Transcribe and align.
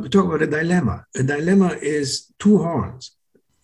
We 0.00 0.08
talk 0.08 0.26
about 0.26 0.42
a 0.42 0.46
dilemma. 0.46 1.06
A 1.16 1.22
dilemma 1.22 1.76
is 1.80 2.32
two 2.38 2.58
horns. 2.58 3.12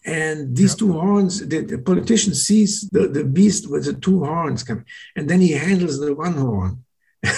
And 0.04 0.56
these 0.56 0.72
yep. 0.72 0.78
two 0.78 0.92
horns, 0.92 1.46
the, 1.46 1.60
the, 1.62 1.78
politician 1.78 2.34
sees 2.34 2.88
the, 2.90 3.08
the 3.08 3.24
beast 3.24 3.68
with 3.68 3.86
the 3.86 3.94
two 3.94 4.24
horns 4.24 4.62
coming, 4.62 4.84
and 5.16 5.28
then 5.28 5.40
he 5.40 5.52
handles 5.52 5.98
the 5.98 6.14
one 6.14 6.34
horn 6.34 6.84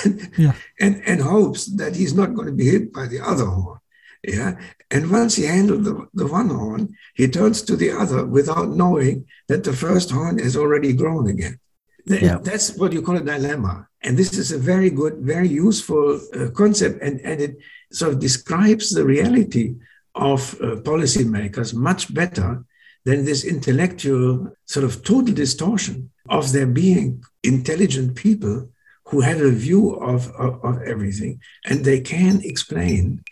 and, 0.05 0.31
yeah. 0.37 0.53
and, 0.79 1.03
and 1.07 1.23
hopes 1.23 1.65
that 1.77 1.97
he's 1.97 2.13
not 2.13 2.35
going 2.35 2.47
to 2.47 2.53
be 2.53 2.67
hit 2.67 2.93
by 2.93 3.07
the 3.07 3.21
other 3.21 3.47
horn. 3.47 3.79
Yeah. 4.23 4.61
And 4.91 5.11
once 5.11 5.37
he 5.37 5.45
handled 5.45 5.85
the, 5.85 6.09
the 6.13 6.27
one 6.27 6.51
horn, 6.51 6.95
he 7.15 7.29
turns 7.29 7.63
to 7.63 7.77
the 7.77 7.91
other 7.91 8.27
without 8.27 8.69
knowing 8.69 9.27
that 9.47 9.65
the 9.65 9.73
first 9.73 10.11
horn 10.11 10.39
has 10.39 10.57
already 10.57 10.93
grown 10.93 11.29
again. 11.29 11.59
Yeah. 12.05 12.39
That's 12.43 12.77
what 12.77 12.93
you 12.93 13.03
call 13.03 13.17
a 13.17 13.21
dilemma. 13.21 13.87
And 14.03 14.17
this 14.17 14.37
is 14.37 14.53
a 14.53 14.59
very 14.59 14.91
good, 14.91 15.19
very 15.19 15.49
useful 15.49 16.21
uh, 16.35 16.51
concept. 16.51 17.03
And, 17.03 17.21
and 17.21 17.41
it 17.41 17.59
sort 17.93 18.13
of 18.13 18.21
describes 18.21 18.91
the 18.91 19.05
reality 19.05 19.77
of 20.15 20.55
uh, 20.61 20.77
policymakers 20.83 21.75
much 21.75 22.13
better 22.13 22.65
than 23.05 23.25
this 23.25 23.45
intellectual 23.45 24.53
sort 24.67 24.85
of 24.85 25.03
total 25.03 25.35
distortion 25.35 26.11
of 26.29 26.53
there 26.53 26.67
being 26.67 27.23
intelligent 27.43 28.15
people 28.15 28.69
who 29.07 29.21
have 29.21 29.41
a 29.41 29.51
view 29.51 29.95
of, 29.95 30.29
of, 30.35 30.63
of 30.65 30.83
everything. 30.83 31.41
And 31.65 31.85
they 31.85 32.01
can 32.01 32.41
explain 32.43 33.23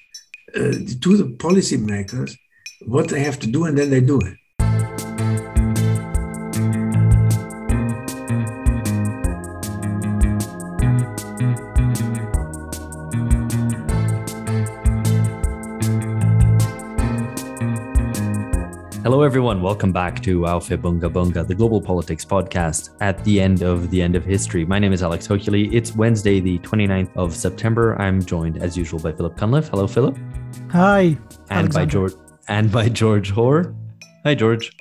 uh, 0.54 0.72
to 1.02 1.16
the 1.16 1.36
policymakers 1.36 2.34
what 2.86 3.08
they 3.08 3.20
have 3.20 3.38
to 3.40 3.46
do, 3.46 3.64
and 3.64 3.76
then 3.76 3.90
they 3.90 4.00
do 4.00 4.18
it. 4.20 4.36
Hello, 19.06 19.22
everyone. 19.22 19.62
Welcome 19.62 19.92
back 19.92 20.20
to 20.24 20.40
Aufhebunga 20.40 21.08
Bunga, 21.08 21.46
the 21.46 21.54
global 21.54 21.80
politics 21.80 22.24
podcast 22.24 22.90
at 23.00 23.22
the 23.22 23.40
end 23.40 23.62
of 23.62 23.88
the 23.90 24.02
end 24.02 24.16
of 24.16 24.24
history. 24.24 24.64
My 24.64 24.80
name 24.80 24.92
is 24.92 25.00
Alex 25.00 25.28
Hochuli. 25.28 25.72
It's 25.72 25.94
Wednesday, 25.94 26.40
the 26.40 26.58
29th 26.58 27.16
of 27.16 27.32
September. 27.32 27.94
I'm 28.02 28.20
joined, 28.20 28.60
as 28.60 28.76
usual, 28.76 28.98
by 28.98 29.12
Philip 29.12 29.36
Cunliffe. 29.36 29.68
Hello, 29.68 29.86
Philip. 29.86 30.18
Hi. 30.72 31.02
And 31.02 31.18
Alexander. 31.50 31.72
by 31.72 31.84
George 31.86 32.12
and 32.48 32.72
by 32.72 32.88
George 32.88 33.30
Hoare. 33.30 33.72
Hi, 34.24 34.34
George. 34.34 34.72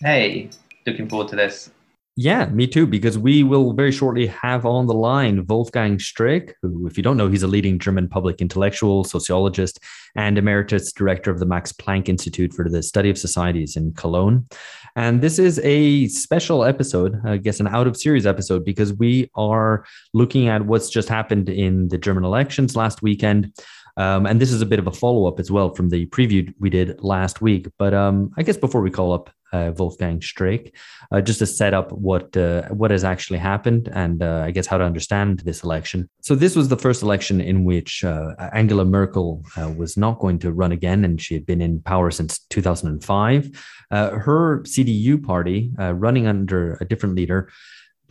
Hey, 0.00 0.50
looking 0.86 1.08
forward 1.08 1.26
to 1.30 1.34
this. 1.34 1.72
Yeah, 2.14 2.44
me 2.46 2.66
too, 2.66 2.86
because 2.86 3.16
we 3.16 3.42
will 3.42 3.72
very 3.72 3.90
shortly 3.90 4.26
have 4.26 4.66
on 4.66 4.86
the 4.86 4.92
line 4.92 5.46
Wolfgang 5.46 5.96
Streeck, 5.96 6.52
who, 6.60 6.86
if 6.86 6.98
you 6.98 7.02
don't 7.02 7.16
know, 7.16 7.28
he's 7.28 7.42
a 7.42 7.46
leading 7.46 7.78
German 7.78 8.06
public 8.06 8.42
intellectual, 8.42 9.02
sociologist, 9.02 9.80
and 10.14 10.36
emeritus 10.36 10.92
director 10.92 11.30
of 11.30 11.38
the 11.38 11.46
Max 11.46 11.72
Planck 11.72 12.10
Institute 12.10 12.52
for 12.52 12.68
the 12.68 12.82
Study 12.82 13.08
of 13.08 13.16
Societies 13.16 13.76
in 13.76 13.94
Cologne. 13.94 14.46
And 14.94 15.22
this 15.22 15.38
is 15.38 15.58
a 15.60 16.06
special 16.08 16.64
episode, 16.64 17.18
I 17.24 17.38
guess 17.38 17.60
an 17.60 17.68
out 17.68 17.86
of 17.86 17.96
series 17.96 18.26
episode, 18.26 18.62
because 18.62 18.92
we 18.92 19.30
are 19.34 19.86
looking 20.12 20.48
at 20.48 20.66
what's 20.66 20.90
just 20.90 21.08
happened 21.08 21.48
in 21.48 21.88
the 21.88 21.96
German 21.96 22.24
elections 22.24 22.76
last 22.76 23.00
weekend. 23.00 23.58
Um, 23.96 24.26
and 24.26 24.38
this 24.38 24.52
is 24.52 24.60
a 24.60 24.66
bit 24.66 24.78
of 24.78 24.86
a 24.86 24.92
follow 24.92 25.26
up 25.26 25.40
as 25.40 25.50
well 25.50 25.74
from 25.74 25.88
the 25.88 26.04
preview 26.08 26.52
we 26.60 26.68
did 26.68 27.02
last 27.02 27.40
week. 27.40 27.68
But 27.78 27.94
um, 27.94 28.32
I 28.36 28.42
guess 28.42 28.58
before 28.58 28.82
we 28.82 28.90
call 28.90 29.14
up 29.14 29.30
Wolfgang 29.76 30.20
Streeck, 30.20 30.72
uh, 31.10 31.20
just 31.20 31.38
to 31.40 31.46
set 31.46 31.74
up 31.74 31.92
what 31.92 32.36
uh, 32.36 32.68
what 32.68 32.90
has 32.90 33.04
actually 33.04 33.38
happened 33.38 33.88
and 33.92 34.22
uh, 34.22 34.42
I 34.46 34.50
guess 34.50 34.66
how 34.66 34.78
to 34.78 34.84
understand 34.84 35.40
this 35.40 35.62
election. 35.62 36.08
So 36.22 36.34
this 36.34 36.56
was 36.56 36.68
the 36.68 36.76
first 36.76 37.02
election 37.02 37.40
in 37.40 37.64
which 37.64 38.04
uh, 38.04 38.34
Angela 38.52 38.84
Merkel 38.84 39.44
uh, 39.56 39.72
was 39.76 39.96
not 39.96 40.18
going 40.18 40.38
to 40.40 40.52
run 40.52 40.72
again, 40.72 41.04
and 41.04 41.20
she 41.20 41.34
had 41.34 41.46
been 41.46 41.60
in 41.60 41.80
power 41.80 42.10
since 42.10 42.38
2005. 42.50 43.50
her 43.90 44.62
CDU 44.62 45.22
party, 45.22 45.72
running 45.78 46.26
under 46.26 46.78
a 46.80 46.84
different 46.84 47.14
leader, 47.14 47.50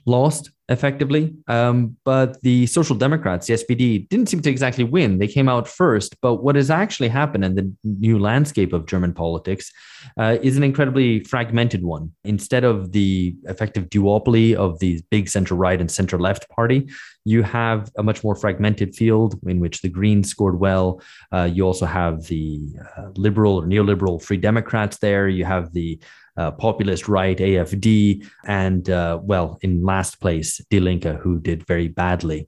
lost 0.05 0.51
effectively. 0.69 1.33
Um, 1.47 1.97
but 2.05 2.41
the 2.41 2.65
Social 2.65 2.95
Democrats, 2.95 3.47
the 3.47 3.55
SPD, 3.55 4.07
didn't 4.07 4.29
seem 4.29 4.41
to 4.41 4.49
exactly 4.49 4.85
win. 4.85 5.19
They 5.19 5.27
came 5.27 5.49
out 5.49 5.67
first. 5.67 6.15
But 6.21 6.35
what 6.35 6.55
has 6.55 6.69
actually 6.69 7.09
happened 7.09 7.43
in 7.43 7.55
the 7.55 7.73
new 7.83 8.17
landscape 8.17 8.71
of 8.71 8.85
German 8.85 9.13
politics 9.13 9.71
uh, 10.17 10.37
is 10.41 10.57
an 10.57 10.63
incredibly 10.63 11.23
fragmented 11.25 11.83
one. 11.83 12.11
Instead 12.23 12.63
of 12.63 12.93
the 12.93 13.35
effective 13.43 13.89
duopoly 13.89 14.55
of 14.55 14.79
the 14.79 15.01
big 15.11 15.29
center 15.29 15.55
right 15.55 15.79
and 15.79 15.91
center 15.91 16.17
left 16.17 16.49
party, 16.49 16.89
you 17.25 17.43
have 17.43 17.91
a 17.97 18.03
much 18.03 18.23
more 18.23 18.35
fragmented 18.35 18.95
field 18.95 19.39
in 19.45 19.59
which 19.59 19.81
the 19.81 19.89
Greens 19.89 20.29
scored 20.29 20.59
well. 20.59 21.01
Uh, 21.31 21.49
you 21.51 21.65
also 21.65 21.85
have 21.85 22.23
the 22.27 22.73
uh, 22.97 23.09
liberal 23.15 23.61
or 23.61 23.67
neoliberal 23.67 24.21
Free 24.21 24.37
Democrats 24.37 24.97
there. 24.99 25.27
You 25.27 25.45
have 25.45 25.73
the 25.73 25.99
uh, 26.41 26.51
populist 26.51 27.07
right, 27.07 27.37
AFD, 27.37 28.25
and 28.45 28.89
uh, 28.89 29.19
well, 29.21 29.59
in 29.61 29.83
last 29.83 30.19
place, 30.19 30.57
Die 30.69 30.79
Linke, 30.79 31.15
who 31.21 31.39
did 31.39 31.65
very 31.67 31.87
badly. 31.87 32.47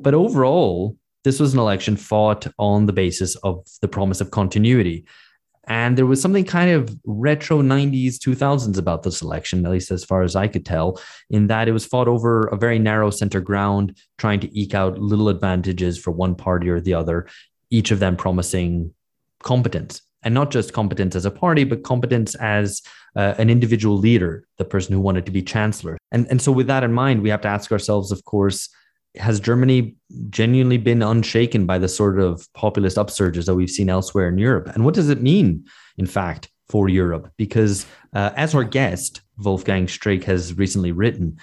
But 0.00 0.14
overall, 0.14 0.96
this 1.24 1.40
was 1.40 1.52
an 1.54 1.60
election 1.60 1.96
fought 1.96 2.46
on 2.58 2.86
the 2.86 2.92
basis 2.92 3.36
of 3.36 3.64
the 3.80 3.88
promise 3.88 4.20
of 4.20 4.30
continuity. 4.30 5.04
And 5.68 5.98
there 5.98 6.06
was 6.06 6.20
something 6.22 6.44
kind 6.44 6.70
of 6.70 6.96
retro 7.04 7.60
90s, 7.60 8.14
2000s 8.16 8.78
about 8.78 9.02
this 9.02 9.20
election, 9.20 9.66
at 9.66 9.70
least 9.70 9.90
as 9.90 10.04
far 10.04 10.22
as 10.22 10.34
I 10.34 10.48
could 10.48 10.64
tell, 10.64 10.98
in 11.28 11.48
that 11.48 11.68
it 11.68 11.72
was 11.72 11.84
fought 11.84 12.08
over 12.08 12.46
a 12.46 12.56
very 12.56 12.78
narrow 12.78 13.10
center 13.10 13.40
ground, 13.40 13.98
trying 14.16 14.40
to 14.40 14.58
eke 14.58 14.74
out 14.74 14.98
little 14.98 15.28
advantages 15.28 15.98
for 15.98 16.10
one 16.10 16.34
party 16.34 16.70
or 16.70 16.80
the 16.80 16.94
other, 16.94 17.28
each 17.70 17.90
of 17.90 17.98
them 18.00 18.16
promising 18.16 18.94
competence. 19.42 20.00
And 20.22 20.34
not 20.34 20.50
just 20.50 20.72
competence 20.72 21.14
as 21.14 21.24
a 21.24 21.30
party, 21.30 21.64
but 21.64 21.84
competence 21.84 22.34
as 22.36 22.82
uh, 23.14 23.34
an 23.38 23.50
individual 23.50 23.96
leader, 23.96 24.44
the 24.56 24.64
person 24.64 24.92
who 24.92 25.00
wanted 25.00 25.24
to 25.26 25.32
be 25.32 25.42
chancellor. 25.42 25.96
And, 26.10 26.26
and 26.28 26.42
so, 26.42 26.50
with 26.50 26.66
that 26.66 26.82
in 26.82 26.92
mind, 26.92 27.22
we 27.22 27.30
have 27.30 27.40
to 27.42 27.48
ask 27.48 27.70
ourselves, 27.70 28.10
of 28.10 28.24
course, 28.24 28.68
has 29.16 29.40
Germany 29.40 29.96
genuinely 30.30 30.78
been 30.78 31.02
unshaken 31.02 31.66
by 31.66 31.78
the 31.78 31.88
sort 31.88 32.18
of 32.18 32.46
populist 32.54 32.96
upsurges 32.96 33.46
that 33.46 33.54
we've 33.54 33.70
seen 33.70 33.88
elsewhere 33.88 34.28
in 34.28 34.38
Europe? 34.38 34.68
And 34.74 34.84
what 34.84 34.94
does 34.94 35.08
it 35.08 35.22
mean, 35.22 35.64
in 35.96 36.06
fact, 36.06 36.48
for 36.68 36.88
Europe? 36.88 37.32
Because 37.36 37.86
uh, 38.12 38.30
as 38.36 38.54
our 38.54 38.64
guest, 38.64 39.22
Wolfgang 39.38 39.86
Streeck, 39.86 40.24
has 40.24 40.56
recently 40.56 40.92
written, 40.92 41.38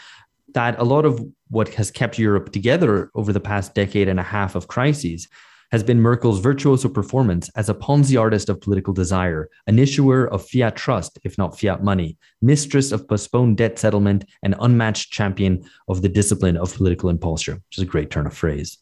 that 0.53 0.79
a 0.79 0.83
lot 0.83 1.05
of 1.05 1.23
what 1.49 1.69
has 1.75 1.91
kept 1.91 2.17
Europe 2.17 2.51
together 2.51 3.11
over 3.15 3.33
the 3.33 3.39
past 3.39 3.73
decade 3.73 4.07
and 4.07 4.19
a 4.19 4.23
half 4.23 4.55
of 4.55 4.67
crises 4.67 5.27
has 5.71 5.83
been 5.83 5.99
Merkel's 5.99 6.39
virtuoso 6.39 6.89
performance 6.89 7.49
as 7.55 7.69
a 7.69 7.73
Ponzi 7.73 8.19
artist 8.19 8.49
of 8.49 8.61
political 8.61 8.93
desire, 8.93 9.49
an 9.67 9.79
issuer 9.79 10.25
of 10.27 10.47
fiat 10.47 10.75
trust, 10.75 11.19
if 11.23 11.37
not 11.37 11.59
fiat 11.59 11.83
money, 11.83 12.17
mistress 12.41 12.91
of 12.91 13.07
postponed 13.07 13.57
debt 13.57 13.79
settlement, 13.79 14.25
and 14.43 14.55
unmatched 14.59 15.11
champion 15.11 15.63
of 15.87 16.01
the 16.01 16.09
discipline 16.09 16.57
of 16.57 16.75
political 16.75 17.09
imposture, 17.09 17.55
which 17.55 17.77
is 17.77 17.83
a 17.83 17.85
great 17.85 18.09
turn 18.09 18.27
of 18.27 18.33
phrase. 18.35 18.77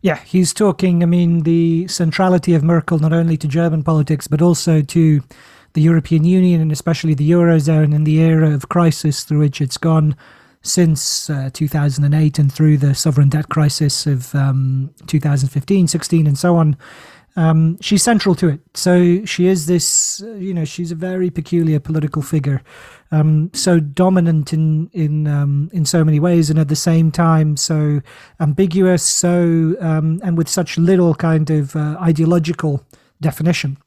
Yeah, 0.00 0.18
he's 0.18 0.54
talking, 0.54 1.02
I 1.02 1.06
mean, 1.06 1.42
the 1.42 1.88
centrality 1.88 2.54
of 2.54 2.62
Merkel 2.62 3.00
not 3.00 3.12
only 3.12 3.36
to 3.36 3.48
German 3.48 3.82
politics, 3.82 4.28
but 4.28 4.40
also 4.40 4.80
to 4.80 5.22
the 5.72 5.82
European 5.82 6.24
Union 6.24 6.60
and 6.60 6.72
especially 6.72 7.14
the 7.14 7.30
Eurozone 7.30 7.94
in 7.94 8.04
the 8.04 8.18
era 8.18 8.50
of 8.50 8.68
crisis 8.68 9.24
through 9.24 9.40
which 9.40 9.60
it's 9.60 9.76
gone 9.76 10.16
since 10.68 11.30
uh, 11.30 11.50
2008 11.52 12.38
and 12.38 12.52
through 12.52 12.76
the 12.76 12.94
sovereign 12.94 13.28
debt 13.28 13.48
crisis 13.48 14.06
of 14.06 14.34
um, 14.34 14.94
2015, 15.06 15.88
16, 15.88 16.26
and 16.26 16.38
so 16.38 16.56
on. 16.56 16.76
Um, 17.36 17.80
she's 17.80 18.02
central 18.02 18.34
to 18.34 18.48
it. 18.48 18.60
So 18.74 19.24
she 19.24 19.46
is 19.46 19.66
this, 19.66 20.22
uh, 20.22 20.34
you 20.34 20.52
know, 20.52 20.64
she's 20.64 20.90
a 20.90 20.96
very 20.96 21.30
peculiar 21.30 21.78
political 21.78 22.20
figure, 22.20 22.62
um, 23.12 23.50
so 23.54 23.78
dominant 23.78 24.52
in 24.52 24.90
in 24.92 25.28
um, 25.28 25.70
in 25.72 25.84
so 25.84 26.04
many 26.04 26.18
ways, 26.18 26.50
and 26.50 26.58
at 26.58 26.66
the 26.66 26.76
same 26.76 27.12
time 27.12 27.56
so 27.56 28.00
ambiguous, 28.40 29.04
so 29.04 29.76
um, 29.80 30.20
and 30.24 30.36
with 30.36 30.48
such 30.48 30.78
little 30.78 31.14
kind 31.14 31.48
of 31.48 31.76
uh, 31.76 31.96
ideological 32.00 32.84
definition. 33.20 33.78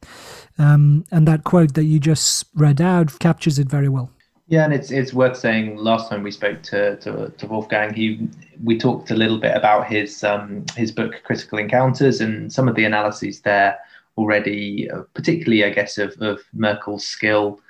Um, 0.58 1.06
and 1.12 1.28
that 1.28 1.44
quote 1.44 1.74
that 1.74 1.86
you 1.86 2.00
just 2.00 2.46
read 2.56 2.80
out 2.80 3.20
captures 3.20 3.60
it 3.60 3.70
very 3.70 3.90
well. 3.90 4.12
Yeah, 4.52 4.66
and 4.66 4.74
it's 4.74 4.92
it's 4.92 5.14
worth 5.14 5.38
saying. 5.38 5.78
Last 5.78 6.10
time 6.10 6.24
we 6.24 6.32
spoke 6.32 6.62
to 6.64 6.98
to, 6.98 7.30
to 7.30 7.48
Wolfgang, 7.48 7.94
he 7.94 8.28
we 8.62 8.78
talked 8.78 9.10
a 9.10 9.16
little 9.16 9.38
bit 9.38 9.56
about 9.56 9.88
his 9.88 10.26
um, 10.26 10.66
his 10.76 10.92
book 10.92 11.22
Critical 11.24 11.58
Encounters 11.58 12.20
and 12.20 12.52
some 12.52 12.68
of 12.68 12.76
the 12.76 12.84
analyses 12.84 13.40
there 13.40 13.80
already, 14.18 14.92
uh, 14.92 15.04
particularly 15.14 15.64
I 15.64 15.70
guess 15.70 15.98
of 15.98 16.22
of 16.22 16.42
Merkel's 16.52 17.08
skill 17.08 17.62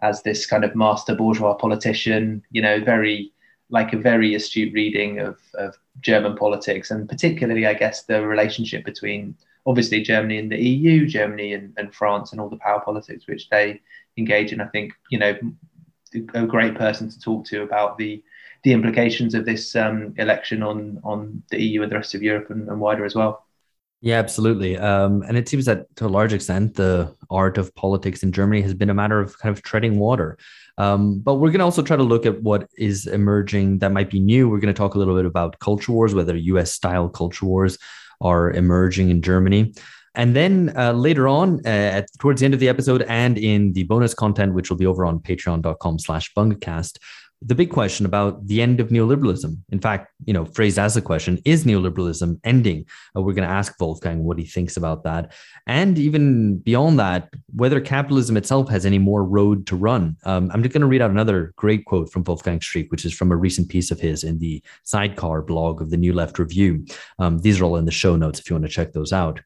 as 0.00 0.22
this 0.22 0.46
kind 0.46 0.64
of 0.64 0.74
master 0.74 1.14
bourgeois 1.14 1.52
politician. 1.52 2.42
You 2.50 2.62
know, 2.62 2.80
very 2.82 3.34
like 3.68 3.92
a 3.92 3.98
very 3.98 4.34
astute 4.34 4.72
reading 4.72 5.18
of 5.18 5.38
of 5.58 5.76
German 6.00 6.36
politics 6.38 6.90
and 6.90 7.06
particularly 7.06 7.66
I 7.66 7.74
guess 7.74 8.04
the 8.04 8.26
relationship 8.26 8.86
between 8.86 9.34
obviously 9.66 10.00
Germany 10.02 10.38
and 10.38 10.50
the 10.50 10.58
EU, 10.58 11.06
Germany 11.06 11.52
and, 11.52 11.74
and 11.76 11.94
France 11.94 12.32
and 12.32 12.40
all 12.40 12.48
the 12.48 12.56
power 12.56 12.80
politics 12.80 13.26
which 13.26 13.50
they 13.50 13.78
engage 14.16 14.54
in. 14.54 14.62
I 14.62 14.68
think 14.68 14.94
you 15.10 15.18
know 15.18 15.36
a 16.34 16.46
great 16.46 16.74
person 16.74 17.08
to 17.08 17.20
talk 17.20 17.44
to 17.46 17.62
about 17.62 17.98
the 17.98 18.22
the 18.62 18.72
implications 18.72 19.34
of 19.34 19.46
this 19.46 19.74
um, 19.74 20.14
election 20.18 20.62
on 20.62 21.00
on 21.04 21.42
the 21.50 21.60
EU 21.60 21.82
and 21.82 21.90
the 21.90 21.96
rest 21.96 22.14
of 22.14 22.22
Europe 22.22 22.50
and, 22.50 22.68
and 22.68 22.80
wider 22.80 23.04
as 23.04 23.14
well. 23.14 23.46
Yeah, 24.02 24.18
absolutely. 24.18 24.78
Um, 24.78 25.22
and 25.22 25.36
it 25.36 25.46
seems 25.48 25.66
that 25.66 25.94
to 25.96 26.06
a 26.06 26.08
large 26.08 26.32
extent, 26.32 26.74
the 26.74 27.14
art 27.30 27.58
of 27.58 27.74
politics 27.74 28.22
in 28.22 28.32
Germany 28.32 28.62
has 28.62 28.72
been 28.72 28.88
a 28.88 28.94
matter 28.94 29.20
of 29.20 29.38
kind 29.38 29.54
of 29.54 29.62
treading 29.62 29.98
water. 29.98 30.38
Um, 30.78 31.18
but 31.18 31.34
we're 31.34 31.50
going 31.50 31.58
to 31.58 31.66
also 31.66 31.82
try 31.82 31.98
to 31.98 32.02
look 32.02 32.24
at 32.24 32.42
what 32.42 32.66
is 32.78 33.06
emerging 33.06 33.80
that 33.80 33.92
might 33.92 34.08
be 34.08 34.18
new. 34.18 34.48
We're 34.48 34.60
going 34.60 34.72
to 34.72 34.78
talk 34.78 34.94
a 34.94 34.98
little 34.98 35.14
bit 35.14 35.26
about 35.26 35.58
culture 35.58 35.92
wars, 35.92 36.14
whether 36.14 36.34
US 36.34 36.72
style 36.72 37.10
culture 37.10 37.44
wars 37.44 37.76
are 38.22 38.50
emerging 38.50 39.10
in 39.10 39.20
Germany. 39.20 39.74
And 40.14 40.34
then 40.34 40.72
uh, 40.76 40.92
later 40.92 41.28
on, 41.28 41.60
uh, 41.64 41.68
at, 41.68 42.08
towards 42.18 42.40
the 42.40 42.44
end 42.44 42.54
of 42.54 42.60
the 42.60 42.68
episode 42.68 43.02
and 43.02 43.38
in 43.38 43.72
the 43.72 43.84
bonus 43.84 44.14
content, 44.14 44.54
which 44.54 44.70
will 44.70 44.76
be 44.76 44.86
over 44.86 45.04
on 45.04 45.20
patreon.com 45.20 45.98
slash 45.98 46.32
bungacast, 46.34 46.98
the 47.42 47.54
big 47.54 47.70
question 47.70 48.04
about 48.04 48.46
the 48.46 48.60
end 48.60 48.80
of 48.80 48.88
neoliberalism. 48.88 49.56
In 49.70 49.80
fact, 49.80 50.12
you 50.26 50.34
know, 50.34 50.44
phrased 50.44 50.78
as 50.78 50.96
a 50.96 51.02
question, 51.02 51.40
is 51.46 51.64
neoliberalism 51.64 52.38
ending? 52.44 52.84
Uh, 53.16 53.22
we're 53.22 53.32
going 53.32 53.48
to 53.48 53.54
ask 53.54 53.74
Wolfgang 53.80 54.24
what 54.24 54.38
he 54.38 54.44
thinks 54.44 54.76
about 54.76 55.04
that. 55.04 55.32
And 55.66 55.98
even 55.98 56.58
beyond 56.58 56.98
that, 56.98 57.30
whether 57.54 57.80
capitalism 57.80 58.36
itself 58.36 58.68
has 58.68 58.84
any 58.84 58.98
more 58.98 59.24
road 59.24 59.66
to 59.68 59.76
run. 59.76 60.16
Um, 60.24 60.50
I'm 60.52 60.62
just 60.62 60.74
going 60.74 60.82
to 60.82 60.86
read 60.86 61.00
out 61.00 61.10
another 61.10 61.54
great 61.56 61.86
quote 61.86 62.12
from 62.12 62.24
Wolfgang 62.24 62.60
Streeck, 62.60 62.90
which 62.90 63.06
is 63.06 63.14
from 63.14 63.32
a 63.32 63.36
recent 63.36 63.70
piece 63.70 63.90
of 63.90 64.00
his 64.00 64.22
in 64.22 64.38
the 64.38 64.62
sidecar 64.82 65.40
blog 65.40 65.80
of 65.80 65.88
the 65.90 65.96
New 65.96 66.12
Left 66.12 66.38
Review. 66.38 66.84
Um, 67.18 67.38
these 67.38 67.58
are 67.58 67.64
all 67.64 67.76
in 67.76 67.86
the 67.86 67.90
show 67.90 68.16
notes 68.16 68.38
if 68.38 68.50
you 68.50 68.54
want 68.54 68.66
to 68.66 68.72
check 68.72 68.92
those 68.92 69.14
out. 69.14 69.40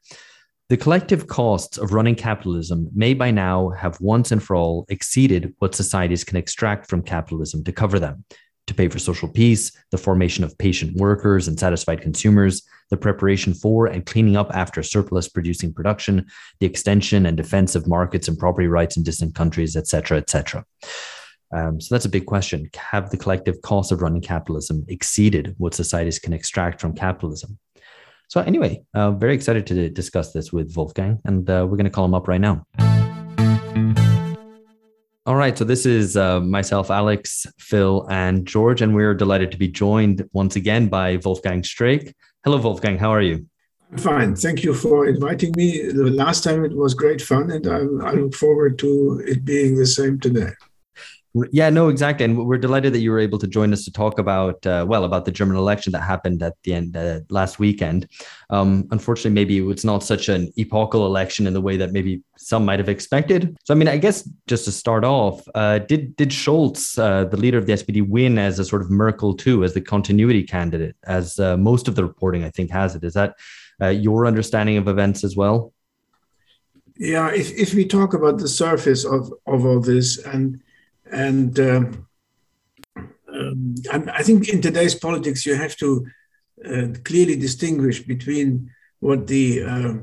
The 0.70 0.78
collective 0.78 1.26
costs 1.26 1.76
of 1.76 1.92
running 1.92 2.14
capitalism 2.14 2.88
may 2.94 3.12
by 3.12 3.30
now 3.30 3.68
have 3.70 4.00
once 4.00 4.32
and 4.32 4.42
for 4.42 4.56
all 4.56 4.86
exceeded 4.88 5.54
what 5.58 5.74
societies 5.74 6.24
can 6.24 6.38
extract 6.38 6.88
from 6.88 7.02
capitalism 7.02 7.62
to 7.64 7.72
cover 7.72 7.98
them, 7.98 8.24
to 8.66 8.72
pay 8.72 8.88
for 8.88 8.98
social 8.98 9.28
peace, 9.28 9.72
the 9.90 9.98
formation 9.98 10.42
of 10.42 10.56
patient 10.56 10.96
workers 10.96 11.48
and 11.48 11.60
satisfied 11.60 12.00
consumers, 12.00 12.62
the 12.88 12.96
preparation 12.96 13.52
for 13.52 13.88
and 13.88 14.06
cleaning 14.06 14.38
up 14.38 14.50
after 14.54 14.82
surplus 14.82 15.28
producing 15.28 15.74
production, 15.74 16.24
the 16.60 16.66
extension 16.66 17.26
and 17.26 17.36
defense 17.36 17.74
of 17.74 17.86
markets 17.86 18.26
and 18.26 18.38
property 18.38 18.66
rights 18.66 18.96
in 18.96 19.02
distant 19.02 19.34
countries, 19.34 19.76
etc., 19.76 20.16
etc. 20.16 20.64
Um, 21.54 21.78
so 21.78 21.94
that's 21.94 22.06
a 22.06 22.08
big 22.08 22.24
question. 22.24 22.70
Have 22.74 23.10
the 23.10 23.18
collective 23.18 23.60
costs 23.60 23.92
of 23.92 24.00
running 24.00 24.22
capitalism 24.22 24.86
exceeded 24.88 25.56
what 25.58 25.74
societies 25.74 26.18
can 26.18 26.32
extract 26.32 26.80
from 26.80 26.94
capitalism? 26.94 27.58
So 28.34 28.40
anyway, 28.40 28.82
uh, 28.94 29.12
very 29.12 29.32
excited 29.32 29.64
to 29.68 29.88
discuss 29.88 30.32
this 30.32 30.52
with 30.52 30.76
Wolfgang, 30.76 31.20
and 31.24 31.48
uh, 31.48 31.64
we're 31.70 31.76
going 31.76 31.84
to 31.84 31.90
call 31.90 32.04
him 32.04 32.14
up 32.14 32.26
right 32.26 32.40
now. 32.40 32.66
All 35.24 35.36
right, 35.36 35.56
so 35.56 35.62
this 35.62 35.86
is 35.86 36.16
uh, 36.16 36.40
myself, 36.40 36.90
Alex, 36.90 37.46
Phil, 37.60 38.04
and 38.10 38.44
George, 38.44 38.82
and 38.82 38.92
we're 38.92 39.14
delighted 39.14 39.52
to 39.52 39.56
be 39.56 39.68
joined 39.68 40.28
once 40.32 40.56
again 40.56 40.88
by 40.88 41.18
Wolfgang 41.24 41.62
Streeck. 41.62 42.12
Hello, 42.42 42.58
Wolfgang. 42.58 42.98
How 42.98 43.10
are 43.10 43.22
you? 43.22 43.46
Fine. 43.98 44.34
Thank 44.34 44.64
you 44.64 44.74
for 44.74 45.06
inviting 45.06 45.52
me. 45.56 45.82
The 45.92 46.10
last 46.10 46.42
time 46.42 46.64
it 46.64 46.76
was 46.76 46.92
great 46.92 47.22
fun, 47.22 47.52
and 47.52 47.68
I, 47.68 48.08
I 48.08 48.14
look 48.14 48.34
forward 48.34 48.80
to 48.80 49.22
it 49.24 49.44
being 49.44 49.76
the 49.76 49.86
same 49.86 50.18
today. 50.18 50.50
Yeah, 51.50 51.68
no, 51.68 51.88
exactly. 51.88 52.24
And 52.24 52.46
we're 52.46 52.58
delighted 52.58 52.92
that 52.92 53.00
you 53.00 53.10
were 53.10 53.18
able 53.18 53.40
to 53.40 53.48
join 53.48 53.72
us 53.72 53.84
to 53.86 53.92
talk 53.92 54.20
about, 54.20 54.64
uh, 54.66 54.86
well, 54.88 55.02
about 55.02 55.24
the 55.24 55.32
German 55.32 55.56
election 55.56 55.90
that 55.92 56.02
happened 56.02 56.40
at 56.44 56.54
the 56.62 56.74
end 56.74 56.96
uh, 56.96 57.20
last 57.28 57.58
weekend. 57.58 58.08
Um, 58.50 58.86
unfortunately, 58.92 59.32
maybe 59.32 59.58
it's 59.68 59.84
not 59.84 60.04
such 60.04 60.28
an 60.28 60.52
epochal 60.56 61.06
election 61.06 61.48
in 61.48 61.52
the 61.52 61.60
way 61.60 61.76
that 61.76 61.90
maybe 61.90 62.22
some 62.36 62.64
might 62.64 62.78
have 62.78 62.88
expected. 62.88 63.56
So, 63.64 63.74
I 63.74 63.76
mean, 63.76 63.88
I 63.88 63.96
guess 63.96 64.28
just 64.46 64.64
to 64.66 64.72
start 64.72 65.04
off, 65.04 65.42
uh, 65.56 65.80
did 65.80 66.14
did 66.14 66.28
Scholz, 66.28 66.96
uh, 67.00 67.24
the 67.24 67.36
leader 67.36 67.58
of 67.58 67.66
the 67.66 67.72
SPD, 67.72 68.08
win 68.08 68.38
as 68.38 68.60
a 68.60 68.64
sort 68.64 68.82
of 68.82 68.90
Merkel 68.90 69.34
too, 69.34 69.64
as 69.64 69.74
the 69.74 69.80
continuity 69.80 70.44
candidate, 70.44 70.94
as 71.02 71.40
uh, 71.40 71.56
most 71.56 71.88
of 71.88 71.96
the 71.96 72.04
reporting 72.04 72.44
I 72.44 72.50
think 72.50 72.70
has 72.70 72.94
it? 72.94 73.02
Is 73.02 73.14
that 73.14 73.34
uh, 73.82 73.88
your 73.88 74.26
understanding 74.26 74.76
of 74.76 74.86
events 74.86 75.24
as 75.24 75.34
well? 75.34 75.72
Yeah, 76.96 77.32
if, 77.32 77.50
if 77.58 77.74
we 77.74 77.86
talk 77.86 78.14
about 78.14 78.38
the 78.38 78.46
surface 78.46 79.04
of, 79.04 79.32
of 79.48 79.66
all 79.66 79.80
this 79.80 80.16
and 80.18 80.60
and 81.14 81.58
um, 81.60 82.06
um, 82.96 83.74
I 83.90 84.22
think 84.22 84.48
in 84.48 84.60
today's 84.60 84.94
politics, 84.94 85.46
you 85.46 85.54
have 85.54 85.76
to 85.76 86.06
uh, 86.64 86.86
clearly 87.04 87.36
distinguish 87.36 88.00
between 88.02 88.70
what 89.00 89.26
the 89.26 89.62
uh, 89.62 89.94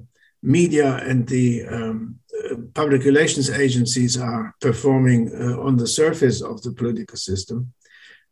media 0.43 0.97
and 0.97 1.27
the 1.27 1.65
um, 1.67 2.19
uh, 2.43 2.55
public 2.73 3.03
relations 3.03 3.49
agencies 3.49 4.17
are 4.17 4.55
performing 4.61 5.31
uh, 5.33 5.59
on 5.59 5.77
the 5.77 5.87
surface 5.87 6.41
of 6.41 6.61
the 6.61 6.71
political 6.71 7.17
system 7.17 7.73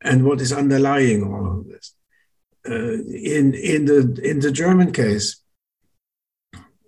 and 0.01 0.23
what 0.23 0.41
is 0.41 0.53
underlying 0.53 1.23
all 1.23 1.59
of 1.59 1.67
this. 1.67 1.93
Uh, 2.67 3.01
in, 3.37 3.53
in, 3.53 3.85
the, 3.85 4.19
in 4.23 4.39
the 4.39 4.51
German 4.51 4.91
case, 4.91 5.41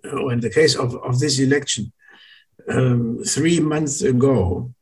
or 0.04 0.32
in 0.32 0.40
the 0.40 0.50
case 0.50 0.74
of, 0.74 0.94
of 0.96 1.18
this 1.18 1.38
election, 1.38 1.92
um, 2.68 3.22
three 3.24 3.58
months 3.58 4.02
ago, 4.02 4.72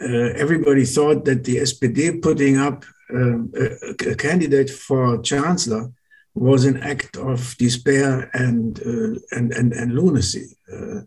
everybody 0.00 0.84
thought 0.84 1.24
that 1.24 1.44
the 1.44 1.56
SPD 1.56 2.22
putting 2.22 2.58
up 2.58 2.84
um, 3.10 3.52
a, 3.56 4.10
a, 4.10 4.14
candidate 4.14 4.70
for 4.70 5.20
chancellor 5.22 5.90
was 6.34 6.64
an 6.64 6.82
act 6.82 7.16
of 7.16 7.56
despair 7.58 8.30
and 8.34 8.80
uh, 8.80 9.18
and, 9.32 9.52
and, 9.52 9.72
and 9.72 9.94
lunacy. 9.94 10.56
Uh, 10.72 11.00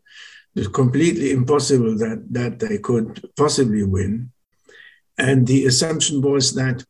it's 0.56 0.68
completely 0.68 1.32
impossible 1.32 1.98
that 1.98 2.26
that 2.32 2.60
they 2.60 2.78
could 2.78 3.30
possibly 3.36 3.84
win, 3.84 4.32
and 5.18 5.48
the 5.48 5.66
assumption 5.66 6.22
was 6.22 6.54
that 6.56 6.86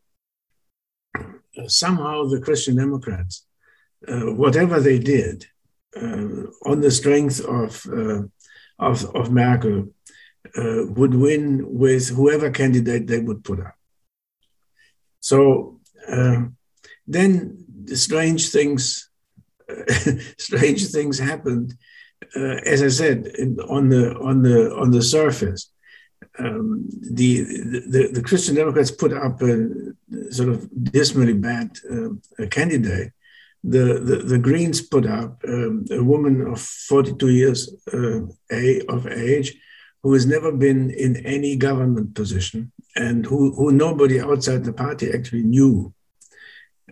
somehow 1.68 2.26
the 2.26 2.40
Christian 2.40 2.76
Democrats, 2.76 3.46
uh, 4.08 4.32
whatever 4.34 4.80
they 4.80 5.00
did, 5.00 5.46
uh, 5.96 6.48
on 6.66 6.82
the 6.82 6.92
strength 6.92 7.44
of 7.46 7.86
uh, 7.92 8.24
of, 8.80 9.04
of 9.16 9.32
Merkel, 9.32 9.90
uh, 10.56 10.92
would 10.94 11.14
win 11.14 11.66
with 11.68 12.10
whoever 12.10 12.50
candidate 12.50 13.08
they 13.08 13.20
would 13.20 13.44
put 13.44 13.60
up. 13.60 13.76
So 15.20 15.80
um, 16.08 16.56
then 17.06 17.66
the 17.84 17.96
strange 17.98 18.50
things, 18.50 19.10
strange 20.38 20.88
things 20.88 21.20
happened. 21.20 21.74
Uh, 22.36 22.60
as 22.66 22.82
I 22.82 22.88
said, 22.90 23.32
on 23.70 23.90
the 23.90 24.16
on 24.18 24.42
the 24.42 24.74
on 24.76 24.92
the 24.92 25.02
surface, 25.02 25.72
um, 26.40 26.88
the, 27.02 27.44
the, 27.88 28.10
the 28.14 28.22
Christian 28.22 28.56
Democrats 28.56 28.92
put 28.92 29.14
up 29.14 29.42
a 29.42 29.70
sort 30.30 30.50
of 30.50 30.70
dismally 30.92 31.34
bad 31.34 31.78
uh, 31.92 32.46
candidate. 32.48 33.12
The, 33.64 34.00
the, 34.00 34.18
the 34.18 34.38
Greens 34.38 34.82
put 34.82 35.06
up 35.06 35.42
um, 35.48 35.86
a 35.92 36.04
woman 36.04 36.46
of 36.48 36.62
42 36.62 37.30
years 37.30 37.76
uh, 37.94 38.22
of 38.90 39.08
age 39.08 39.56
who 40.04 40.14
has 40.14 40.26
never 40.26 40.52
been 40.52 40.92
in 40.92 41.26
any 41.26 41.56
government 41.56 42.16
position 42.16 42.72
and 42.96 43.26
who, 43.26 43.54
who 43.54 43.72
nobody 43.72 44.20
outside 44.20 44.64
the 44.64 44.74
party 44.74 45.12
actually 45.12 45.44
knew. 45.44 45.94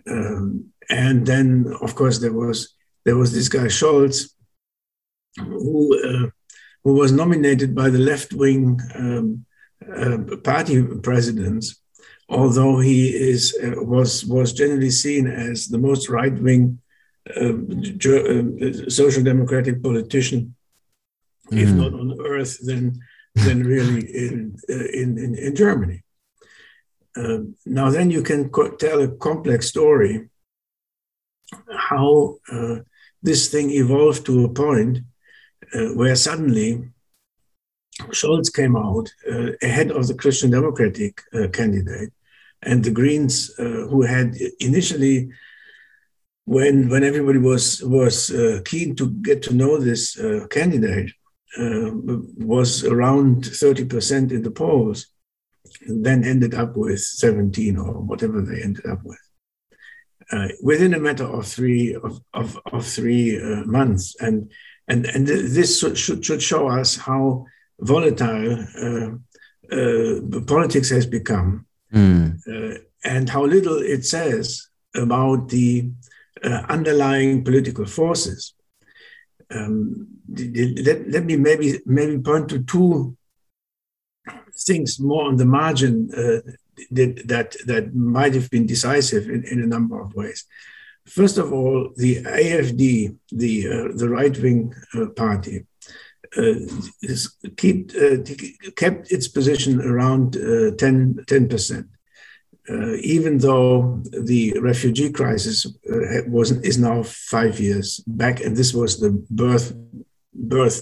Um, 0.08 0.72
and 0.90 1.26
then, 1.26 1.72
of 1.82 1.94
course, 1.94 2.18
there 2.18 2.32
was 2.32 2.74
there 3.04 3.16
was 3.16 3.32
this 3.32 3.48
guy 3.48 3.66
Scholz, 3.66 4.30
who 5.38 5.76
uh, 6.08 6.30
who 6.84 6.94
was 6.94 7.12
nominated 7.12 7.74
by 7.74 7.90
the 7.90 7.98
left 7.98 8.32
wing 8.32 8.80
um, 8.94 9.44
uh, 9.96 10.18
party 10.44 10.82
presidents, 11.02 11.80
although 12.28 12.78
he 12.78 13.08
is 13.08 13.56
uh, 13.62 13.82
was 13.82 14.24
was 14.26 14.52
generally 14.52 14.90
seen 14.90 15.26
as 15.26 15.66
the 15.66 15.78
most 15.78 16.08
right 16.08 16.34
wing 16.34 16.78
um, 17.36 17.68
uh, 17.70 18.88
social 18.88 19.22
democratic 19.22 19.82
politician 19.82 20.54
mm. 21.50 21.58
if 21.58 21.70
not 21.70 21.92
on 21.92 22.20
earth, 22.20 22.58
then 22.64 22.98
then 23.34 23.62
really 23.62 24.00
in 24.14 24.56
uh, 24.68 24.88
in, 24.92 25.18
in, 25.18 25.34
in 25.34 25.54
Germany. 25.54 26.02
Uh, 27.16 27.38
now, 27.64 27.90
then 27.90 28.10
you 28.10 28.22
can 28.22 28.50
co- 28.50 28.76
tell 28.76 29.00
a 29.00 29.08
complex 29.08 29.66
story 29.68 30.28
how 31.70 32.36
uh, 32.52 32.76
this 33.22 33.48
thing 33.48 33.70
evolved 33.70 34.26
to 34.26 34.44
a 34.44 34.48
point 34.48 34.98
uh, 35.74 35.88
where 35.94 36.16
suddenly 36.16 36.88
Scholz 38.10 38.52
came 38.52 38.76
out 38.76 39.10
uh, 39.30 39.52
ahead 39.62 39.90
of 39.90 40.06
the 40.06 40.14
Christian 40.14 40.50
Democratic 40.50 41.22
uh, 41.32 41.48
candidate, 41.48 42.12
and 42.62 42.84
the 42.84 42.90
Greens, 42.90 43.54
who 43.56 44.02
had 44.02 44.34
initially 44.60 45.30
when 46.46 46.88
when 46.88 47.04
everybody 47.04 47.38
was 47.38 47.82
was 47.82 48.30
uh, 48.30 48.60
keen 48.64 48.94
to 48.96 49.10
get 49.10 49.42
to 49.42 49.54
know 49.54 49.78
this 49.78 50.18
uh, 50.18 50.46
candidate, 50.48 51.12
uh, 51.58 51.90
was 52.36 52.84
around 52.84 53.44
30% 53.44 54.30
in 54.30 54.42
the 54.42 54.50
polls, 54.50 55.06
and 55.86 56.04
then 56.04 56.24
ended 56.24 56.54
up 56.54 56.76
with 56.76 57.00
17 57.00 57.78
or 57.78 57.94
whatever 58.00 58.42
they 58.42 58.62
ended 58.62 58.86
up 58.86 59.02
with. 59.04 59.18
Uh, 60.32 60.48
within 60.62 60.92
a 60.92 60.98
matter 60.98 61.24
of 61.24 61.46
three 61.46 61.94
of, 61.94 62.20
of, 62.34 62.58
of 62.72 62.84
three 62.84 63.40
uh, 63.40 63.64
months, 63.64 64.16
and 64.20 64.50
and 64.88 65.06
and 65.06 65.26
this 65.26 65.78
should 65.78 66.24
should 66.24 66.42
show 66.42 66.66
us 66.68 66.96
how 66.96 67.46
volatile 67.80 68.58
uh, 68.76 69.10
uh, 69.74 70.40
politics 70.46 70.90
has 70.90 71.06
become, 71.06 71.64
mm. 71.94 72.82
and 73.04 73.30
how 73.30 73.44
little 73.44 73.78
it 73.78 74.04
says 74.04 74.68
about 74.96 75.48
the 75.48 75.90
underlying 76.68 77.44
political 77.44 77.86
forces 77.86 78.55
Um, 79.50 80.08
let, 80.28 81.08
let 81.08 81.24
me 81.24 81.36
maybe 81.36 81.80
maybe 81.86 82.18
point 82.18 82.48
to 82.48 82.62
two 82.64 83.16
things 84.58 84.98
more 84.98 85.24
on 85.24 85.36
the 85.36 85.44
margin 85.44 86.10
uh, 86.12 86.50
that, 86.90 87.56
that, 87.66 87.94
might 87.94 88.34
have 88.34 88.50
been 88.50 88.66
decisive 88.66 89.28
in, 89.28 89.44
in 89.44 89.62
a 89.62 89.66
number 89.66 90.00
of 90.00 90.14
ways. 90.14 90.44
First 91.06 91.38
of 91.38 91.52
all, 91.52 91.90
the 91.96 92.22
AFD, 92.24 93.16
the 93.30 93.68
uh, 93.68 93.96
the 93.96 94.08
right 94.08 94.36
wing 94.38 94.74
uh, 94.94 95.06
party, 95.06 95.66
uh, 96.36 96.54
keep, 97.56 97.92
uh, 97.94 98.16
kept 98.74 99.12
its 99.12 99.28
position 99.28 99.80
around 99.80 100.36
uh, 100.36 100.72
10 100.76 101.24
percent. 101.48 101.86
Uh, 102.68 102.94
even 102.96 103.38
though 103.38 104.02
the 104.24 104.58
refugee 104.60 105.10
crisis 105.10 105.66
was 106.26 106.50
is 106.62 106.78
now 106.78 107.02
five 107.02 107.60
years 107.60 108.00
back, 108.06 108.40
and 108.40 108.56
this 108.56 108.74
was 108.74 108.98
the 108.98 109.10
birth 109.30 109.72
birth 110.34 110.80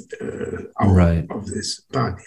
right. 0.81 1.27
of 1.31 1.47
this 1.47 1.81
party 1.93 2.25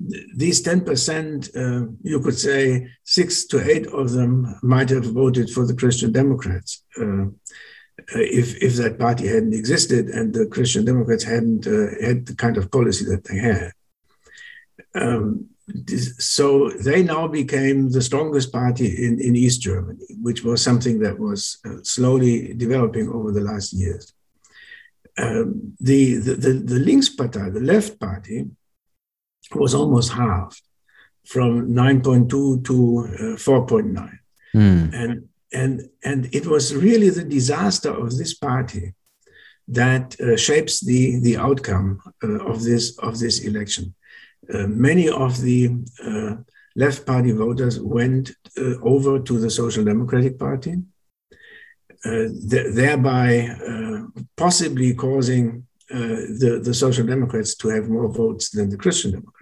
these 0.00 0.62
10%, 0.62 1.56
uh, 1.56 1.90
you 2.02 2.20
could 2.20 2.38
say 2.38 2.88
six 3.04 3.44
to 3.46 3.68
eight 3.68 3.86
of 3.88 4.12
them 4.12 4.58
might 4.62 4.90
have 4.90 5.04
voted 5.04 5.50
for 5.50 5.66
the 5.66 5.74
Christian 5.74 6.12
Democrats 6.12 6.84
uh, 7.00 7.26
if, 8.14 8.56
if 8.62 8.76
that 8.76 8.98
party 8.98 9.26
hadn't 9.26 9.54
existed 9.54 10.08
and 10.08 10.32
the 10.32 10.46
Christian 10.46 10.84
Democrats 10.84 11.24
hadn't 11.24 11.66
uh, 11.66 11.88
had 12.00 12.26
the 12.26 12.34
kind 12.36 12.56
of 12.56 12.70
policy 12.70 13.04
that 13.06 13.24
they 13.24 13.38
had. 13.38 13.72
Um, 14.94 15.48
so 16.18 16.70
they 16.70 17.02
now 17.02 17.26
became 17.26 17.90
the 17.90 18.02
strongest 18.02 18.52
party 18.52 19.04
in, 19.06 19.20
in 19.20 19.36
East 19.36 19.60
Germany, 19.60 20.06
which 20.22 20.42
was 20.42 20.62
something 20.62 20.98
that 21.00 21.18
was 21.18 21.58
uh, 21.64 21.82
slowly 21.82 22.54
developing 22.54 23.08
over 23.08 23.32
the 23.32 23.40
last 23.40 23.72
years. 23.72 24.12
Um, 25.18 25.74
the, 25.80 26.14
the, 26.14 26.34
the, 26.34 26.52
the 26.52 26.78
Linkspartei, 26.78 27.52
the 27.52 27.60
left 27.60 27.98
party, 27.98 28.46
was 29.54 29.74
almost 29.74 30.12
halved 30.12 30.62
from 31.26 31.72
9.2 31.72 32.64
to 32.64 32.98
uh, 32.98 33.36
4.9. 33.36 34.18
Mm. 34.54 34.94
And, 34.94 35.28
and, 35.52 35.90
and 36.04 36.34
it 36.34 36.46
was 36.46 36.74
really 36.74 37.10
the 37.10 37.24
disaster 37.24 37.90
of 37.90 38.16
this 38.16 38.34
party 38.34 38.94
that 39.68 40.18
uh, 40.20 40.36
shapes 40.36 40.80
the, 40.80 41.20
the 41.20 41.36
outcome 41.36 42.00
uh, 42.22 42.44
of, 42.44 42.62
this, 42.62 42.96
of 42.98 43.18
this 43.18 43.40
election. 43.40 43.94
Uh, 44.52 44.66
many 44.66 45.08
of 45.08 45.40
the 45.40 45.70
uh, 46.04 46.36
left 46.76 47.06
party 47.06 47.32
voters 47.32 47.80
went 47.80 48.30
uh, 48.56 48.78
over 48.82 49.18
to 49.18 49.38
the 49.38 49.50
Social 49.50 49.84
Democratic 49.84 50.38
Party, 50.38 50.76
th- 52.04 52.74
thereby 52.74 53.48
possibly 54.36 54.94
causing 54.94 55.66
the, 55.88 56.60
the 56.62 56.72
Social 56.72 57.04
Democrats 57.06 57.54
to 57.56 57.68
have 57.68 57.88
more 57.88 58.08
votes 58.08 58.50
than 58.50 58.70
the 58.70 58.76
Christian 58.76 59.12
Democrats. 59.12 59.38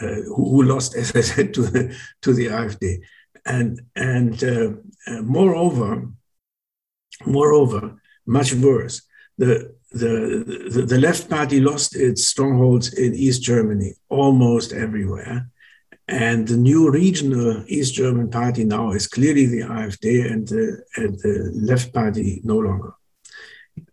Uh, 0.00 0.22
who, 0.34 0.62
lost, 0.62 0.96
as 1.02 1.14
I 1.14 1.20
said, 1.20 1.52
to 1.54 1.62
the, 1.62 1.96
to 2.22 2.32
the 2.32 2.46
AfD. 2.46 3.00
And, 3.44 3.80
and 3.94 4.42
uh, 4.42 4.70
uh, 5.06 5.22
moreover, 5.22 6.08
moreover, 7.26 8.00
much 8.26 8.54
worse, 8.54 9.02
the, 9.36 9.74
the, 9.92 10.68
the, 10.72 10.82
the 10.82 10.98
left 10.98 11.28
party 11.28 11.60
lost 11.60 11.96
its 11.96 12.26
strongholds 12.26 12.94
in 12.94 13.14
East 13.14 13.42
Germany 13.42 13.94
almost 14.08 14.72
everywhere. 14.72 15.48
And 16.06 16.46
the 16.46 16.56
new 16.56 16.90
regional 16.90 17.64
East 17.68 17.94
German 17.94 18.30
party 18.30 18.64
now 18.64 18.92
is 18.92 19.06
clearly 19.06 19.46
the 19.46 19.60
AfD 19.60 20.30
and 20.30 20.46
the, 20.46 20.82
and 20.96 21.18
the 21.20 21.50
left 21.54 21.92
party 21.92 22.40
no 22.44 22.58
longer. 22.58 22.94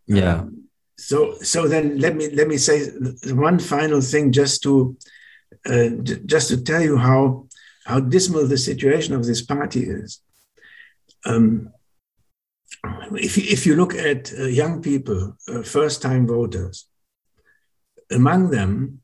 Yeah. 0.08 0.40
Um, 0.40 0.64
so 0.98 1.36
so 1.42 1.68
then 1.68 2.00
let 2.00 2.16
me 2.16 2.30
let 2.32 2.48
me 2.48 2.58
say 2.58 2.90
one 3.32 3.60
final 3.60 4.02
thing 4.02 4.32
just 4.32 4.64
to 4.64 4.98
uh, 5.66 5.90
just 6.26 6.50
to 6.50 6.64
tell 6.64 6.82
you 6.82 6.98
how 6.98 7.48
how 7.86 8.00
dismal 8.00 8.48
the 8.48 8.58
situation 8.58 9.14
of 9.14 9.26
this 9.26 9.42
party 9.42 9.82
is. 9.82 10.22
Um, 11.26 11.72
if, 13.14 13.38
if 13.38 13.66
you 13.66 13.76
look 13.76 13.94
at 13.94 14.34
uh, 14.38 14.44
young 14.44 14.82
people, 14.82 15.38
uh, 15.48 15.62
first 15.62 16.02
time 16.02 16.28
voters, 16.28 16.88
among 18.12 18.52
them, 18.52 19.02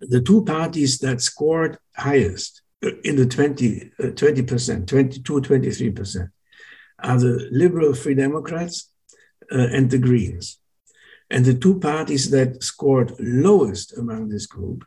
the 0.00 0.20
two 0.20 0.44
parties 0.44 0.98
that 0.98 1.20
scored 1.20 1.78
highest 1.96 2.62
uh, 2.84 2.90
in 3.04 3.16
the 3.16 3.26
20, 3.26 3.92
uh, 3.98 4.02
20%, 4.06 4.86
22, 4.86 5.40
23%, 5.40 6.30
are 7.00 7.18
the 7.18 7.48
Liberal 7.50 7.94
Free 7.94 8.14
Democrats 8.14 8.90
uh, 9.52 9.68
and 9.72 9.90
the 9.90 9.98
Greens. 9.98 10.58
And 11.30 11.44
the 11.44 11.54
two 11.54 11.78
parties 11.78 12.30
that 12.30 12.62
scored 12.62 13.12
lowest 13.18 13.96
among 13.98 14.28
this 14.28 14.46
group 14.46 14.84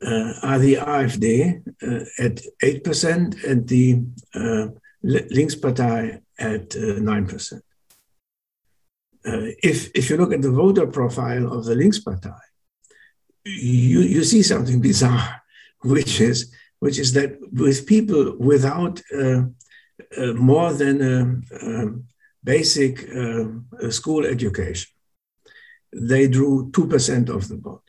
uh, 0.00 0.34
are 0.42 0.58
the 0.58 0.76
AfD 0.76 1.62
uh, 1.82 2.04
at 2.22 2.40
8% 2.62 3.44
and 3.44 3.66
the 3.66 4.02
uh, 4.34 4.68
Linkspartei 5.04 6.20
at 6.38 6.70
9%. 6.70 7.52
Uh, 9.26 9.50
if, 9.62 9.90
if 9.94 10.10
you 10.10 10.16
look 10.16 10.32
at 10.32 10.42
the 10.42 10.50
voter 10.50 10.86
profile 10.86 11.52
of 11.52 11.64
the 11.64 11.74
Linkspartei, 11.74 12.38
you, 13.44 14.00
you 14.00 14.24
see 14.24 14.42
something 14.42 14.80
bizarre, 14.90 15.42
which 15.82 16.20
is, 16.20 16.52
which 16.80 16.98
is 16.98 17.12
that 17.12 17.36
with 17.52 17.86
people 17.86 18.36
without 18.38 19.00
uh, 19.14 19.42
uh, 20.16 20.32
more 20.34 20.72
than 20.72 21.02
a, 21.02 21.66
a 21.66 21.86
basic 22.44 23.08
school 23.90 24.24
education, 24.24 24.90
they 25.92 26.28
drew 26.28 26.70
2% 26.70 27.28
of 27.28 27.48
the 27.48 27.56
vote 27.56 27.82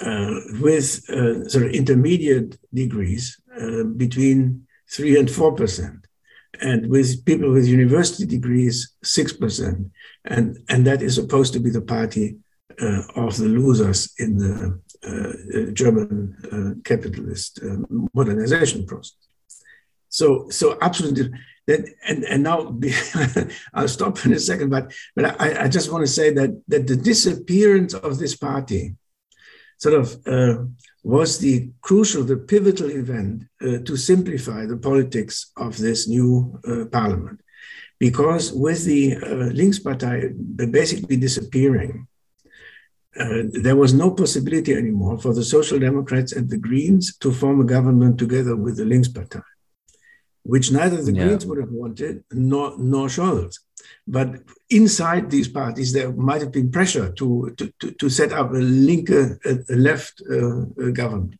uh, 0.00 0.40
with 0.60 1.08
uh, 1.08 1.48
sort 1.48 1.66
of 1.66 1.72
intermediate 1.72 2.58
degrees 2.72 3.40
uh, 3.58 3.82
between 3.82 4.65
3 4.90 5.18
and 5.18 5.28
4%, 5.28 6.04
and 6.60 6.88
with 6.88 7.24
people 7.24 7.52
with 7.52 7.66
university 7.66 8.26
degrees, 8.26 8.92
6%. 9.04 9.90
And, 10.24 10.58
and 10.68 10.86
that 10.86 11.02
is 11.02 11.14
supposed 11.14 11.52
to 11.52 11.60
be 11.60 11.70
the 11.70 11.82
party 11.82 12.36
uh, 12.80 13.02
of 13.14 13.36
the 13.36 13.46
losers 13.46 14.12
in 14.18 14.38
the 14.38 14.80
uh, 15.06 15.72
German 15.72 16.36
uh, 16.52 16.80
capitalist 16.84 17.60
modernization 18.12 18.86
process. 18.86 19.16
So, 20.08 20.48
so 20.50 20.78
absolutely. 20.80 21.30
That, 21.66 21.88
and, 22.06 22.24
and 22.24 22.42
now 22.42 22.78
I'll 23.74 23.88
stop 23.88 24.24
in 24.24 24.32
a 24.32 24.38
second, 24.38 24.70
but, 24.70 24.92
but 25.14 25.40
I, 25.40 25.64
I 25.64 25.68
just 25.68 25.90
want 25.90 26.06
to 26.06 26.12
say 26.12 26.32
that, 26.32 26.62
that 26.68 26.86
the 26.86 26.96
disappearance 26.96 27.92
of 27.92 28.18
this 28.18 28.36
party 28.36 28.94
sort 29.78 29.94
of 29.94 30.26
uh, 30.26 30.64
was 31.02 31.38
the 31.38 31.70
crucial, 31.82 32.24
the 32.24 32.36
pivotal 32.36 32.90
event 32.90 33.44
uh, 33.62 33.78
to 33.84 33.96
simplify 33.96 34.66
the 34.66 34.76
politics 34.76 35.52
of 35.56 35.76
this 35.78 36.08
new 36.08 36.58
uh, 36.66 36.86
parliament. 36.86 37.40
Because 37.98 38.52
with 38.52 38.84
the 38.84 39.16
uh, 39.16 39.50
Linkspartei 39.60 40.34
basically 40.70 41.16
disappearing, 41.16 42.08
uh, 43.18 43.42
there 43.64 43.76
was 43.76 43.94
no 43.94 44.10
possibility 44.10 44.74
anymore 44.74 45.16
for 45.18 45.32
the 45.32 45.44
Social 45.44 45.78
Democrats 45.78 46.32
and 46.32 46.50
the 46.50 46.58
Greens 46.58 47.16
to 47.18 47.32
form 47.32 47.60
a 47.60 47.64
government 47.64 48.18
together 48.18 48.54
with 48.56 48.76
the 48.76 48.84
Linkspartei, 48.84 49.42
which 50.42 50.70
neither 50.70 51.02
the 51.02 51.14
yeah. 51.14 51.24
Greens 51.24 51.46
would 51.46 51.58
have 51.58 51.70
wanted 51.70 52.24
nor, 52.32 52.74
nor 52.78 53.06
Scholz. 53.06 53.60
But 54.06 54.42
inside 54.70 55.30
these 55.30 55.48
parties, 55.48 55.92
there 55.92 56.12
might 56.12 56.40
have 56.40 56.52
been 56.52 56.70
pressure 56.70 57.12
to, 57.12 57.54
to, 57.56 57.72
to, 57.80 57.90
to 57.92 58.08
set 58.08 58.32
up 58.32 58.50
a 58.50 58.58
link, 58.58 59.10
a, 59.10 59.38
left 59.68 60.22
uh, 60.30 60.90
government. 60.92 61.38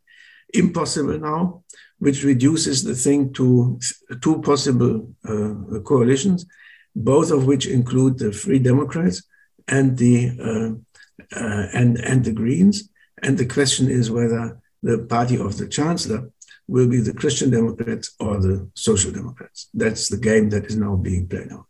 Impossible 0.55 1.19
now, 1.19 1.65
which 1.99 2.25
reduces 2.25 2.83
the 2.83 2.95
thing 2.95 3.33
to 3.35 3.79
two 4.21 4.41
possible 4.43 5.09
uh, 5.25 5.81
coalitions, 5.81 6.47
both 6.95 7.31
of 7.31 7.47
which 7.47 7.67
include 7.67 8.19
the 8.19 8.33
Free 8.33 8.59
Democrats 8.59 9.23
and 9.69 9.99
the 9.99 10.31
uh, 10.41 11.39
uh, 11.39 11.67
and 11.73 11.99
and 11.99 12.25
the 12.25 12.33
Greens. 12.33 12.89
And 13.23 13.37
the 13.39 13.47
question 13.47 13.91
is 13.91 14.11
whether 14.11 14.61
the 14.83 14.99
party 14.99 15.39
of 15.39 15.57
the 15.59 15.69
Chancellor 15.69 16.31
will 16.69 16.89
be 16.89 17.01
the 17.01 17.15
Christian 17.15 17.51
Democrats 17.51 18.15
or 18.19 18.41
the 18.41 18.71
Social 18.75 19.13
Democrats. 19.13 19.69
That's 19.73 20.09
the 20.09 20.19
game 20.19 20.51
that 20.51 20.67
is 20.67 20.77
now 20.77 20.97
being 20.97 21.27
played 21.27 21.53
out. 21.53 21.67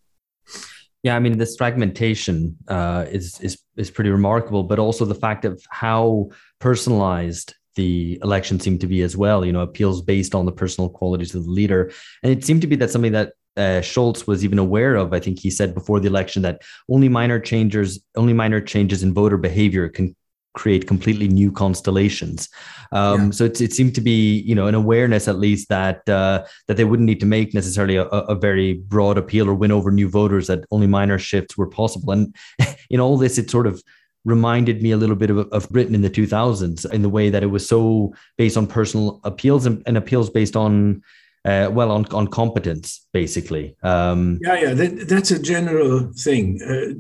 Yeah, 1.03 1.15
I 1.15 1.21
mean, 1.21 1.39
this 1.39 1.57
fragmentation 1.57 2.57
uh, 2.69 3.07
is 3.09 3.39
is 3.41 3.59
is 3.77 3.91
pretty 3.91 4.11
remarkable, 4.11 4.65
but 4.65 4.79
also 4.79 5.05
the 5.05 5.15
fact 5.15 5.45
of 5.45 5.63
how 5.71 6.31
personalized 6.59 7.55
the 7.77 8.19
election 8.23 8.59
seemed 8.59 8.81
to 8.81 8.87
be 8.87 9.03
as 9.03 9.17
well. 9.17 9.45
You 9.45 9.53
know, 9.53 9.61
appeals 9.61 10.03
based 10.03 10.35
on 10.35 10.47
the 10.47 10.53
personal 10.53 10.91
qualities 10.91 11.35
of 11.35 11.45
the 11.45 11.51
leader, 11.51 11.93
and 12.23 12.33
it 12.33 12.45
seemed 12.45 12.63
to 12.63 12.67
be 12.67 12.77
that 12.77 12.91
something 12.91 13.13
that 13.13 13.35
uh, 13.57 13.81
Scholz 13.81 14.27
was 14.27 14.45
even 14.45 14.59
aware 14.59 14.97
of. 14.97 15.13
I 15.13 15.21
think 15.21 15.39
he 15.39 15.51
said 15.51 15.75
before 15.75 16.01
the 16.01 16.09
election 16.09 16.43
that 16.43 16.63
only 16.89 17.09
minor 17.09 17.39
changes, 17.39 18.03
only 18.17 18.33
minor 18.33 18.61
changes 18.61 19.03
in 19.03 19.15
voter 19.15 19.37
behavior 19.37 19.89
can 19.89 20.17
create 20.57 20.89
completely 20.89 21.29
new 21.29 21.53
constellations. 21.53 22.49
Um, 22.91 23.27
yeah. 23.27 23.31
So 23.31 23.45
it, 23.45 23.61
it 23.61 23.73
seemed 23.73 23.95
to 23.95 24.01
be, 24.01 24.41
you 24.41 24.55
know, 24.55 24.67
an 24.67 24.75
awareness 24.75 25.29
at 25.29 25.39
least 25.39 25.69
that 25.69 26.09
uh, 26.09 26.45
that 26.67 26.77
they 26.77 26.85
wouldn't 26.85 27.07
need 27.07 27.21
to 27.21 27.27
make 27.27 27.55
necessarily 27.55 27.97
a, 27.97 28.07
a, 28.07 28.35
very 28.35 28.75
broad 28.75 29.19
appeal 29.19 29.49
or 29.49 29.55
win 29.55 29.71
over 29.71 29.91
new 29.93 30.09
voters. 30.09 30.49
That 30.49 30.65
only 30.71 30.89
minor 30.89 31.19
shifts 31.19 31.57
were 31.57 31.69
possible. 31.69 32.13
And 32.13 32.35
in 32.91 33.01
all 33.01 33.17
this, 33.17 33.39
it 33.39 33.51
sort 33.51 33.67
of 33.67 33.83
reminded 34.25 34.83
me 34.83 34.91
a 34.91 34.97
little 34.97 35.15
bit 35.15 35.31
of, 35.31 35.39
of 35.53 35.69
Britain 35.71 35.95
in 35.95 36.03
the 36.03 36.11
2000s 36.11 36.91
in 36.93 37.03
the 37.03 37.09
way 37.09 37.31
that 37.31 37.45
it 37.45 37.47
was 37.47 37.69
so 37.69 38.13
based 38.37 38.57
on 38.57 38.67
personal 38.67 39.21
appeals 39.23 39.67
and, 39.67 39.83
and 39.87 39.97
appeals 39.97 40.31
based 40.31 40.57
on 40.57 41.01
uh, 41.47 41.71
well 41.71 41.91
on, 41.91 42.05
on 42.13 42.27
competence 42.27 43.07
basically. 43.13 43.77
Um, 43.83 44.39
yeah 44.43 44.59
yeah 44.61 44.75
that, 44.75 45.09
that's 45.09 45.31
a 45.31 45.39
general 45.39 46.13
thing. 46.13 46.61
Uh, 46.63 46.93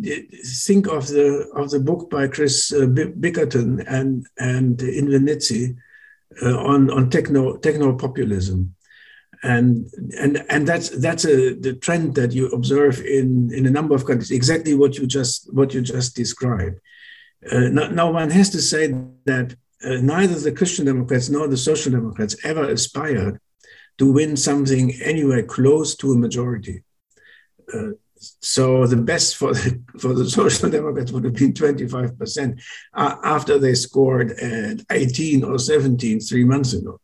think 0.67 0.87
of 0.87 1.09
the 1.09 1.51
of 1.57 1.71
the 1.71 1.81
book 1.81 2.11
by 2.11 2.29
chris 2.29 2.73
uh, 2.73 2.87
bickerton 2.87 3.85
and 3.89 4.27
and 4.39 4.79
Invernizzi 4.79 5.77
uh, 6.43 6.57
on 6.59 6.91
on 6.91 7.11
techno 7.11 7.57
techno 7.57 7.95
populism. 7.95 8.75
And 9.43 9.87
and 10.19 10.45
and 10.49 10.67
that's 10.67 10.89
that's 10.91 11.25
a 11.25 11.55
the 11.55 11.75
trend 11.75 12.15
that 12.15 12.33
you 12.33 12.49
observe 12.49 13.01
in 13.01 13.53
in 13.53 13.67
a 13.67 13.71
number 13.71 13.95
of 13.95 14.07
countries 14.07 14.31
exactly 14.31 14.75
what 14.75 14.97
you 14.97 15.07
just 15.07 15.53
what 15.53 15.75
you 15.75 15.83
just 15.83 16.17
described. 16.17 16.81
Uh, 17.53 17.69
now, 17.69 17.89
now, 17.89 18.11
one 18.11 18.31
has 18.31 18.51
to 18.51 18.63
say 18.63 18.87
that 19.27 19.55
uh, 19.85 19.99
neither 20.01 20.35
the 20.35 20.51
christian 20.51 20.87
democrats 20.87 21.29
nor 21.29 21.47
the 21.47 21.57
social 21.57 21.93
democrats 21.93 22.35
ever 22.45 22.65
aspired 22.71 23.39
to 23.99 24.13
win 24.13 24.37
something 24.37 24.93
anywhere 25.03 25.43
close 25.43 25.95
to 25.97 26.13
a 26.13 26.17
majority. 26.17 26.83
Uh, 27.73 27.91
so 28.19 28.87
the 28.87 28.97
best 28.97 29.37
for 29.37 29.53
the, 29.53 29.81
for 29.99 30.15
the 30.15 30.29
Social 30.29 30.71
Democrats 30.71 31.13
would 31.13 31.25
have 31.25 31.35
been 31.35 31.53
25% 31.53 32.61
uh, 32.95 33.17
after 33.25 33.59
they 33.59 33.75
scored 33.75 34.33
at 34.33 34.81
18 34.91 35.45
or 35.45 35.59
17 35.59 36.21
three 36.21 36.45
months 36.45 36.73
ago. 36.73 37.01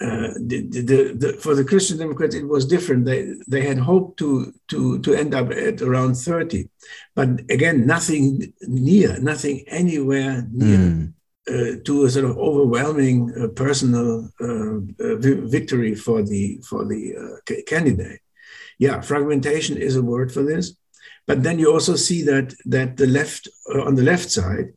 Uh, 0.00 0.34
the, 0.40 0.66
the, 0.70 1.14
the, 1.16 1.32
for 1.40 1.54
the 1.54 1.64
Christian 1.64 1.96
Democrats, 1.96 2.34
it 2.34 2.46
was 2.46 2.66
different. 2.66 3.04
They, 3.04 3.34
they 3.46 3.62
had 3.62 3.78
hoped 3.78 4.18
to, 4.18 4.52
to, 4.68 4.98
to 4.98 5.14
end 5.14 5.34
up 5.34 5.50
at 5.52 5.80
around 5.80 6.16
30. 6.16 6.68
But 7.14 7.40
again, 7.48 7.86
nothing 7.86 8.52
near, 8.62 9.18
nothing 9.20 9.64
anywhere 9.68 10.46
near 10.50 10.78
mm 10.78 11.13
uh, 11.46 11.76
to 11.84 12.04
a 12.06 12.10
sort 12.10 12.24
of 12.24 12.38
overwhelming 12.38 13.30
uh, 13.38 13.48
personal 13.48 14.30
uh, 14.40 14.76
uh 15.04 15.16
victory 15.46 15.94
for 15.94 16.22
the 16.22 16.58
for 16.66 16.86
the 16.86 17.14
uh, 17.14 17.54
candidate. 17.66 18.20
Yeah, 18.78 19.02
fragmentation 19.02 19.76
is 19.76 19.96
a 19.96 20.02
word 20.02 20.32
for 20.32 20.42
this, 20.42 20.74
but 21.26 21.42
then 21.42 21.58
you 21.58 21.70
also 21.70 21.96
see 21.96 22.22
that 22.22 22.54
that 22.64 22.96
the 22.96 23.06
left 23.06 23.46
uh, 23.74 23.82
on 23.82 23.94
the 23.94 24.02
left 24.02 24.30
side, 24.30 24.72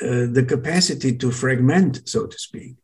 the 0.00 0.44
capacity 0.46 1.16
to 1.16 1.30
fragment, 1.30 2.06
so 2.06 2.26
to 2.26 2.38
speak, 2.38 2.74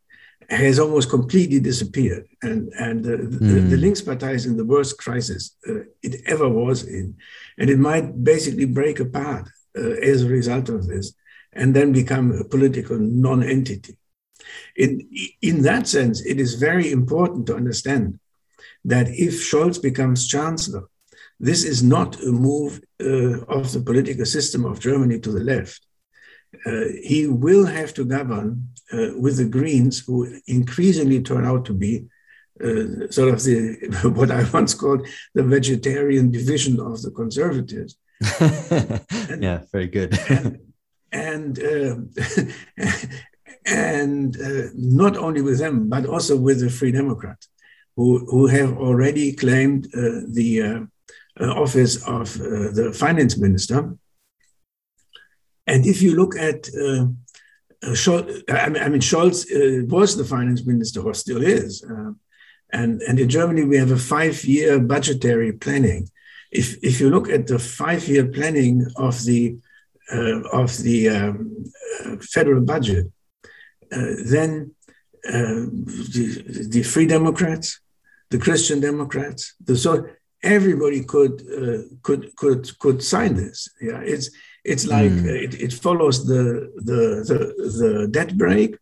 has 0.49 0.79
almost 0.79 1.11
completely 1.11 1.59
disappeared, 1.59 2.25
and 2.41 2.73
and 2.79 3.05
mm. 3.05 3.31
the, 3.31 3.59
the 3.71 3.77
hmm. 3.77 3.83
Linkspartei 3.83 4.33
is 4.33 4.47
in 4.47 4.57
the 4.57 4.65
worst 4.65 4.97
crisis 4.97 5.55
it 6.01 6.21
ever 6.25 6.49
was 6.49 6.83
in, 6.83 7.15
and 7.59 7.69
it 7.69 7.77
might 7.77 8.23
basically 8.23 8.65
break 8.65 8.99
apart 8.99 9.47
as 9.75 10.23
a 10.23 10.29
result 10.29 10.69
of 10.69 10.87
this 10.87 11.13
and 11.53 11.75
then 11.75 11.91
become 11.91 12.31
a 12.31 12.43
political 12.43 12.97
non-entity. 12.97 13.97
In, 14.75 15.09
in 15.41 15.61
that 15.63 15.87
sense, 15.87 16.25
it 16.25 16.39
is 16.39 16.55
very 16.55 16.91
important 16.91 17.47
to 17.47 17.55
understand 17.55 18.19
that 18.85 19.07
if 19.09 19.33
Scholz 19.33 19.81
becomes 19.81 20.27
chancellor, 20.27 20.85
this 21.39 21.63
is 21.63 21.81
not 21.81 22.21
a 22.21 22.31
move 22.31 22.81
uh, 23.01 23.41
of 23.45 23.71
the 23.71 23.81
political 23.81 24.25
system 24.25 24.65
of 24.65 24.79
Germany 24.79 25.19
to 25.19 25.31
the 25.31 25.43
left. 25.43 25.85
Uh, 26.65 26.85
he 27.03 27.27
will 27.27 27.65
have 27.65 27.93
to 27.93 28.05
govern 28.05 28.69
uh, 28.91 29.09
with 29.17 29.37
the 29.37 29.45
Greens, 29.45 29.99
who 29.99 30.39
increasingly 30.47 31.21
turn 31.21 31.45
out 31.45 31.65
to 31.65 31.73
be 31.73 32.05
uh, 32.61 33.09
sort 33.09 33.33
of 33.33 33.43
the 33.43 33.77
what 34.15 34.31
I 34.31 34.43
once 34.51 34.73
called 34.73 35.07
the 35.33 35.43
vegetarian 35.43 36.31
division 36.31 36.79
of 36.79 37.01
the 37.01 37.11
conservatives. 37.11 37.97
yeah, 39.39 39.61
very 39.71 39.87
good. 39.87 40.17
and, 40.29 40.59
and 41.11 41.59
uh, 41.59 41.95
and 43.65 44.39
uh, 44.41 44.69
not 44.75 45.17
only 45.17 45.41
with 45.41 45.59
them, 45.59 45.89
but 45.89 46.05
also 46.05 46.35
with 46.35 46.59
the 46.59 46.69
Free 46.69 46.91
Democrats, 46.91 47.49
who 47.95 48.25
who 48.25 48.47
have 48.47 48.77
already 48.77 49.33
claimed 49.33 49.87
uh, 49.87 50.21
the 50.27 50.61
uh, 50.61 50.79
uh, 51.39 51.53
office 51.53 51.95
of 52.07 52.35
uh, 52.41 52.71
the 52.71 52.91
finance 52.93 53.37
minister. 53.37 53.95
And 55.67 55.85
if 55.85 56.01
you 56.01 56.15
look 56.15 56.35
at 56.35 56.63
Scholz, 57.83 58.43
I 58.49 58.89
mean, 58.89 59.01
Scholz 59.01 59.45
was 59.87 60.17
the 60.17 60.25
finance 60.25 60.65
minister, 60.65 61.01
or 61.01 61.13
still 61.13 61.43
is. 61.43 61.83
and, 62.73 63.01
and 63.03 63.19
in 63.19 63.29
Germany, 63.29 63.63
we 63.65 63.77
have 63.77 63.91
a 63.91 63.97
five-year 63.97 64.79
budgetary 64.79 65.53
planning. 65.53 66.09
If, 66.51 66.83
if 66.83 66.99
you 66.99 67.11
look 67.11 67.29
at 67.29 67.45
the 67.45 67.59
five-year 67.59 68.29
planning 68.29 68.87
of 68.95 69.23
the 69.25 69.59
uh, 70.11 70.41
of 70.49 70.75
the 70.77 71.09
um, 71.09 71.65
uh, 72.03 72.15
federal 72.21 72.61
budget, 72.61 73.05
uh, 73.91 74.13
then 74.25 74.73
the, 75.23 76.67
the, 76.71 76.83
Free 76.83 77.05
Democrats, 77.05 77.79
the 78.31 78.39
Christian 78.39 78.79
Democrats, 78.79 79.53
the 79.63 79.75
so 79.75 80.07
everybody 80.41 81.03
could 81.03 81.43
could 82.01 82.35
could 82.35 82.79
could 82.79 83.03
sign 83.03 83.35
this. 83.35 83.69
Yeah, 83.81 84.01
it's 84.01 84.31
it's 84.63 84.87
like 84.87 85.11
mm. 85.11 85.25
it, 85.25 85.61
it, 85.61 85.73
follows 85.73 86.25
the 86.25 86.71
the 86.77 86.99
the, 87.29 87.39
the 87.79 88.07
debt 88.07 88.37
brake, 88.37 88.77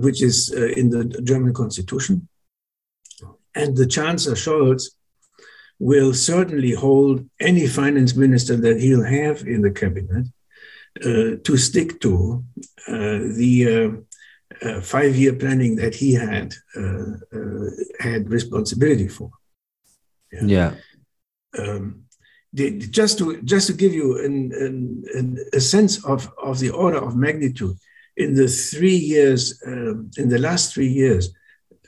which 0.00 0.22
is 0.22 0.50
in 0.50 0.90
the 0.90 1.04
German 1.22 1.52
constitution, 1.52 2.28
and 3.54 3.76
the 3.76 3.86
Chancellor 3.86 4.36
Scholz 4.36 4.84
will 5.78 6.12
certainly 6.12 6.72
hold 6.72 7.28
any 7.40 7.66
finance 7.66 8.16
minister 8.16 8.56
that 8.56 8.80
he'll 8.80 9.04
have 9.04 9.42
in 9.46 9.62
the 9.62 9.70
cabinet 9.70 10.26
uh, 11.04 11.36
to 11.44 11.56
stick 11.56 12.00
to 12.00 12.44
uh, 12.88 13.18
the 13.36 14.02
uh, 14.62 14.66
uh 14.66 14.80
five-year 14.80 15.34
planning 15.34 15.76
that 15.76 15.94
he 15.94 16.14
had 16.14 16.54
uh, 16.76 17.12
uh, 17.32 17.70
had 18.00 18.28
responsibility 18.30 19.06
for. 19.06 19.30
Yeah. 20.32 20.44
yeah. 20.44 20.74
Um, 21.58 22.04
the, 22.52 22.78
just 22.78 23.18
to 23.18 23.40
just 23.42 23.66
to 23.68 23.72
give 23.74 23.92
you 23.92 24.24
an, 24.24 24.52
an, 24.52 25.04
an, 25.14 25.38
a 25.52 25.60
sense 25.60 26.04
of, 26.04 26.28
of 26.42 26.58
the 26.58 26.70
order 26.70 26.98
of 26.98 27.14
magnitude, 27.14 27.76
in 28.18 28.34
the 28.34 28.48
three 28.48 28.96
years, 28.96 29.62
um, 29.66 30.10
in 30.18 30.28
the 30.28 30.38
last 30.38 30.74
three 30.74 30.88
years, 30.88 31.30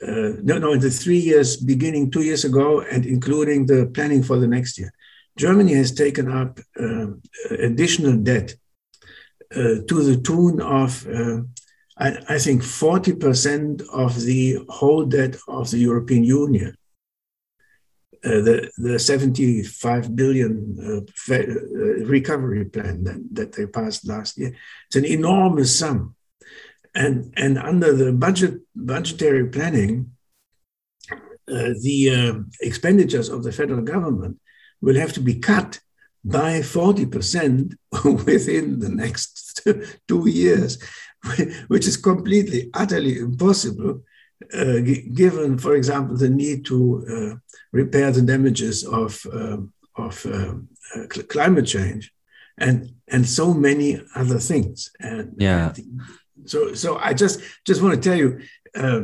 uh, 0.05 0.33
no, 0.41 0.57
no, 0.57 0.73
in 0.73 0.79
the 0.79 0.89
three 0.89 1.19
years 1.19 1.57
beginning 1.57 2.09
two 2.09 2.23
years 2.23 2.43
ago 2.43 2.81
and 2.81 3.05
including 3.05 3.65
the 3.67 3.85
planning 3.93 4.23
for 4.23 4.37
the 4.39 4.47
next 4.47 4.79
year, 4.79 4.91
Germany 5.37 5.73
has 5.73 5.91
taken 5.91 6.31
up 6.31 6.59
uh, 6.79 7.07
additional 7.51 8.17
debt 8.17 8.55
uh, 9.55 9.83
to 9.87 10.03
the 10.03 10.19
tune 10.21 10.59
of, 10.61 11.07
uh, 11.07 11.41
I, 11.97 12.17
I, 12.29 12.39
think, 12.39 12.63
40% 12.63 13.81
of 13.93 14.21
the 14.21 14.59
whole 14.69 15.05
debt 15.05 15.35
of 15.47 15.69
the 15.69 15.77
European 15.77 16.23
Union. 16.23 16.75
Uh, 18.23 18.41
the, 18.41 18.71
the 18.77 18.99
75 18.99 20.15
billion 20.15 20.77
uh, 21.29 21.35
recovery 22.05 22.65
plan 22.65 23.03
that, 23.03 23.19
that 23.31 23.51
they 23.53 23.65
passed 23.65 24.07
last 24.07 24.37
year. 24.37 24.53
It's 24.87 24.95
an 24.95 25.05
enormous 25.05 25.77
sum 25.77 26.15
and 26.93 27.33
and 27.37 27.57
under 27.57 27.93
the 27.93 28.11
budget 28.11 28.61
budgetary 28.75 29.47
planning, 29.47 30.11
uh, 31.11 31.73
the 31.81 32.09
uh, 32.09 32.39
expenditures 32.61 33.29
of 33.29 33.43
the 33.43 33.51
federal 33.51 33.81
government 33.81 34.39
will 34.81 34.95
have 34.95 35.13
to 35.13 35.19
be 35.19 35.35
cut 35.35 35.79
by 36.23 36.59
40% 36.59 37.73
within 38.25 38.79
the 38.79 38.89
next 38.89 39.61
two 40.07 40.29
years, 40.29 40.77
which 41.67 41.87
is 41.87 41.97
completely, 41.97 42.69
utterly 42.73 43.17
impossible, 43.19 44.03
uh, 44.53 44.79
given, 45.13 45.57
for 45.57 45.75
example, 45.75 46.15
the 46.15 46.29
need 46.29 46.65
to 46.65 47.05
uh, 47.09 47.55
repair 47.71 48.11
the 48.11 48.21
damages 48.21 48.83
of, 48.83 49.23
uh, 49.31 49.57
of 49.95 50.25
uh, 50.25 50.53
climate 51.29 51.65
change 51.65 52.11
and, 52.57 52.91
and 53.07 53.27
so 53.27 53.53
many 53.53 54.01
other 54.15 54.39
things. 54.39 54.91
And, 54.99 55.33
yeah. 55.37 55.73
And 55.75 56.01
so, 56.45 56.73
so 56.73 56.97
I 56.97 57.13
just 57.13 57.41
just 57.65 57.81
want 57.81 57.95
to 57.95 58.09
tell 58.09 58.17
you, 58.17 58.41
uh, 58.75 59.01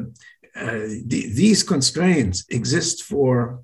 uh, 0.56 0.88
the, 1.06 1.32
these 1.34 1.62
constraints 1.62 2.46
exist 2.50 3.04
for 3.04 3.62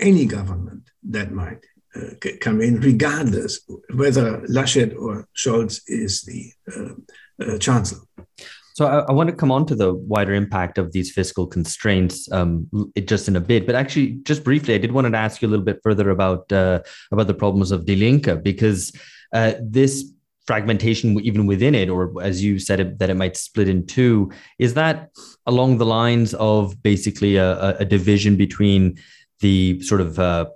any 0.00 0.26
government 0.26 0.90
that 1.04 1.30
might 1.30 1.64
uh, 1.94 2.10
come 2.40 2.60
in, 2.60 2.80
regardless 2.80 3.60
whether 3.94 4.40
Laschet 4.48 4.96
or 4.98 5.28
Scholz 5.36 5.80
is 5.86 6.22
the 6.22 6.52
uh, 6.74 6.94
uh, 7.44 7.58
chancellor. 7.58 8.02
So 8.74 8.86
I, 8.86 8.98
I, 9.08 9.12
want 9.12 9.30
to 9.30 9.36
come 9.36 9.52
on 9.52 9.64
to 9.66 9.76
the 9.76 9.94
wider 9.94 10.34
impact 10.34 10.78
of 10.78 10.90
these 10.90 11.12
fiscal 11.12 11.46
constraints 11.46 12.30
um, 12.32 12.68
just 13.04 13.28
in 13.28 13.36
a 13.36 13.40
bit, 13.40 13.64
but 13.64 13.76
actually, 13.76 14.18
just 14.24 14.42
briefly, 14.42 14.74
I 14.74 14.78
did 14.78 14.90
want 14.90 15.06
to 15.06 15.16
ask 15.16 15.40
you 15.40 15.46
a 15.46 15.50
little 15.50 15.64
bit 15.64 15.78
further 15.84 16.10
about 16.10 16.50
uh, 16.50 16.80
about 17.12 17.28
the 17.28 17.34
problems 17.34 17.70
of 17.70 17.86
Die 17.86 17.94
Linke 17.94 18.42
because 18.42 18.90
this 19.60 20.12
fragmentation 20.46 21.18
even 21.20 21.46
within 21.46 21.74
it, 21.74 21.88
or 21.88 22.12
as 22.22 22.44
you 22.44 22.58
said, 22.58 22.80
it, 22.80 22.98
that 22.98 23.10
it 23.10 23.14
might 23.14 23.36
split 23.36 23.68
in 23.68 23.86
two. 23.86 24.30
Is 24.58 24.74
that 24.74 25.10
along 25.46 25.78
the 25.78 25.86
lines 25.86 26.34
of 26.34 26.82
basically 26.82 27.36
a, 27.36 27.76
a 27.78 27.84
division 27.84 28.36
between 28.36 28.98
the 29.40 29.80
sort 29.82 30.00
of 30.00 30.18
uh, 30.18 30.46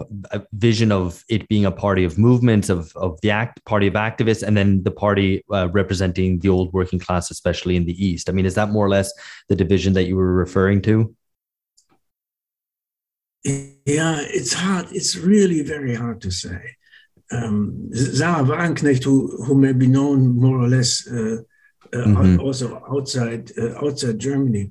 vision 0.52 0.92
of 0.92 1.24
it 1.28 1.48
being 1.48 1.66
a 1.66 1.70
party 1.70 2.04
of 2.04 2.16
movements 2.16 2.68
of, 2.68 2.92
of 2.96 3.20
the 3.22 3.30
act 3.30 3.62
party 3.64 3.86
of 3.86 3.94
activists 3.94 4.42
and 4.42 4.56
then 4.56 4.82
the 4.82 4.90
party 4.90 5.44
uh, 5.52 5.68
representing 5.72 6.38
the 6.38 6.48
old 6.48 6.72
working 6.72 6.98
class 6.98 7.30
especially 7.30 7.76
in 7.76 7.84
the 7.84 8.06
east 8.06 8.30
i 8.30 8.32
mean 8.32 8.46
is 8.46 8.54
that 8.54 8.70
more 8.70 8.86
or 8.86 8.88
less 8.88 9.12
the 9.48 9.56
division 9.56 9.92
that 9.92 10.04
you 10.04 10.16
were 10.16 10.32
referring 10.32 10.80
to 10.80 11.14
yeah 13.44 14.20
it's 14.38 14.52
hard 14.52 14.86
it's 14.92 15.16
really 15.16 15.60
very 15.62 15.94
hard 15.94 16.20
to 16.20 16.30
say 16.30 16.77
um, 17.30 17.90
Sahra 17.92 18.44
Wagenknecht, 18.44 19.04
who, 19.04 19.44
who 19.44 19.54
may 19.54 19.72
be 19.72 19.86
known 19.86 20.36
more 20.36 20.58
or 20.58 20.68
less 20.68 21.06
uh, 21.06 21.42
uh, 21.92 21.96
mm-hmm. 21.96 22.40
also 22.40 22.82
outside 22.90 23.50
uh, 23.58 23.84
outside 23.84 24.18
Germany, 24.18 24.70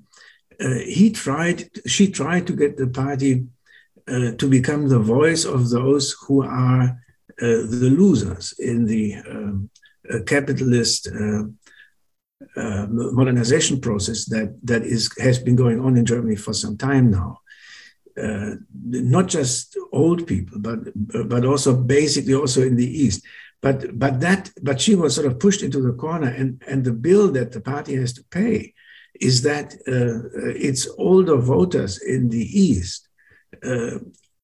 uh, 0.59 0.79
he 0.85 1.11
tried. 1.11 1.69
She 1.85 2.09
tried 2.11 2.47
to 2.47 2.53
get 2.53 2.77
the 2.77 2.87
party 2.87 3.45
uh, 4.07 4.31
to 4.37 4.47
become 4.47 4.87
the 4.87 4.99
voice 4.99 5.43
of 5.43 5.69
those 5.69 6.15
who 6.27 6.41
are 6.41 6.83
uh, 6.83 6.95
the 7.39 7.93
losers 7.95 8.53
in 8.57 8.85
the 8.85 9.15
um, 9.29 9.69
uh, 10.09 10.19
capitalist 10.25 11.09
modernization 12.55 13.81
process 13.81 14.25
that, 14.25 14.57
that 14.63 14.83
is, 14.83 15.09
has 15.19 15.39
been 15.39 15.55
going 15.55 15.79
on 15.79 15.97
in 15.97 16.05
Germany 16.05 16.35
for 16.35 16.53
some 16.53 16.77
time 16.77 17.11
now. 17.11 17.39
Uh, 18.17 18.55
not 18.83 19.27
just 19.27 19.77
old 19.91 20.25
people, 20.25 20.57
but 20.59 20.79
but 21.29 21.45
also 21.45 21.75
basically 21.75 22.33
also 22.33 22.61
in 22.61 22.75
the 22.75 22.91
East. 23.03 23.23
But 23.61 23.99
but 23.99 24.19
that 24.21 24.51
but 24.61 24.81
she 24.81 24.95
was 24.95 25.15
sort 25.15 25.27
of 25.27 25.39
pushed 25.39 25.61
into 25.61 25.81
the 25.81 25.93
corner, 25.93 26.29
and 26.29 26.61
and 26.67 26.83
the 26.83 26.93
bill 26.93 27.31
that 27.33 27.51
the 27.51 27.61
party 27.61 27.95
has 27.95 28.13
to 28.13 28.23
pay 28.31 28.73
is 29.19 29.41
that 29.41 29.73
uh, 29.87 30.49
its 30.55 30.87
older 30.97 31.37
voters 31.37 32.01
in 32.01 32.29
the 32.29 32.45
East 32.59 33.07
uh, 33.63 33.99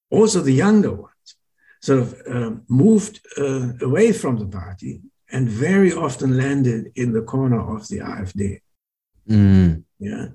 also 0.09 0.41
the 0.41 0.53
younger 0.53 0.91
ones 0.91 1.35
sort 1.81 1.99
of 1.99 2.21
uh, 2.27 2.51
moved 2.69 3.19
uh, 3.37 3.73
away 3.81 4.11
from 4.13 4.37
the 4.37 4.47
party 4.47 5.01
and 5.31 5.49
very 5.49 5.91
often 5.91 6.37
landed 6.37 6.91
in 6.95 7.11
the 7.11 7.21
corner 7.21 7.75
of 7.75 7.87
the 7.87 7.97
AfD. 7.97 8.61
Mm. 9.27 9.83
Yeah, 9.99 10.25
uh, 10.25 10.27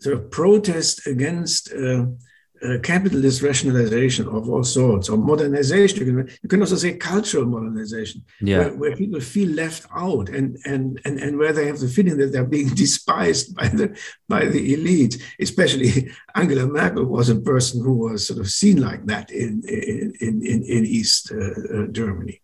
sort 0.00 0.16
of 0.16 0.30
protest 0.30 1.06
against 1.06 1.72
uh, 1.72 2.06
uh, 2.62 2.78
capitalist 2.82 3.42
rationalization 3.42 4.26
of 4.28 4.48
all 4.48 4.64
sorts, 4.64 5.08
or 5.08 5.16
modernization. 5.16 5.98
You 5.98 6.04
can, 6.04 6.38
you 6.42 6.48
can 6.48 6.60
also 6.60 6.76
say 6.76 6.96
cultural 6.96 7.46
modernization, 7.46 8.24
yeah. 8.40 8.58
where, 8.58 8.74
where, 8.74 8.96
people 8.96 9.20
feel 9.20 9.50
left 9.50 9.86
out 9.94 10.28
and, 10.28 10.56
and, 10.64 11.00
and, 11.04 11.18
and 11.18 11.38
where 11.38 11.52
they 11.52 11.66
have 11.66 11.78
the 11.78 11.88
feeling 11.88 12.16
that 12.18 12.32
they're 12.32 12.44
being 12.44 12.68
despised 12.74 13.54
by 13.54 13.68
the, 13.68 13.96
by 14.28 14.44
the 14.46 14.74
elite. 14.74 15.22
Especially 15.40 16.10
Angela 16.34 16.66
Merkel 16.66 17.04
was 17.04 17.28
a 17.28 17.36
person 17.36 17.82
who 17.82 17.94
was 17.94 18.26
sort 18.26 18.40
of 18.40 18.50
seen 18.50 18.80
like 18.80 19.06
that 19.06 19.30
in, 19.30 19.62
in, 19.68 20.14
in, 20.20 20.62
in 20.64 20.84
East 20.84 21.32
uh, 21.32 21.82
uh, 21.82 21.86
Germany. 21.88 22.40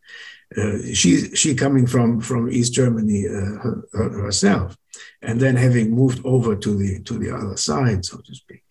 Uh, 0.56 0.78
she, 0.92 1.34
she 1.34 1.54
coming 1.54 1.86
from, 1.86 2.20
from 2.20 2.50
East 2.50 2.72
Germany 2.72 3.26
uh, 3.26 3.58
her, 3.62 3.88
herself, 3.92 4.76
and 5.22 5.40
then 5.40 5.56
having 5.56 5.90
moved 5.90 6.24
over 6.24 6.54
to 6.54 6.76
the, 6.76 7.02
to 7.02 7.14
the 7.14 7.34
other 7.34 7.56
side, 7.56 8.04
so 8.04 8.18
to 8.18 8.34
speak 8.34 8.62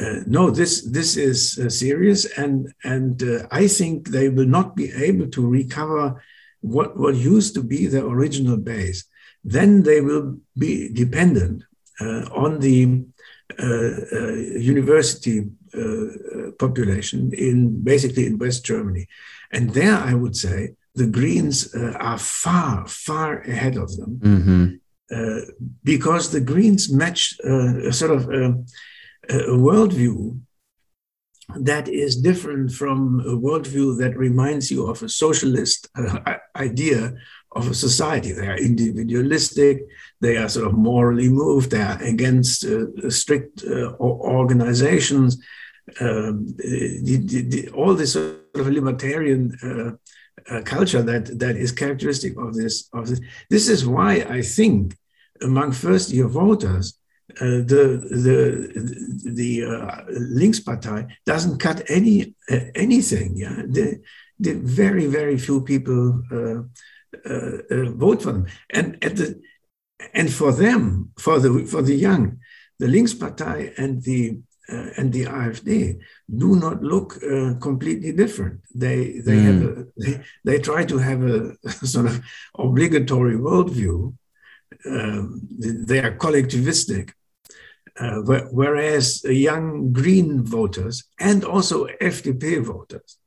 uh, 0.00 0.20
no, 0.26 0.50
this 0.50 0.82
this 0.82 1.16
is 1.16 1.58
uh, 1.58 1.68
serious, 1.68 2.24
and 2.38 2.72
and 2.84 3.22
uh, 3.22 3.46
I 3.50 3.66
think 3.66 4.08
they 4.08 4.28
will 4.28 4.46
not 4.46 4.74
be 4.74 4.90
able 4.92 5.28
to 5.28 5.46
recover 5.46 6.22
what 6.60 6.96
what 6.96 7.14
used 7.16 7.54
to 7.54 7.62
be 7.62 7.86
the 7.86 8.06
original 8.06 8.56
base. 8.56 9.04
Then 9.44 9.82
they 9.82 10.00
will 10.00 10.38
be 10.56 10.92
dependent 10.92 11.64
uh, 12.00 12.24
on 12.32 12.60
the 12.60 13.04
university 14.58 15.50
population 16.58 17.32
in 17.34 17.82
basically 17.82 18.26
in 18.26 18.38
West 18.38 18.64
Germany, 18.64 19.06
and 19.52 19.70
there 19.70 19.96
I 19.96 20.14
would 20.14 20.36
say 20.36 20.76
the 20.94 21.06
Greens 21.06 21.74
are 21.74 22.18
far 22.18 22.86
far 22.86 23.40
ahead 23.40 23.76
of 23.76 23.96
them. 23.96 24.20
Mm-hmm. 24.22 24.66
because 25.82 26.30
the 26.30 26.40
Greens 26.40 26.92
match 26.92 27.38
a 27.40 27.92
sort 27.92 28.12
of 28.12 28.22
a 28.28 28.54
worldview 29.68 30.40
that 31.56 31.88
is 31.88 32.16
different 32.16 32.72
from 32.72 33.20
a 33.20 33.36
worldview 33.36 33.98
that 33.98 34.16
reminds 34.16 34.70
you 34.70 34.86
of 34.86 35.02
a 35.02 35.08
socialist 35.08 35.88
uh, 35.96 36.36
idea 36.56 37.14
of 37.52 37.68
a 37.68 37.74
society. 37.74 38.32
They 38.32 38.46
are 38.46 38.56
individualistic, 38.56 39.82
they 40.20 40.36
are 40.36 40.48
sort 40.48 40.68
of 40.68 40.74
morally 40.74 41.28
moved, 41.28 41.70
they 41.70 41.82
are 41.82 42.00
against 42.02 42.64
uh, 42.64 43.10
strict 43.10 43.64
uh, 43.64 43.92
organizations. 43.98 45.42
Um, 46.00 46.54
the, 46.56 47.18
the, 47.24 47.42
the, 47.42 47.68
all 47.70 47.94
this 47.94 48.12
sort 48.12 48.36
of 48.54 48.68
libertarian 48.68 49.98
uh, 50.50 50.62
culture 50.62 51.02
that, 51.02 51.38
that 51.38 51.56
is 51.56 51.72
characteristic 51.72 52.36
of 52.38 52.54
this, 52.54 52.88
of 52.92 53.08
this. 53.08 53.20
This 53.48 53.68
is 53.68 53.86
why 53.86 54.26
I 54.28 54.42
think 54.42 54.96
among 55.42 55.72
first 55.72 56.10
year 56.10 56.28
voters, 56.28 56.94
uh, 57.40 57.62
the 57.72 58.00
the 58.10 59.30
the 59.30 59.64
uh, 59.64 60.02
Linkspartei 60.10 61.08
doesn't 61.26 61.58
cut 61.58 61.82
any 61.88 62.34
uh, 62.50 62.60
anything. 62.74 63.36
Yeah, 63.36 63.62
the, 63.68 64.02
the 64.38 64.54
very 64.54 65.06
very 65.06 65.38
few 65.38 65.60
people 65.62 66.22
uh, 66.32 66.62
uh, 67.28 67.58
uh, 67.70 67.90
vote 67.92 68.22
for 68.22 68.32
them, 68.32 68.46
and 68.70 69.02
at 69.04 69.16
the 69.16 69.40
and 70.12 70.32
for 70.32 70.52
them 70.52 71.12
for 71.18 71.38
the 71.38 71.64
for 71.66 71.82
the 71.82 71.94
young, 71.94 72.38
the 72.78 72.86
Linkspartei 72.86 73.78
and 73.78 74.02
the 74.02 74.40
and 74.96 75.12
the 75.12 75.24
AfD 75.24 75.98
do 76.42 76.56
not 76.56 76.82
look 76.82 77.20
completely 77.60 78.12
different. 78.12 78.60
They 78.74 79.20
they 79.26 79.36
mm. 79.36 79.44
have 79.48 79.62
a, 79.62 79.86
they, 79.96 80.24
they 80.44 80.58
try 80.58 80.84
to 80.84 80.98
have 80.98 81.22
a 81.22 81.56
sort 81.86 82.06
of 82.06 82.20
obligatory 82.58 83.36
worldview. 83.36 84.14
Um, 84.86 85.42
they 85.58 85.98
are 85.98 86.16
collectivistic 86.16 87.10
uh, 87.98 88.20
whereas 88.50 89.24
young 89.24 89.92
Green 89.92 90.42
voters 90.42 91.04
and 91.18 91.44
also 91.44 91.86
FDP 92.00 92.62
voters 92.62 93.18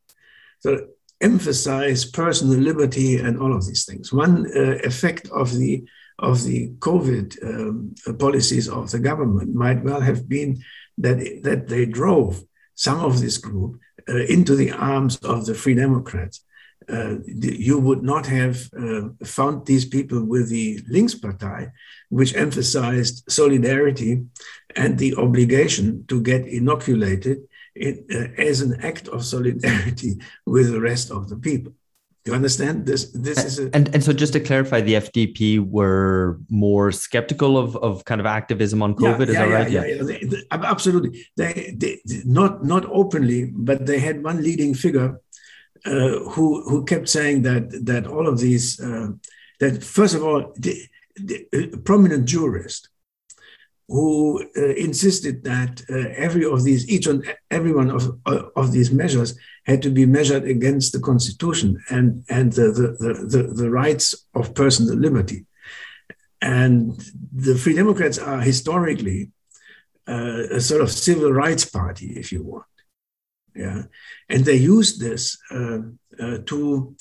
so 0.60 0.88
emphasize 1.24 2.06
personal 2.06 2.60
liberty 2.60 3.18
and 3.18 3.40
all 3.40 3.54
of 3.56 3.66
these 3.66 3.86
things. 3.86 4.12
One 4.12 4.46
uh, 4.56 4.78
effect 4.84 5.30
of 5.30 5.54
the 5.54 5.84
of 6.20 6.44
the 6.44 6.70
COVID 6.88 7.28
um, 7.44 7.96
policies 8.20 8.70
of 8.70 8.92
the 8.92 9.00
government 9.00 9.56
might 9.56 9.84
well 9.84 10.02
have 10.02 10.30
been 10.30 10.52
that 10.98 11.18
that 11.44 11.68
they 11.68 11.86
drove 11.86 12.44
some 12.76 13.00
of 13.00 13.20
this 13.20 13.38
group 13.38 13.80
uh, 14.10 14.26
into 14.36 14.56
the 14.56 14.72
arms 14.72 15.18
of 15.18 15.46
the 15.46 15.56
Free 15.56 15.76
Democrats 15.76 16.44
uh, 16.90 17.16
you 17.26 17.80
would 17.80 18.04
not 18.04 18.26
have 18.26 18.70
uh, 18.78 19.10
found 19.24 19.66
these 19.66 19.86
people 19.86 20.24
with 20.24 20.50
the 20.50 20.82
Linkspartei, 20.92 21.72
which 22.10 22.36
emphasized 22.36 23.24
solidarity 23.30 24.26
and 24.76 24.98
the 24.98 25.16
obligation 25.16 26.06
to 26.08 26.22
get 26.22 26.46
inoculated 26.46 27.40
in, 27.76 28.06
uh, 28.12 28.42
as 28.42 28.62
an 28.62 28.80
act 28.82 29.08
of 29.08 29.26
solidarity 29.26 30.20
with 30.46 30.72
the 30.72 30.80
rest 30.82 31.12
of 31.12 31.30
the 31.30 31.38
people. 31.38 31.74
You 32.26 32.34
understand 32.34 32.86
this? 32.86 33.12
This 33.12 33.44
is 33.44 33.60
a, 33.60 33.70
and 33.76 33.94
and 33.94 34.02
so 34.02 34.14
just 34.14 34.32
to 34.32 34.40
clarify, 34.40 34.80
the 34.80 34.94
FDP 34.94 35.60
were 35.60 36.40
more 36.50 36.90
skeptical 36.94 37.58
of, 37.58 37.76
of 37.76 38.06
kind 38.06 38.22
of 38.22 38.26
activism 38.26 38.82
on 38.82 38.96
COVID. 38.96 39.28
Yeah, 39.28 39.32
is 39.32 39.34
yeah, 39.34 39.46
that 39.46 39.52
right? 39.52 39.72
Yeah, 39.72 39.86
yeah, 39.86 40.04
They, 40.04 40.20
they, 40.24 40.42
absolutely. 40.52 41.28
They, 41.36 41.76
they 41.76 42.00
not 42.24 42.64
not 42.64 42.86
openly, 42.86 43.52
but 43.54 43.86
they 43.86 44.00
had 44.00 44.24
one 44.24 44.42
leading 44.42 44.74
figure 44.74 45.20
uh, 45.86 46.20
who 46.32 46.64
who 46.70 46.86
kept 46.86 47.10
saying 47.10 47.42
that 47.42 47.86
that 47.86 48.08
all 48.08 48.26
of 48.26 48.40
these 48.40 48.80
uh, 48.80 49.10
that 49.60 49.84
first 49.84 50.16
of 50.16 50.24
all 50.24 50.54
the, 50.56 50.82
the 51.16 51.82
prominent 51.84 52.26
jurist 52.26 52.88
who 53.88 54.44
uh, 54.58 54.74
insisted 54.76 55.44
that 55.44 55.84
uh, 55.90 56.10
every 56.16 56.46
of 56.46 56.64
these 56.64 56.90
each 56.90 57.08
and 57.08 57.24
every 57.52 57.74
one 57.74 57.90
of, 57.90 58.18
uh, 58.26 58.44
of 58.56 58.72
these 58.72 58.92
measures 58.92 59.38
had 59.66 59.82
to 59.82 59.90
be 59.90 60.06
measured 60.06 60.46
against 60.46 60.94
the 60.94 61.00
constitution 61.00 61.82
and 61.90 62.24
and 62.30 62.54
the 62.54 62.72
the, 62.72 63.28
the, 63.28 63.44
the 63.54 63.70
rights 63.70 64.26
of 64.34 64.54
personal 64.56 64.96
liberty. 64.96 65.46
And 66.42 67.02
the 67.34 67.56
free 67.56 67.74
democrats 67.74 68.18
are 68.18 68.42
historically 68.42 69.32
a 70.06 70.60
sort 70.60 70.82
of 70.82 70.92
civil 70.92 71.32
rights 71.32 71.64
party 71.64 72.14
if 72.18 72.32
you 72.32 72.44
want. 72.44 72.66
Yeah, 73.56 73.84
and 74.30 74.44
they 74.44 74.56
used 74.56 75.00
this 75.00 75.38
uh, 75.52 75.80
uh, 76.20 76.40
to 76.46 76.96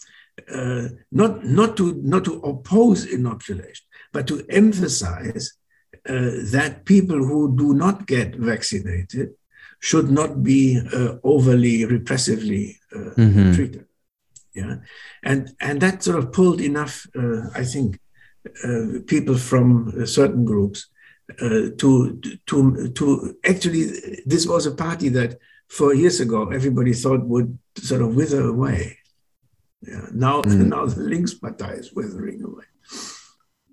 uh, 0.52 0.88
not 1.10 1.44
not 1.44 1.76
to 1.78 1.94
not 2.02 2.24
to 2.24 2.34
oppose 2.40 3.06
inoculation, 3.06 3.86
but 4.12 4.26
to 4.26 4.44
emphasize 4.50 5.44
uh, 5.44 5.61
that 6.04 6.84
people 6.84 7.16
who 7.16 7.56
do 7.56 7.74
not 7.74 8.06
get 8.06 8.34
vaccinated 8.34 9.34
should 9.82 10.10
not 10.10 10.42
be 10.42 10.80
uh, 10.94 11.16
overly 11.24 11.84
repressively 11.84 12.76
uh, 12.94 13.10
mm-hmm. 13.16 13.52
treated. 13.52 13.84
Yeah, 14.54 14.76
and 15.22 15.54
and 15.60 15.80
that 15.80 16.02
sort 16.02 16.18
of 16.18 16.32
pulled 16.32 16.60
enough, 16.60 17.06
uh, 17.16 17.48
I 17.54 17.64
think, 17.64 17.98
uh, 18.64 19.00
people 19.06 19.36
from 19.36 19.88
uh, 19.88 20.06
certain 20.06 20.44
groups 20.44 20.88
uh, 21.40 21.70
to 21.78 22.20
to 22.46 22.92
to 22.92 23.36
actually 23.44 23.84
this 24.26 24.46
was 24.46 24.66
a 24.66 24.74
party 24.74 25.08
that 25.08 25.38
four 25.68 25.94
years 25.94 26.20
ago 26.20 26.50
everybody 26.50 26.92
thought 26.92 27.26
would 27.26 27.58
sort 27.78 28.02
of 28.02 28.14
wither 28.14 28.46
away. 28.46 28.98
Yeah, 29.80 30.06
now 30.12 30.42
mm. 30.42 30.66
now 30.74 30.86
the 30.86 31.02
Linkspartei 31.02 31.78
is 31.78 31.92
withering 31.92 32.42
away. 32.44 32.64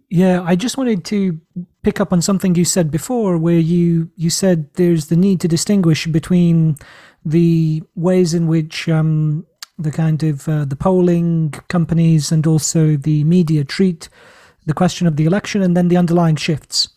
Yeah, 0.09 0.41
I 0.41 0.55
just 0.55 0.77
wanted 0.77 1.03
to 1.05 1.39
pick 1.81 1.99
up 1.99 2.11
on 2.11 2.21
something 2.21 2.55
you 2.55 2.65
said 2.65 2.91
before, 2.91 3.37
where 3.37 3.59
you 3.59 4.09
you 4.15 4.29
said 4.29 4.73
there's 4.73 5.07
the 5.07 5.15
need 5.15 5.39
to 5.41 5.47
distinguish 5.47 6.07
between 6.07 6.77
the 7.25 7.83
ways 7.95 8.33
in 8.33 8.47
which 8.47 8.89
um, 8.89 9.45
the 9.77 9.91
kind 9.91 10.23
of 10.23 10.47
uh, 10.47 10.65
the 10.65 10.75
polling 10.75 11.51
companies 11.67 12.31
and 12.31 12.45
also 12.45 12.97
the 12.97 13.23
media 13.23 13.63
treat 13.63 14.09
the 14.65 14.73
question 14.73 15.07
of 15.07 15.15
the 15.15 15.25
election, 15.25 15.61
and 15.61 15.75
then 15.75 15.87
the 15.87 15.97
underlying 15.97 16.35
shifts. 16.35 16.89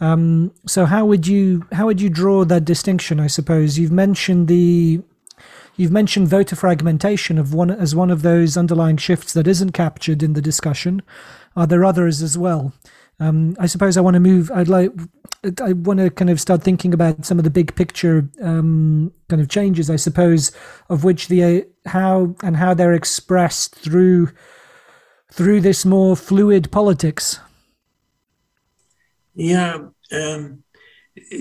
Um, 0.00 0.52
so 0.66 0.86
how 0.86 1.04
would 1.04 1.26
you 1.26 1.66
how 1.72 1.86
would 1.86 2.00
you 2.00 2.08
draw 2.08 2.44
that 2.44 2.64
distinction? 2.64 3.20
I 3.20 3.26
suppose 3.26 3.78
you've 3.78 3.92
mentioned 3.92 4.48
the 4.48 5.02
you've 5.76 5.92
mentioned 5.92 6.28
voter 6.28 6.56
fragmentation 6.56 7.38
of 7.38 7.54
one 7.54 7.70
as 7.70 7.94
one 7.94 8.10
of 8.10 8.22
those 8.22 8.56
underlying 8.56 8.96
shifts 8.96 9.32
that 9.34 9.46
isn't 9.46 9.72
captured 9.72 10.22
in 10.22 10.32
the 10.32 10.42
discussion. 10.42 11.02
Are 11.54 11.66
there 11.66 11.84
others 11.84 12.22
as 12.22 12.36
well? 12.38 12.72
Um, 13.20 13.54
I 13.58 13.66
suppose 13.66 13.96
I 13.96 14.00
want 14.00 14.14
to 14.14 14.20
move. 14.20 14.50
I'd 14.50 14.68
like. 14.68 14.90
I 15.62 15.72
want 15.72 16.00
to 16.00 16.10
kind 16.10 16.28
of 16.30 16.40
start 16.40 16.62
thinking 16.62 16.92
about 16.92 17.24
some 17.24 17.38
of 17.38 17.44
the 17.44 17.50
big 17.50 17.74
picture 17.74 18.28
um, 18.42 19.12
kind 19.28 19.40
of 19.40 19.48
changes. 19.48 19.88
I 19.88 19.96
suppose 19.96 20.52
of 20.88 21.04
which 21.04 21.28
the 21.28 21.44
uh, 21.44 21.60
how 21.88 22.34
and 22.42 22.56
how 22.56 22.74
they're 22.74 22.94
expressed 22.94 23.74
through 23.74 24.30
through 25.32 25.60
this 25.60 25.84
more 25.84 26.16
fluid 26.16 26.70
politics. 26.72 27.38
Yeah. 29.34 29.78
Um, 30.12 30.64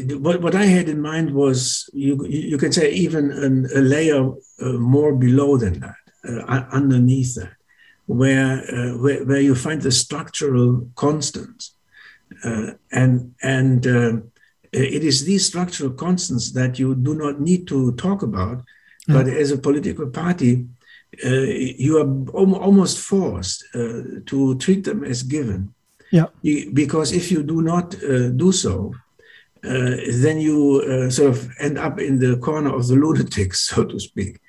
what 0.09 0.41
what 0.41 0.55
I 0.55 0.65
had 0.65 0.89
in 0.89 1.01
mind 1.01 1.33
was 1.33 1.89
you 1.93 2.25
you 2.25 2.57
could 2.57 2.73
say 2.73 2.91
even 2.91 3.31
an, 3.31 3.67
a 3.75 3.79
layer 3.79 4.31
uh, 4.61 4.73
more 4.73 5.15
below 5.15 5.57
than 5.57 5.79
that, 5.79 5.95
uh, 6.27 6.65
underneath 6.71 7.35
that 7.35 7.58
where, 8.09 8.63
uh, 8.73 8.97
where, 8.97 9.23
where, 9.23 9.39
you 9.39 9.53
find 9.53 9.83
the 9.83 9.91
structural 9.91 10.89
constants. 10.95 11.75
Uh, 12.43 12.71
and 12.91 13.35
and 13.43 13.85
uh, 13.85 14.13
it 14.71 15.03
is 15.03 15.25
these 15.25 15.45
structural 15.45 15.91
constants 15.91 16.51
that 16.53 16.79
you 16.79 16.95
do 16.95 17.13
not 17.13 17.39
need 17.39 17.67
to 17.67 17.91
talk 17.93 18.23
about, 18.23 18.57
mm. 19.07 19.13
but 19.13 19.27
as 19.27 19.51
a 19.51 19.57
political 19.57 20.07
party, 20.07 20.65
uh, 21.23 21.29
you 21.85 21.99
are 21.99 22.09
almost 22.31 22.97
forced 22.97 23.63
uh, 23.75 24.01
to 24.25 24.57
treat 24.57 24.83
them 24.85 25.03
as 25.03 25.21
given. 25.21 25.71
Yeah. 26.11 26.27
Because 26.73 27.11
if 27.11 27.31
you 27.31 27.43
do 27.43 27.61
not 27.61 27.95
uh, 28.03 28.29
do 28.29 28.51
so, 28.51 28.91
then 29.61 30.39
you 30.39 31.11
sort 31.11 31.29
of 31.29 31.49
end 31.59 31.77
up 31.77 31.99
in 31.99 32.17
the 32.17 32.37
corner 32.37 32.73
of 32.73 32.87
the 32.87 32.95
lunatics, 33.03 33.59
so 33.69 33.83
to 33.83 33.99
speak. 33.99 34.39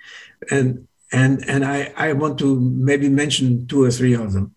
And 0.51 0.87
and 1.13 1.49
and 1.49 1.65
I, 1.65 1.93
I 1.97 2.13
want 2.13 2.39
to 2.39 2.61
maybe 2.61 3.09
mention 3.09 3.67
two 3.67 3.83
or 3.83 3.91
three 3.91 4.15
of 4.15 4.33
them. 4.33 4.55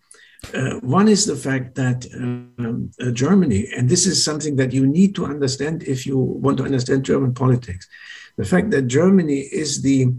Uh, 0.52 0.78
one 0.80 1.08
is 1.08 1.24
the 1.24 1.36
fact 1.36 1.74
that 1.74 2.06
um, 2.14 2.90
uh, 3.00 3.10
Germany, 3.10 3.68
and 3.74 3.88
this 3.88 4.06
is 4.06 4.22
something 4.22 4.56
that 4.56 4.72
you 4.72 4.86
need 4.86 5.14
to 5.14 5.24
understand 5.24 5.82
if 5.84 6.06
you 6.06 6.18
want 6.18 6.58
to 6.58 6.64
understand 6.64 7.04
German 7.04 7.32
politics, 7.32 7.88
the 8.36 8.44
fact 8.44 8.70
that 8.70 8.82
Germany 8.82 9.40
is 9.40 9.82
the 9.82 10.12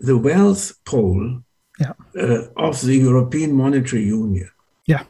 the 0.00 0.16
wealth 0.16 0.72
pole 0.84 1.42
yeah. 1.78 1.92
uh, 2.18 2.44
of 2.56 2.80
the 2.80 2.96
European 2.96 3.52
Monetary 3.52 4.04
Union. 4.04 4.50
Yeah, 4.86 5.04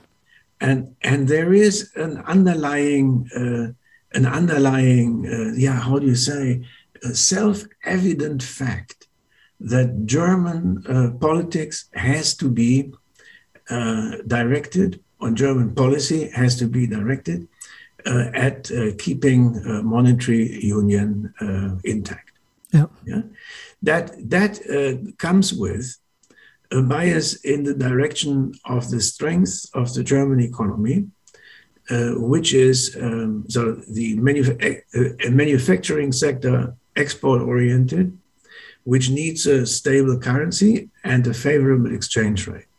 and 0.60 0.96
and 1.02 1.28
there 1.28 1.52
is 1.52 1.92
an 1.94 2.18
underlying 2.26 3.28
uh, 3.36 3.72
an 4.16 4.26
underlying 4.26 5.26
uh, 5.26 5.52
yeah 5.56 5.78
how 5.78 5.98
do 5.98 6.06
you 6.06 6.16
say 6.16 6.64
self 7.12 7.64
evident 7.84 8.42
fact 8.42 9.05
that 9.60 10.06
German 10.06 10.84
uh, 10.86 11.10
politics 11.18 11.86
has 11.94 12.34
to 12.36 12.48
be 12.48 12.92
uh, 13.70 14.18
directed, 14.26 15.00
on 15.20 15.34
German 15.34 15.74
policy 15.74 16.28
has 16.30 16.56
to 16.56 16.66
be 16.66 16.86
directed 16.86 17.48
uh, 18.06 18.30
at 18.34 18.70
uh, 18.70 18.92
keeping 18.98 19.60
uh, 19.66 19.82
monetary 19.82 20.64
union 20.64 21.32
uh, 21.40 21.74
intact. 21.82 22.30
Yeah. 22.72 22.86
yeah? 23.04 23.22
That, 23.82 24.12
that 24.30 25.14
comes 25.18 25.52
with 25.52 25.96
a 26.70 26.82
bias 26.82 27.34
in 27.44 27.64
the 27.64 27.74
direction 27.74 28.52
of 28.64 28.90
the 28.90 29.00
strength 29.00 29.66
of 29.74 29.92
the 29.94 30.04
German 30.04 30.40
economy, 30.40 31.06
which 31.90 32.54
is 32.54 32.96
um, 33.00 33.44
so 33.48 33.72
the 33.88 34.16
manuf- 34.16 35.32
manufacturing 35.32 36.12
sector 36.12 36.74
export 36.96 37.42
oriented, 37.42 38.16
which 38.92 39.10
needs 39.10 39.46
a 39.46 39.66
stable 39.66 40.16
currency 40.16 40.88
and 41.02 41.26
a 41.26 41.34
favorable 41.34 41.92
exchange 41.92 42.46
rate. 42.46 42.70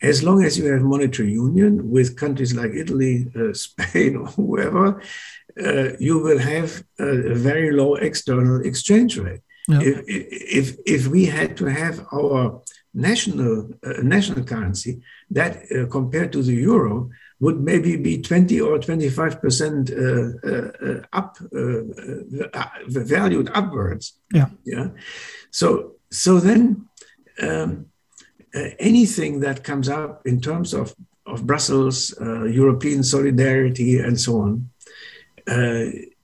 As 0.00 0.22
long 0.22 0.42
as 0.42 0.56
you 0.58 0.64
have 0.72 0.82
monetary 0.94 1.32
union 1.32 1.90
with 1.90 2.16
countries 2.16 2.54
like 2.60 2.72
Italy, 2.72 3.14
uh, 3.36 3.52
Spain, 3.66 4.16
or 4.16 4.26
whoever, 4.36 5.02
uh, 5.66 5.88
you 6.00 6.18
will 6.18 6.38
have 6.38 6.82
a, 6.98 7.34
very 7.34 7.70
low 7.72 7.94
external 7.96 8.62
exchange 8.70 9.18
rate. 9.18 9.42
Yeah. 9.68 9.80
If, 9.82 9.96
if, 10.60 10.66
if 10.86 11.06
we 11.08 11.26
had 11.26 11.58
to 11.58 11.66
have 11.66 12.06
our 12.10 12.62
national 12.94 13.70
uh, 13.86 14.02
national 14.02 14.44
currency 14.44 15.00
that 15.30 15.52
uh, 15.72 15.86
compared 15.86 16.30
to 16.32 16.42
the 16.42 16.54
euro 16.54 17.10
would 17.42 17.60
maybe 17.60 17.96
be 17.96 18.22
20 18.22 18.60
or 18.60 18.78
25 18.78 19.40
percent 19.42 19.90
uh, 19.90 20.30
uh, 20.46 21.00
up 21.12 21.36
valued 22.86 23.50
upwards 23.52 24.04
yeah 24.32 24.48
yeah 24.64 24.88
so 25.50 25.92
so 26.10 26.38
then 26.38 26.86
um, 27.40 27.86
anything 28.78 29.40
that 29.40 29.64
comes 29.64 29.88
up 29.88 30.26
in 30.26 30.40
terms 30.40 30.72
of 30.72 30.94
of 31.24 31.46
Brussels, 31.46 32.14
European 32.20 33.02
solidarity, 33.04 34.00
and 34.00 34.20
so 34.20 34.40
on, 34.40 34.68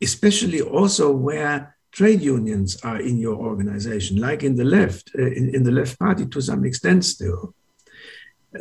especially 0.03 0.61
also 0.61 1.13
where 1.13 1.77
trade 1.93 2.21
unions 2.21 2.81
are 2.83 3.01
in 3.01 3.19
your 3.19 3.37
organization, 3.37 4.19
like 4.19 4.43
in 4.43 4.55
the 4.57 4.65
left, 4.65 5.11
uh, 5.19 5.23
in, 5.39 5.55
in, 5.55 5.63
the 5.63 5.71
left 5.71 5.99
party 5.99 6.27
to 6.27 6.41
some 6.41 6.65
extent 6.65 7.05
still. 7.05 7.55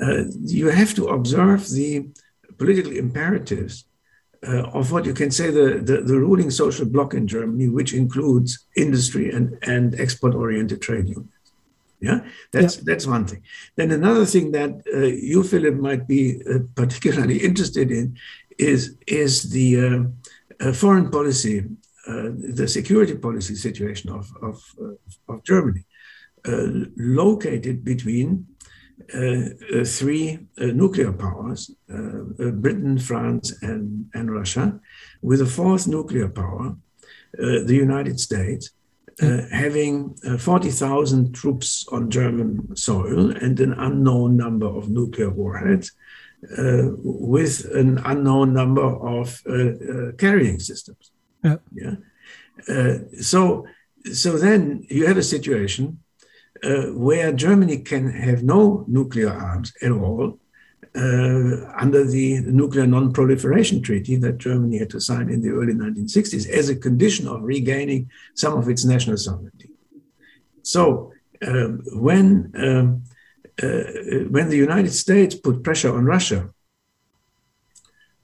Uh, 0.01 0.23
you 0.43 0.69
have 0.69 0.93
to 0.95 1.07
observe 1.07 1.67
the 1.69 2.07
political 2.57 2.91
imperatives 2.91 3.85
uh, 4.47 4.63
of 4.79 4.91
what 4.91 5.05
you 5.05 5.13
can 5.13 5.31
say 5.31 5.49
the, 5.49 5.81
the, 5.83 6.01
the, 6.01 6.19
ruling 6.19 6.51
social 6.51 6.85
bloc 6.85 7.13
in 7.13 7.27
Germany, 7.27 7.69
which 7.69 7.93
includes 7.93 8.65
industry 8.75 9.31
and, 9.31 9.57
and 9.63 9.99
export 9.99 10.35
oriented 10.35 10.81
trade 10.81 11.07
unions. 11.07 11.31
Yeah, 11.99 12.19
that's 12.51 12.77
yeah. 12.77 12.83
that's 12.85 13.07
one 13.07 13.25
thing. 13.25 13.41
Then 13.75 13.91
another 13.91 14.25
thing 14.25 14.51
that 14.51 14.83
uh, 14.93 14.99
you, 14.99 15.41
Philip, 15.43 15.75
might 15.75 16.07
be 16.07 16.39
uh, 16.47 16.59
particularly 16.75 17.37
interested 17.49 17.89
in 17.89 18.15
is 18.59 18.95
is 19.07 19.49
the 19.49 19.69
uh, 19.85 20.03
uh, 20.63 20.73
foreign 20.73 21.09
policy 21.09 21.65
uh, 22.07 22.31
the 22.55 22.67
security 22.69 23.15
policy 23.17 23.53
situation 23.53 24.09
of, 24.09 24.31
of, 24.41 24.63
uh, 24.81 25.33
of 25.33 25.43
Germany, 25.43 25.83
uh, 26.47 26.67
located 26.95 27.83
between 27.83 28.47
three 29.86 30.39
nuclear 30.57 31.12
powers 31.12 31.71
Britain, 31.88 32.97
France, 32.97 33.53
and, 33.62 34.10
and 34.13 34.33
Russia, 34.33 34.79
with 35.21 35.41
a 35.41 35.45
fourth 35.45 35.88
nuclear 35.88 36.27
power, 36.27 36.75
the 37.33 37.75
United 37.75 38.19
States. 38.19 38.71
Uh, 39.19 39.47
having 39.51 40.15
uh, 40.27 40.38
40,000 40.38 41.33
troops 41.33 41.88
on 41.91 42.07
German 42.07 42.75
soil 42.75 43.31
and 43.31 43.60
an 43.60 43.73
unknown 43.73 44.38
number 44.38 44.67
of 44.67 44.89
nuclear 44.89 45.31
warheads, 45.31 45.91
uh, 46.55 46.83
with 46.97 47.65
an 47.73 47.97
unknown 48.05 48.53
number 48.53 48.83
of 48.83 49.41
carrying 50.19 50.60
systems. 50.60 51.12
Yeah. 51.43 51.55
yeah? 51.73 51.95
Uh, 52.67 52.99
so, 53.21 53.65
so 54.13 54.38
then 54.38 54.86
you 54.89 55.05
have 55.07 55.17
a 55.17 55.23
situation 55.23 55.86
uh, 55.88 56.06
where 56.93 57.31
Germany 57.31 57.77
can 57.77 58.09
have 58.11 58.43
no 58.43 58.85
nuclear 58.87 59.29
arms 59.29 59.73
at 59.81 59.91
all 59.91 60.39
uh, 60.95 61.71
under 61.77 62.03
the 62.05 62.41
Nuclear 62.41 62.87
Non-Proliferation 62.87 63.81
Treaty 63.81 64.15
that 64.17 64.37
Germany 64.37 64.79
had 64.79 64.89
to 64.91 64.99
sign 64.99 65.29
in 65.29 65.41
the 65.41 65.49
early 65.49 65.73
1960s 65.73 66.49
as 66.49 66.69
a 66.69 66.75
condition 66.75 67.27
of 67.27 67.43
regaining 67.43 68.09
some 68.35 68.57
of 68.57 68.67
its 68.69 68.85
national 68.85 69.17
sovereignty. 69.17 69.69
So 70.63 71.13
um, 71.45 71.83
when 71.93 72.51
um, 72.57 73.03
uh, 73.61 74.27
when 74.29 74.49
the 74.49 74.57
United 74.57 74.91
States 74.91 75.33
put 75.33 75.63
pressure 75.63 75.95
on 75.95 76.05
Russia 76.05 76.49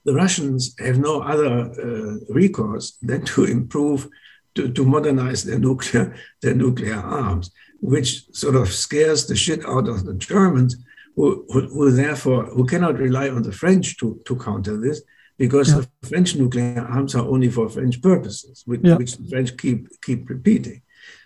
the 0.04 0.14
Russians 0.14 0.74
have 0.78 0.98
no 0.98 1.22
other 1.22 1.70
uh, 1.70 2.32
recourse 2.32 2.98
than 3.02 3.24
to 3.24 3.44
improve, 3.44 4.08
to, 4.54 4.70
to 4.70 4.84
modernize 4.84 5.44
their 5.44 5.58
nuclear, 5.58 6.14
their 6.42 6.54
nuclear 6.54 6.96
arms. 6.96 7.50
Which 7.84 8.10
sort 8.34 8.56
of 8.56 8.72
scares 8.72 9.26
the 9.26 9.36
shit 9.36 9.62
out 9.66 9.86
of 9.88 10.04
the 10.06 10.14
Germans, 10.14 10.74
who, 11.16 11.44
who, 11.50 11.60
who 11.68 11.90
therefore 11.90 12.46
who 12.46 12.64
cannot 12.64 12.98
rely 12.98 13.28
on 13.28 13.42
the 13.42 13.52
French 13.52 13.98
to, 13.98 14.18
to 14.24 14.34
counter 14.36 14.76
this, 14.78 15.02
because 15.36 15.68
yeah. 15.68 15.82
the 16.00 16.08
French 16.08 16.34
nuclear 16.34 16.86
arms 16.96 17.14
are 17.14 17.28
only 17.34 17.50
for 17.50 17.68
French 17.68 18.00
purposes, 18.00 18.62
which, 18.64 18.80
yeah. 18.82 18.96
which 18.96 19.16
the 19.18 19.28
French 19.28 19.50
keep 19.58 19.80
keep 20.00 20.30
repeating. 20.30 20.80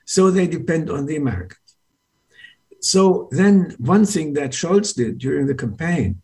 So 0.04 0.30
they 0.30 0.48
depend 0.48 0.90
on 0.90 1.06
the 1.06 1.16
Americans. 1.16 1.70
So 2.80 3.28
then, 3.30 3.76
one 3.78 4.04
thing 4.04 4.32
that 4.34 4.50
Scholz 4.50 4.96
did 4.96 5.18
during 5.18 5.46
the 5.46 5.54
campaign, 5.54 6.22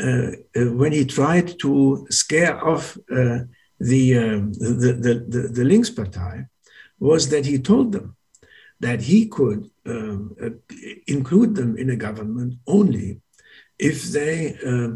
uh, 0.00 0.30
uh, 0.58 0.72
when 0.80 0.92
he 0.92 1.04
tried 1.04 1.58
to 1.60 2.06
scare 2.10 2.56
off 2.70 2.96
uh, 3.18 3.40
the, 3.78 4.18
um, 4.18 4.52
the, 4.54 4.92
the, 5.04 5.14
the, 5.32 5.42
the 5.56 5.64
Linkspartei, 5.70 6.46
was 6.98 7.28
that 7.28 7.46
he 7.46 7.58
told 7.58 7.92
them 7.92 8.16
that 8.80 9.02
he 9.02 9.26
could 9.26 9.70
um, 9.86 10.34
uh, 10.42 10.50
include 11.06 11.54
them 11.54 11.76
in 11.76 11.90
a 11.90 11.96
government 11.96 12.54
only 12.66 13.20
if 13.78 14.04
they 14.04 14.56
uh, 14.66 14.90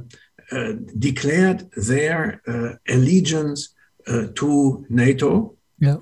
uh, 0.56 0.72
declared 0.98 1.70
their 1.72 2.42
uh, 2.46 2.74
allegiance 2.88 3.74
uh, 4.06 4.26
to 4.34 4.84
NATO. 4.88 5.56
Yeah. 5.78 5.98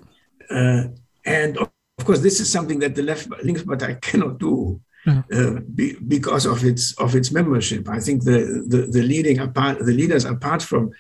and 1.25 1.57
of, 1.59 1.71
course, 2.05 2.21
this 2.21 2.41
is 2.41 2.51
something 2.51 2.79
that 2.81 2.95
the 2.95 3.03
left 3.03 3.29
Linkspartei 3.29 4.01
cannot 4.09 4.39
do. 4.39 4.81
Uh, 5.07 5.61
be, 5.75 5.97
because 6.07 6.45
of 6.45 6.63
its 6.63 6.93
of 6.99 7.17
its 7.17 7.33
membership. 7.33 7.89
I 7.89 8.01
think 8.01 8.23
the 8.23 8.63
the, 8.67 8.83
the 8.83 9.03
leading 9.03 9.39
apart 9.39 9.79
the 9.79 9.93
leaders 9.93 10.27
apart 10.27 10.63
from 10.63 10.91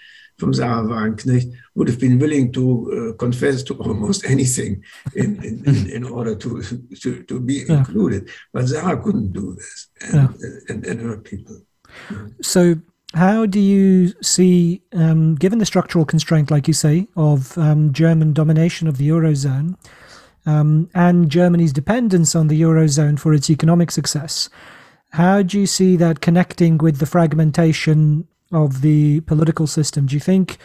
from 0.40 0.54
Sahra 0.54 0.82
Wagenknecht 0.82 1.52
would 1.74 1.88
have 1.88 2.00
been 2.00 2.18
willing 2.18 2.50
to 2.52 2.64
uh, 3.12 3.16
confess 3.18 3.62
to 3.64 3.74
almost 3.74 4.24
anything 4.24 4.82
in, 5.14 5.42
in, 5.44 5.62
in, 5.66 5.90
in 5.90 6.04
order 6.04 6.34
to, 6.34 6.62
to, 7.00 7.22
to 7.22 7.40
be 7.40 7.64
yeah. 7.68 7.78
included. 7.78 8.28
But 8.52 8.68
Sarah 8.68 9.00
couldn't 9.00 9.32
do 9.32 9.54
this, 9.54 9.88
and, 10.00 10.14
yeah. 10.14 10.48
and, 10.68 10.86
and, 10.86 11.00
her 11.02 11.18
people. 11.18 11.60
So 12.40 12.76
how 13.14 13.46
do 13.46 13.60
you 13.60 14.14
see, 14.22 14.82
um, 14.92 15.34
given 15.34 15.58
the 15.58 15.66
structural 15.66 16.04
constraint, 16.04 16.50
like 16.50 16.66
you 16.66 16.74
say, 16.74 17.08
of 17.16 17.56
um, 17.58 17.92
German 17.92 18.32
domination 18.32 18.88
of 18.88 18.96
the 18.96 19.08
Eurozone 19.08 19.76
um, 20.46 20.88
and 20.94 21.28
Germany's 21.30 21.72
dependence 21.72 22.34
on 22.34 22.48
the 22.48 22.60
Eurozone 22.60 23.18
for 23.18 23.34
its 23.34 23.50
economic 23.50 23.90
success, 23.90 24.48
how 25.10 25.42
do 25.42 25.58
you 25.58 25.66
see 25.66 25.96
that 25.96 26.20
connecting 26.20 26.78
with 26.78 26.98
the 26.98 27.06
fragmentation 27.06 28.28
of 28.52 28.80
the 28.80 29.20
political 29.22 29.66
system? 29.66 30.06
Do 30.06 30.14
you 30.14 30.20
think 30.20 30.58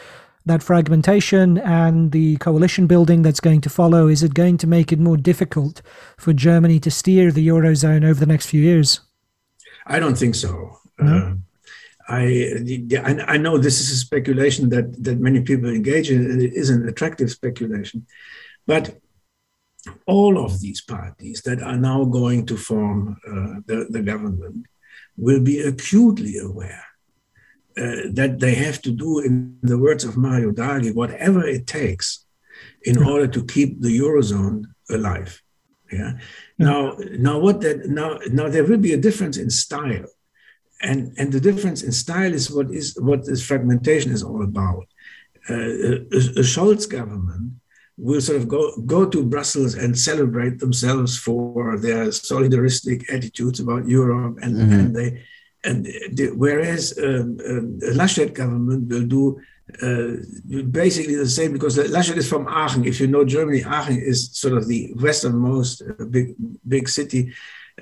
that 0.46 0.62
fragmentation 0.62 1.58
and 1.58 2.12
the 2.12 2.38
coalition 2.38 2.88
building 2.88 3.24
that's 3.24 3.40
going 3.40 3.62
to 3.62 3.70
follow, 3.70 4.08
is 4.08 4.22
it 4.22 4.34
going 4.34 4.58
to 4.58 4.68
make 4.68 4.92
it 4.92 5.00
more 5.00 5.18
difficult 5.18 5.82
for 6.18 6.34
Germany 6.34 6.80
to 6.80 6.92
steer 6.92 7.32
the 7.32 7.48
Eurozone 7.48 8.08
over 8.08 8.20
the 8.20 8.28
next 8.28 8.48
few 8.48 8.62
years? 8.62 9.02
I 9.88 10.00
don't 10.00 10.18
think 10.18 10.36
so. 10.36 10.80
No? 11.00 11.18
Uh, 11.18 11.34
I, 12.08 13.26
I 13.28 13.38
know 13.38 13.58
this 13.58 13.82
is 13.82 13.92
a 13.92 13.98
speculation 13.98 14.70
that, 14.70 15.04
that 15.04 15.20
many 15.20 15.42
people 15.42 15.70
engage 15.70 16.12
in, 16.12 16.30
and 16.30 16.42
it 16.42 16.54
is 16.54 16.70
an 16.70 16.88
attractive 16.88 17.32
speculation. 17.32 18.06
But 18.68 19.00
all 20.06 20.44
of 20.44 20.62
these 20.62 20.82
parties 20.82 21.42
that 21.44 21.62
are 21.62 21.78
now 21.78 22.06
going 22.06 22.46
to 22.48 22.58
form 22.58 23.18
uh, 23.28 23.62
the, 23.66 23.88
the 23.90 24.02
government 24.02 24.68
will 25.18 25.42
be 25.42 25.62
acutely 25.62 26.38
aware 26.38 26.85
uh, 27.78 28.10
that 28.12 28.38
they 28.40 28.56
have 28.56 28.82
to 28.84 28.92
do, 28.92 29.20
in 29.20 29.58
the 29.62 29.78
words 29.78 30.04
of 30.04 30.18
Mario 30.18 30.52
Draghi, 30.52 30.94
whatever 30.94 31.46
it 31.46 31.68
takes 31.68 32.26
in 32.84 33.04
order 33.04 33.28
to 33.28 33.46
keep 33.46 33.82
the 33.82 34.00
eurozone 34.00 34.66
alive. 34.90 35.42
Yeah. 35.92 36.14
Now, 36.58 36.98
now 37.12 37.40
what 37.40 37.62
that 37.62 37.88
now 37.88 38.18
now 38.32 38.50
there 38.50 38.64
will 38.64 38.78
be 38.78 38.94
a 38.94 38.98
difference 38.98 39.38
in 39.38 39.50
style 39.50 40.08
and 40.82 41.14
and 41.18 41.32
the 41.32 41.40
difference 41.40 41.84
in 41.84 41.92
style 41.92 42.34
is 42.34 42.52
what 42.52 42.72
is 42.72 42.98
what 43.00 43.26
this 43.26 43.46
fragmentation 43.46 44.12
is 44.12 44.24
all 44.24 44.44
about. 44.44 44.88
Uh, 45.50 45.54
a, 45.54 45.94
a, 46.42 46.44
Scholz 46.52 46.90
government 46.90 47.54
will 47.98 48.20
sort 48.20 48.38
of 48.42 48.48
go 48.48 48.76
go 48.86 49.08
to 49.08 49.24
Brussels 49.24 49.76
and 49.76 49.98
celebrate 49.98 50.60
themselves 50.60 51.18
for 51.18 51.78
their 51.78 52.08
solidaristic 52.08 53.04
attitudes 53.14 53.60
about 53.60 53.88
Europe, 53.88 54.38
and, 54.42 54.56
mm-hmm. 54.56 54.74
and 54.74 54.96
they 54.96 55.24
and 55.66 55.86
the, 56.18 56.32
whereas 56.36 56.98
um, 56.98 57.38
um, 57.50 57.80
Laschet 58.00 58.34
government 58.34 58.88
will 58.90 59.08
do 59.18 59.40
uh, 59.82 60.64
basically 60.70 61.16
the 61.16 61.28
same 61.28 61.52
because 61.52 61.78
Laschet 61.78 62.18
is 62.18 62.30
from 62.30 62.48
Aachen. 62.48 62.86
If 62.86 63.00
you 63.00 63.08
know 63.08 63.26
Germany, 63.26 63.64
Aachen 63.64 63.98
is 63.98 64.30
sort 64.32 64.54
of 64.54 64.68
the 64.68 64.94
westernmost 64.96 65.82
uh, 65.82 66.06
big 66.06 66.36
big 66.68 66.88
city 66.88 67.34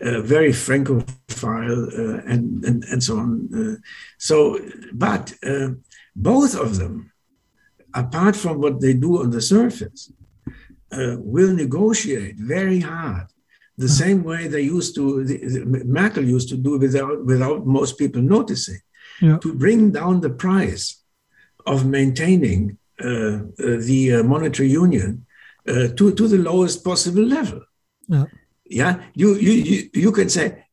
uh, 0.01 0.21
very 0.21 0.51
francophile 0.51 1.85
uh, 1.85 2.21
and, 2.25 2.65
and, 2.65 2.83
and 2.85 3.03
so 3.03 3.17
on. 3.17 3.47
Uh, 3.53 3.79
so, 4.17 4.59
but 4.91 5.33
uh, 5.45 5.69
both 6.15 6.55
of 6.55 6.77
them, 6.77 7.11
apart 7.93 8.35
from 8.35 8.59
what 8.59 8.81
they 8.81 8.93
do 8.93 9.21
on 9.21 9.29
the 9.29 9.41
surface, 9.41 10.11
will 10.91 11.53
negotiate 11.53 12.37
very 12.37 12.79
hard. 12.79 13.27
The 13.77 13.85
mm-hmm. 13.85 14.03
same 14.03 14.23
way 14.23 14.47
they 14.47 14.61
used 14.61 14.95
to, 14.95 15.23
the, 15.23 15.37
the, 15.37 15.65
Merkel 15.85 16.23
used 16.23 16.49
to 16.49 16.57
do 16.57 16.77
without, 16.77 17.25
without 17.25 17.65
most 17.65 17.97
people 17.97 18.21
noticing, 18.21 18.79
yeah. 19.21 19.37
to 19.39 19.53
bring 19.53 19.91
down 19.91 20.21
the 20.21 20.29
price 20.29 21.03
of 21.65 21.85
maintaining 21.85 22.77
uh, 23.03 23.07
uh, 23.07 23.39
the 23.57 24.19
uh, 24.19 24.23
monetary 24.23 24.69
union 24.69 25.25
to, 25.65 26.13
to 26.13 26.27
the 26.27 26.37
lowest 26.37 26.83
possible 26.83 27.23
level. 27.23 27.61
Yeah 28.07 28.25
yeah 28.65 29.03
you 29.13 29.35
you 29.35 29.51
you, 29.51 29.89
you 29.93 30.11
can 30.11 30.29
say 30.29 30.65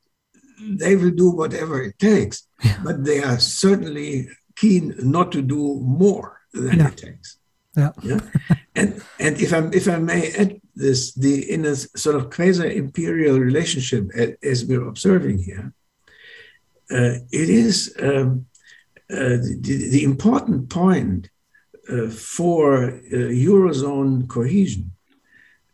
they 0.60 0.96
will 0.96 1.10
do 1.10 1.30
whatever 1.30 1.82
it 1.82 1.98
takes 1.98 2.46
yeah. 2.62 2.78
but 2.84 3.04
they 3.04 3.22
are 3.22 3.38
certainly 3.38 4.28
keen 4.56 4.94
not 4.98 5.32
to 5.32 5.42
do 5.42 5.80
more 5.80 6.40
than 6.52 6.78
yeah. 6.78 6.88
it 6.88 6.96
takes 6.96 7.38
yeah 7.76 7.92
yeah 8.02 8.20
and 8.74 9.02
and 9.18 9.40
if 9.40 9.52
i 9.52 9.58
if 9.72 9.88
i 9.88 9.96
may 9.96 10.32
add 10.32 10.60
this 10.74 11.14
the 11.14 11.50
in 11.50 11.64
a 11.64 11.74
sort 11.76 12.16
of 12.16 12.30
quasi 12.30 12.76
imperial 12.76 13.38
relationship 13.38 14.10
as 14.42 14.64
we're 14.64 14.88
observing 14.88 15.38
here 15.38 15.72
uh, 16.90 17.14
it 17.30 17.48
is 17.48 17.94
um, 18.00 18.46
uh, 19.12 19.38
the, 19.60 19.88
the, 19.90 20.04
important 20.04 20.68
point 20.68 21.30
uh, 21.88 22.08
for 22.08 22.84
uh, 22.84 22.90
eurozone 23.48 24.28
cohesion 24.28 24.92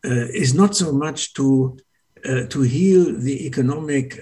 uh, 0.04 0.26
is 0.32 0.54
not 0.54 0.74
so 0.74 0.92
much 0.92 1.34
to 1.34 1.76
uh, 2.24 2.46
to 2.46 2.62
heal 2.62 3.18
the 3.18 3.46
economic 3.46 4.18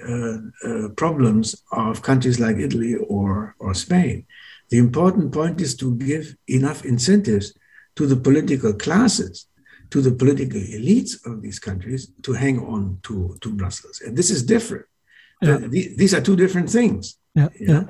problems 0.97 1.55
of 1.73 2.03
countries 2.03 2.39
like 2.39 2.57
Italy 2.57 2.97
or, 3.09 3.55
or 3.59 3.73
Spain. 3.73 4.27
The 4.69 4.79
important 4.79 5.33
point 5.33 5.61
is 5.61 5.75
to 5.77 5.97
give 5.97 6.37
enough 6.49 6.85
incentives 6.85 7.55
to 7.97 8.07
the 8.07 8.17
political 8.17 8.73
classes, 8.73 9.47
to 9.91 10.01
the 10.01 10.13
political 10.13 10.61
elites 10.61 11.25
of 11.27 11.43
these 11.43 11.59
countries 11.59 12.11
to 12.23 12.33
hang 12.33 12.59
on 12.61 12.99
to, 13.03 13.37
to 13.41 13.53
Brussels. 13.53 14.01
And 14.01 14.17
this 14.17 14.31
is 14.31 14.43
different. 14.43 14.87
Yeah. 15.43 15.59
The, 15.59 15.95
these 15.97 16.15
are 16.15 16.21
two 16.21 16.37
different 16.37 16.71
things. 16.71 17.17
Yeah. 17.35 17.49
yeah. 17.59 17.85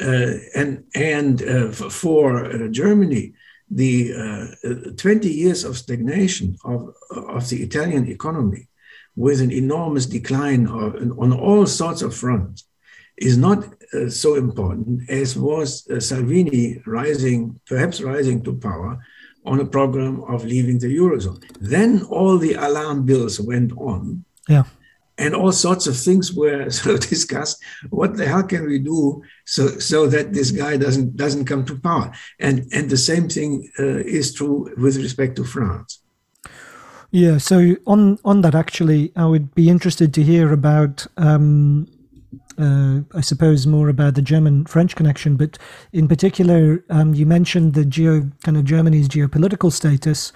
Uh, 0.00 0.38
and 0.56 0.84
and 0.94 1.42
uh, 1.42 1.70
for 1.70 2.46
uh, 2.46 2.68
Germany, 2.68 3.32
the 3.70 4.12
20 4.96 5.28
years 5.28 5.64
of 5.64 5.76
stagnation 5.78 6.56
of, 6.64 6.94
of 7.10 7.48
the 7.48 7.62
Italian 7.62 8.08
economy 8.08 8.68
with 9.16 9.40
an 9.40 9.52
enormous 9.52 10.06
decline 10.06 10.66
on 10.66 11.32
all 11.32 11.66
sorts 11.66 12.02
of 12.02 12.14
fronts 12.14 12.64
is 13.16 13.36
not 13.36 13.64
uh, 13.94 14.08
so 14.08 14.34
important 14.34 15.08
as 15.08 15.36
was 15.36 15.88
uh, 15.88 16.00
Salvini 16.00 16.82
rising, 16.84 17.60
perhaps 17.66 18.00
rising 18.00 18.42
to 18.42 18.54
power 18.56 18.98
on 19.44 19.60
a 19.60 19.66
program 19.66 20.22
of 20.24 20.44
leaving 20.44 20.78
the 20.78 20.96
Eurozone. 20.96 21.42
Then 21.60 22.02
all 22.04 22.38
the 22.38 22.54
alarm 22.54 23.04
bells 23.04 23.40
went 23.40 23.72
on. 23.76 24.24
Yeah. 24.48 24.64
And 25.16 25.34
all 25.34 25.52
sorts 25.52 25.86
of 25.86 25.96
things 25.96 26.32
were 26.32 26.70
sort 26.80 26.96
of 26.96 27.08
discussed. 27.08 27.62
What 27.90 28.16
the 28.16 28.26
hell 28.26 28.42
can 28.42 28.66
we 28.66 28.78
do 28.78 29.22
so, 29.44 29.68
so 29.78 30.06
that 30.08 30.32
this 30.32 30.50
guy 30.50 30.76
doesn't 30.76 31.16
doesn't 31.16 31.44
come 31.44 31.64
to 31.66 31.78
power? 31.78 32.12
And 32.40 32.66
and 32.72 32.90
the 32.90 32.96
same 32.96 33.28
thing 33.28 33.70
uh, 33.78 34.02
is 34.18 34.34
true 34.34 34.74
with 34.76 34.96
respect 34.96 35.36
to 35.36 35.44
France. 35.44 36.00
Yeah. 37.10 37.38
So 37.38 37.76
on 37.86 38.18
on 38.24 38.40
that, 38.40 38.56
actually, 38.56 39.12
I 39.14 39.26
would 39.26 39.54
be 39.54 39.68
interested 39.68 40.12
to 40.14 40.22
hear 40.22 40.52
about. 40.52 41.06
Um, 41.16 41.86
uh, 42.58 43.00
I 43.16 43.20
suppose 43.20 43.66
more 43.66 43.88
about 43.88 44.14
the 44.14 44.22
German-French 44.22 44.96
connection, 44.96 45.36
but 45.36 45.58
in 45.92 46.08
particular, 46.08 46.84
um, 46.90 47.14
you 47.14 47.26
mentioned 47.26 47.74
the 47.74 47.84
geo 47.84 48.30
kind 48.42 48.56
of 48.56 48.64
Germany's 48.64 49.08
geopolitical 49.08 49.72
status. 49.72 50.32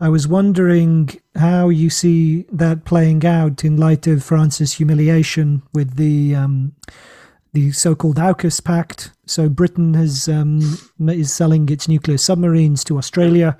I 0.00 0.08
was 0.08 0.28
wondering 0.28 1.20
how 1.34 1.68
you 1.70 1.90
see 1.90 2.44
that 2.52 2.84
playing 2.84 3.26
out 3.26 3.64
in 3.64 3.76
light 3.76 4.06
of 4.06 4.22
France's 4.22 4.74
humiliation 4.74 5.62
with 5.72 5.96
the 5.96 6.36
um, 6.36 6.72
the 7.52 7.72
so-called 7.72 8.16
AUKUS 8.16 8.62
pact. 8.62 9.10
So 9.26 9.48
Britain 9.48 9.94
has 9.94 10.28
um, 10.28 10.78
is 11.08 11.32
selling 11.32 11.68
its 11.68 11.88
nuclear 11.88 12.18
submarines 12.18 12.84
to 12.84 12.98
Australia 12.98 13.56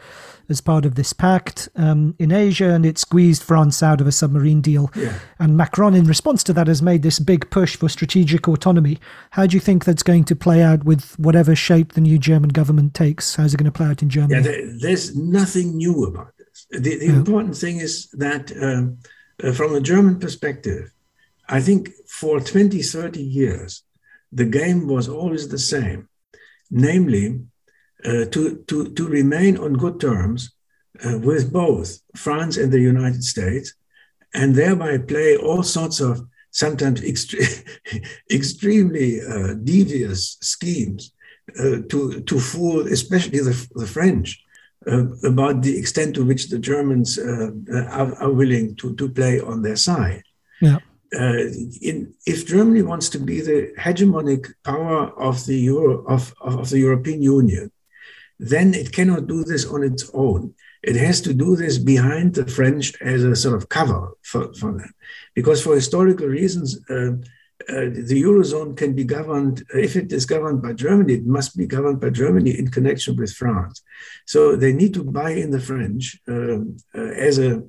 as 0.50 0.62
part 0.62 0.86
of 0.86 0.94
this 0.94 1.12
pact 1.12 1.68
um, 1.76 2.14
in 2.18 2.32
Asia, 2.32 2.70
and 2.70 2.86
it 2.86 2.96
squeezed 2.96 3.42
France 3.42 3.82
out 3.82 4.00
of 4.00 4.06
a 4.06 4.12
submarine 4.12 4.62
deal. 4.62 4.90
Yeah. 4.96 5.18
And 5.38 5.56
Macron, 5.58 5.94
in 5.94 6.04
response 6.04 6.42
to 6.44 6.54
that, 6.54 6.68
has 6.68 6.80
made 6.80 7.02
this 7.02 7.18
big 7.18 7.50
push 7.50 7.76
for 7.76 7.88
strategic 7.88 8.48
autonomy. 8.48 8.98
How 9.30 9.46
do 9.46 9.56
you 9.56 9.60
think 9.60 9.84
that's 9.84 10.02
going 10.02 10.24
to 10.24 10.34
play 10.36 10.62
out 10.62 10.84
with 10.84 11.18
whatever 11.18 11.54
shape 11.54 11.92
the 11.92 12.00
new 12.00 12.18
German 12.18 12.48
government 12.48 12.94
takes? 12.94 13.36
How's 13.36 13.52
it 13.52 13.58
going 13.58 13.70
to 13.70 13.78
play 13.78 13.88
out 13.88 14.02
in 14.02 14.08
Germany? 14.08 14.42
Yeah, 14.42 14.72
there's 14.80 15.14
nothing 15.14 15.76
new 15.76 16.04
about 16.04 16.32
this. 16.38 16.66
The, 16.70 16.96
the 16.98 17.06
Yeah. 17.06 17.12
important 17.12 17.56
thing 17.56 17.76
is 17.78 18.08
that, 18.12 18.50
um, 18.62 18.98
uh, 19.44 19.52
from 19.52 19.74
a 19.74 19.80
German 19.82 20.18
perspective, 20.18 20.90
I 21.48 21.60
think 21.60 21.90
for 22.06 22.40
20, 22.40 22.82
30 22.82 23.22
years, 23.22 23.82
the 24.30 24.44
game 24.44 24.86
was 24.86 25.08
always 25.08 25.48
the 25.48 25.58
same, 25.58 26.08
namely 26.70 27.40
uh, 28.04 28.26
to, 28.26 28.62
to, 28.66 28.92
to 28.92 29.08
remain 29.08 29.56
on 29.56 29.72
good 29.72 29.98
terms 30.00 30.52
uh, 31.04 31.18
with 31.18 31.52
both 31.52 32.00
France 32.16 32.56
and 32.56 32.70
the 32.70 32.80
United 32.80 33.24
States, 33.24 33.74
and 34.34 34.54
thereby 34.54 34.98
play 34.98 35.36
all 35.36 35.62
sorts 35.62 36.00
of 36.00 36.20
sometimes 36.50 37.00
extre- 37.00 37.64
extremely 38.30 39.20
uh, 39.20 39.54
devious 39.54 40.36
schemes 40.42 41.12
uh, 41.58 41.78
to, 41.88 42.20
to 42.26 42.38
fool, 42.38 42.86
especially 42.88 43.38
the, 43.38 43.68
the 43.74 43.86
French, 43.86 44.42
uh, 44.86 45.06
about 45.24 45.62
the 45.62 45.78
extent 45.78 46.14
to 46.14 46.24
which 46.24 46.48
the 46.48 46.58
Germans 46.58 47.18
uh, 47.18 47.50
are, 47.90 48.14
are 48.22 48.32
willing 48.32 48.76
to, 48.76 48.94
to 48.96 49.08
play 49.08 49.40
on 49.40 49.62
their 49.62 49.76
side. 49.76 50.22
Yeah. 50.60 50.78
Uh, 51.14 51.44
in, 51.80 52.12
if 52.26 52.46
Germany 52.46 52.82
wants 52.82 53.08
to 53.08 53.18
be 53.18 53.40
the 53.40 53.72
hegemonic 53.78 54.46
power 54.62 55.08
of 55.18 55.46
the 55.46 55.56
Euro 55.56 56.04
of, 56.06 56.34
of, 56.40 56.68
the 56.68 56.78
European 56.78 57.22
Union, 57.22 57.70
then 58.38 58.74
it 58.74 58.92
cannot 58.92 59.26
do 59.26 59.42
this 59.42 59.64
on 59.64 59.82
its 59.82 60.10
own. 60.12 60.54
It 60.82 60.96
has 60.96 61.20
to 61.22 61.32
do 61.32 61.56
this 61.56 61.78
behind 61.78 62.34
the 62.34 62.46
French 62.46 62.94
as 63.00 63.24
a 63.24 63.34
sort 63.34 63.56
of 63.56 63.68
cover 63.68 64.10
for, 64.22 64.52
for 64.54 64.72
them. 64.72 64.92
Because 65.34 65.62
for 65.62 65.74
historical 65.74 66.26
reasons, 66.26 66.78
uh, 66.90 67.12
uh, 67.68 67.90
the 67.90 68.22
Eurozone 68.22 68.76
can 68.76 68.94
be 68.94 69.02
governed, 69.02 69.64
if 69.74 69.96
it 69.96 70.12
is 70.12 70.24
governed 70.24 70.62
by 70.62 70.72
Germany, 70.72 71.14
it 71.14 71.26
must 71.26 71.56
be 71.56 71.66
governed 71.66 72.00
by 72.00 72.10
Germany 72.10 72.56
in 72.56 72.68
connection 72.68 73.16
with 73.16 73.32
France. 73.32 73.82
So 74.26 74.54
they 74.54 74.72
need 74.72 74.94
to 74.94 75.02
buy 75.02 75.30
in 75.30 75.50
the 75.50 75.60
French 75.60 76.18
um, 76.28 76.76
uh, 76.94 77.00
as 77.00 77.38
a, 77.38 77.56
uh, 77.56 77.60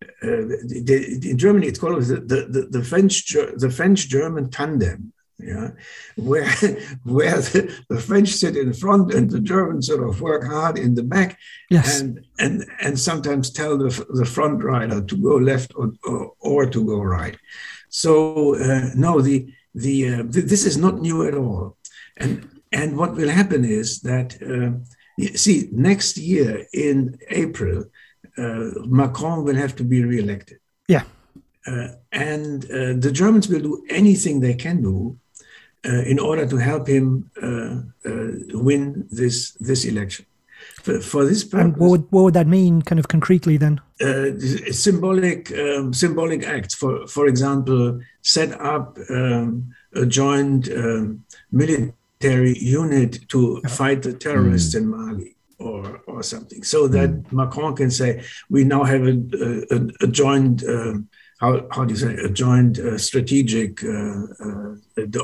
the, 0.00 1.20
in 1.30 1.38
Germany, 1.38 1.66
it's 1.66 1.78
called 1.78 2.02
the, 2.02 2.20
the, 2.20 2.68
the 2.70 2.84
French 2.84 3.32
the 3.32 3.70
French 3.70 4.08
German 4.08 4.50
tandem. 4.50 5.12
Yeah, 5.38 5.72
where 6.16 6.48
where 7.04 7.36
the, 7.36 7.84
the, 7.90 8.00
French 8.00 8.30
sit 8.30 8.56
in 8.56 8.72
front 8.72 9.12
and 9.12 9.30
the 9.30 9.40
Germans 9.40 9.86
sort 9.86 10.08
of 10.08 10.22
work 10.22 10.44
hard 10.46 10.78
in 10.78 10.94
the 10.94 11.02
back, 11.02 11.38
yes. 11.70 12.00
and 12.00 12.24
and 12.38 12.64
and 12.80 12.98
sometimes 12.98 13.50
tell 13.50 13.76
the 13.76 14.06
the 14.14 14.24
front 14.24 14.64
rider 14.64 15.02
to 15.02 15.16
go 15.16 15.36
left 15.36 15.72
or 15.76 15.92
or, 16.04 16.32
or 16.40 16.66
to 16.66 16.84
go 16.84 17.02
right. 17.02 17.36
So 17.90 18.56
uh, 18.56 18.90
no, 18.94 19.20
the 19.20 19.52
the 19.74 20.08
uh, 20.08 20.22
th- 20.22 20.46
this 20.46 20.64
is 20.64 20.78
not 20.78 21.00
new 21.00 21.26
at 21.28 21.34
all, 21.34 21.76
and 22.16 22.48
and 22.72 22.96
what 22.96 23.14
will 23.14 23.28
happen 23.28 23.62
is 23.62 24.00
that 24.00 24.40
uh, 24.40 24.72
see 25.34 25.68
next 25.70 26.16
year 26.16 26.66
in 26.72 27.18
April 27.28 27.80
uh, 27.80 27.84
Macron 28.86 29.44
will 29.44 29.56
have 29.56 29.74
to 29.76 29.84
be 29.84 30.04
re-elected. 30.04 30.58
Yeah. 30.88 31.04
Uh, 31.66 31.88
and 32.12 32.64
uh, 32.66 32.94
the 32.98 33.10
Germans 33.10 33.48
will 33.48 33.60
do 33.60 33.84
anything 33.90 34.40
they 34.40 34.54
can 34.54 34.82
do 34.82 35.18
uh, 35.84 36.02
in 36.02 36.18
order 36.18 36.46
to 36.46 36.56
help 36.56 36.86
him 36.86 37.30
uh, 37.42 37.82
uh, 38.08 38.30
win 38.52 39.06
this 39.10 39.52
this 39.52 39.84
election. 39.84 40.26
For, 40.82 41.00
for 41.00 41.24
this 41.24 41.44
purpose, 41.44 41.64
And 41.64 41.76
what 41.76 41.90
would, 41.90 42.04
what 42.10 42.22
would 42.24 42.34
that 42.34 42.46
mean, 42.46 42.82
kind 42.82 42.98
of 42.98 43.08
concretely, 43.08 43.56
then? 43.56 43.80
symbolic 44.70 45.52
um, 45.58 45.92
symbolic 45.92 46.44
acts. 46.44 46.74
For 46.74 47.06
for 47.06 47.26
example, 47.26 48.00
set 48.22 48.52
up 48.60 48.98
um, 49.10 49.74
a 49.94 50.06
joint 50.06 50.68
um, 50.72 51.24
military 51.50 52.58
unit 52.58 53.28
to 53.28 53.60
fight 53.68 54.02
the 54.02 54.12
terrorists 54.12 54.74
in 54.74 54.88
Mali 54.88 55.35
or 55.58 56.00
or 56.06 56.22
something, 56.22 56.62
so 56.64 56.88
that 56.88 57.32
Macron 57.32 57.74
can 57.76 57.90
say 57.90 58.22
we 58.50 58.64
now 58.64 58.84
have 58.84 59.06
a 59.06 59.16
a, 59.70 59.78
a 60.04 60.06
joint. 60.06 60.62
Um, 60.64 61.08
how, 61.38 61.66
how 61.70 61.84
do 61.84 61.92
you 61.92 62.00
say 62.00 62.14
a 62.14 62.30
joint 62.30 62.78
uh, 62.78 62.96
strategic 62.96 63.84
uh, 63.84 64.22
uh, 64.42 64.74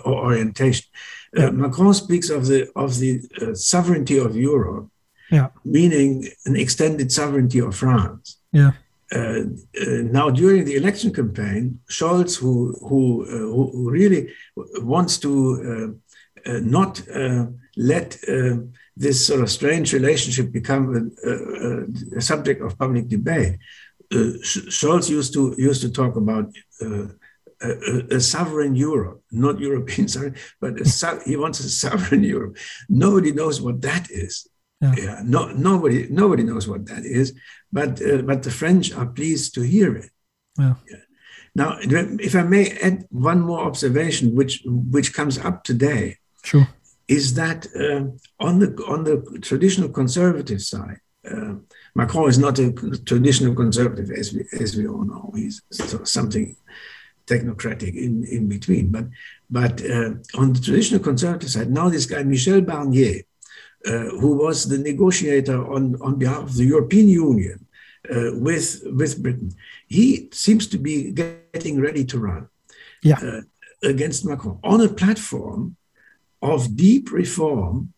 orientation? 0.04 0.86
Yeah. 1.34 1.48
Macron 1.50 1.94
speaks 1.94 2.28
of 2.28 2.46
the 2.46 2.70
of 2.76 2.98
the 2.98 3.20
sovereignty 3.54 4.18
of 4.18 4.36
Europe, 4.36 4.88
Yeah. 5.30 5.48
meaning 5.64 6.28
an 6.44 6.56
extended 6.56 7.10
sovereignty 7.12 7.60
of 7.60 7.74
France. 7.74 8.36
Yeah. 8.52 8.72
Uh, 9.14 9.18
uh, 9.18 10.02
now, 10.18 10.30
during 10.30 10.64
the 10.66 10.74
election 10.76 11.12
campaign, 11.12 11.80
Scholz, 11.88 12.36
who 12.40 12.52
who, 12.88 13.24
uh, 13.24 13.46
who 13.54 13.62
who 13.72 13.90
really 13.90 14.28
wants 14.82 15.18
to 15.18 15.30
not 16.76 17.02
let 17.76 18.18
this 18.96 19.26
sort 19.26 19.40
of 19.40 19.50
strange 19.50 19.92
relationship 19.92 20.52
become 20.52 21.12
a, 21.24 21.30
a, 21.30 22.18
a 22.18 22.20
subject 22.20 22.60
of 22.62 22.78
public 22.78 23.08
debate, 23.08 23.58
uh, 24.12 24.36
Scholz 24.42 25.08
used 25.08 25.32
to 25.34 25.54
used 25.56 25.82
to 25.82 25.90
talk 25.90 26.16
about 26.16 26.52
uh, 26.82 27.06
a, 27.62 28.16
a, 28.16 28.20
sovereign 28.20 28.74
Europe, 28.74 29.22
not 29.30 29.58
European 29.60 30.08
sovereign, 30.14 30.36
but 30.60 30.74
he 31.24 31.36
wants 31.36 31.60
a 31.60 31.70
sovereign 31.70 32.22
Europe. 32.22 32.56
Nobody 32.88 33.32
knows 33.32 33.60
what 33.60 33.80
that 33.82 34.10
is. 34.10 34.46
Yeah. 34.80 34.94
yeah 34.98 35.20
no, 35.24 35.46
nobody 35.52 36.08
nobody 36.10 36.42
knows 36.42 36.68
what 36.68 36.86
that 36.86 37.04
is, 37.04 37.34
but 37.72 38.02
uh, 38.02 38.22
but 38.22 38.42
the 38.42 38.50
French 38.50 38.92
are 38.92 39.06
pleased 39.06 39.54
to 39.54 39.62
hear 39.62 39.96
it. 39.96 40.10
Yeah. 40.58 40.74
yeah. 40.90 40.96
Now, 41.54 41.76
if 41.80 42.34
I 42.34 42.42
may 42.42 42.70
add 42.78 43.04
one 43.10 43.40
more 43.40 43.60
observation, 43.60 44.34
which 44.34 44.62
which 44.66 45.14
comes 45.14 45.38
up 45.38 45.64
today, 45.64 46.16
sure, 46.42 46.66
is 47.18 47.34
that 47.34 47.60
uh, 47.84 48.04
on 48.46 48.54
the 48.60 48.70
on 48.92 49.00
the 49.08 49.16
traditional 49.48 49.90
conservative 50.00 50.62
side. 50.62 51.00
Uh, 51.32 51.54
Macron 51.94 52.28
is 52.28 52.38
not 52.38 52.58
a 52.58 52.72
traditional 53.04 53.54
conservative, 53.54 54.10
as 54.10 54.32
we, 54.32 54.40
as 54.60 54.76
we 54.76 54.88
all 54.88 55.04
know. 55.04 55.32
He's 55.36 55.62
something 56.04 56.56
technocratic 57.26 57.94
in, 57.94 58.24
in 58.24 58.48
between. 58.48 58.90
But, 58.90 59.06
but 59.50 59.74
uh, 59.84 60.14
on 60.34 60.52
the 60.54 60.60
traditional 60.60 61.00
conservative 61.00 61.50
side, 61.50 61.70
now 61.70 61.88
this 61.88 62.06
guy, 62.06 62.22
Michel 62.22 62.60
Barnier, 62.60 63.22
uh, 63.86 64.08
who 64.20 64.36
was 64.36 64.68
the 64.68 64.78
negotiator 64.78 65.58
on, 65.72 66.00
on 66.00 66.18
behalf 66.18 66.44
of 66.44 66.56
the 66.56 66.64
European 66.64 67.08
Union 67.08 67.66
uh, 68.10 68.30
with, 68.34 68.82
with 68.86 69.22
Britain, 69.22 69.52
he 69.86 70.28
seems 70.32 70.66
to 70.68 70.78
be 70.78 71.12
getting 71.12 71.80
ready 71.80 72.04
to 72.04 72.18
run 72.18 72.48
yeah. 73.02 73.18
Uh, 73.22 73.42
against 73.82 74.24
Macron 74.24 74.58
on 74.62 74.80
a 74.80 74.88
platform 74.88 75.76
of 76.42 76.76
deep 76.76 77.12
reform 77.12 77.92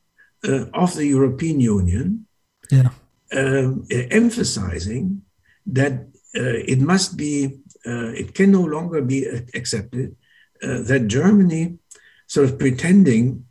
uh, 0.47 0.67
of 0.75 0.95
the 0.95 1.07
European 1.07 1.59
Union. 1.61 2.27
Yeah 2.71 2.91
um, 3.35 3.87
emphasizing 3.91 5.23
that 5.67 5.93
uh, 6.37 6.59
it 6.67 6.81
must 6.81 7.17
be, 7.17 7.59
uh, 7.87 8.13
it 8.13 8.35
can 8.35 8.53
no 8.53 8.63
longer 8.63 9.03
be 9.03 9.25
accepted 9.55 10.17
uh, 10.63 10.83
that 10.83 11.07
Germany, 11.07 11.79
sort 12.27 12.49
of 12.49 12.59
pretending 12.59 13.47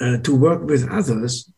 uh, 0.00 0.18
to 0.18 0.34
work 0.34 0.62
with 0.62 0.88
others, 0.90 1.50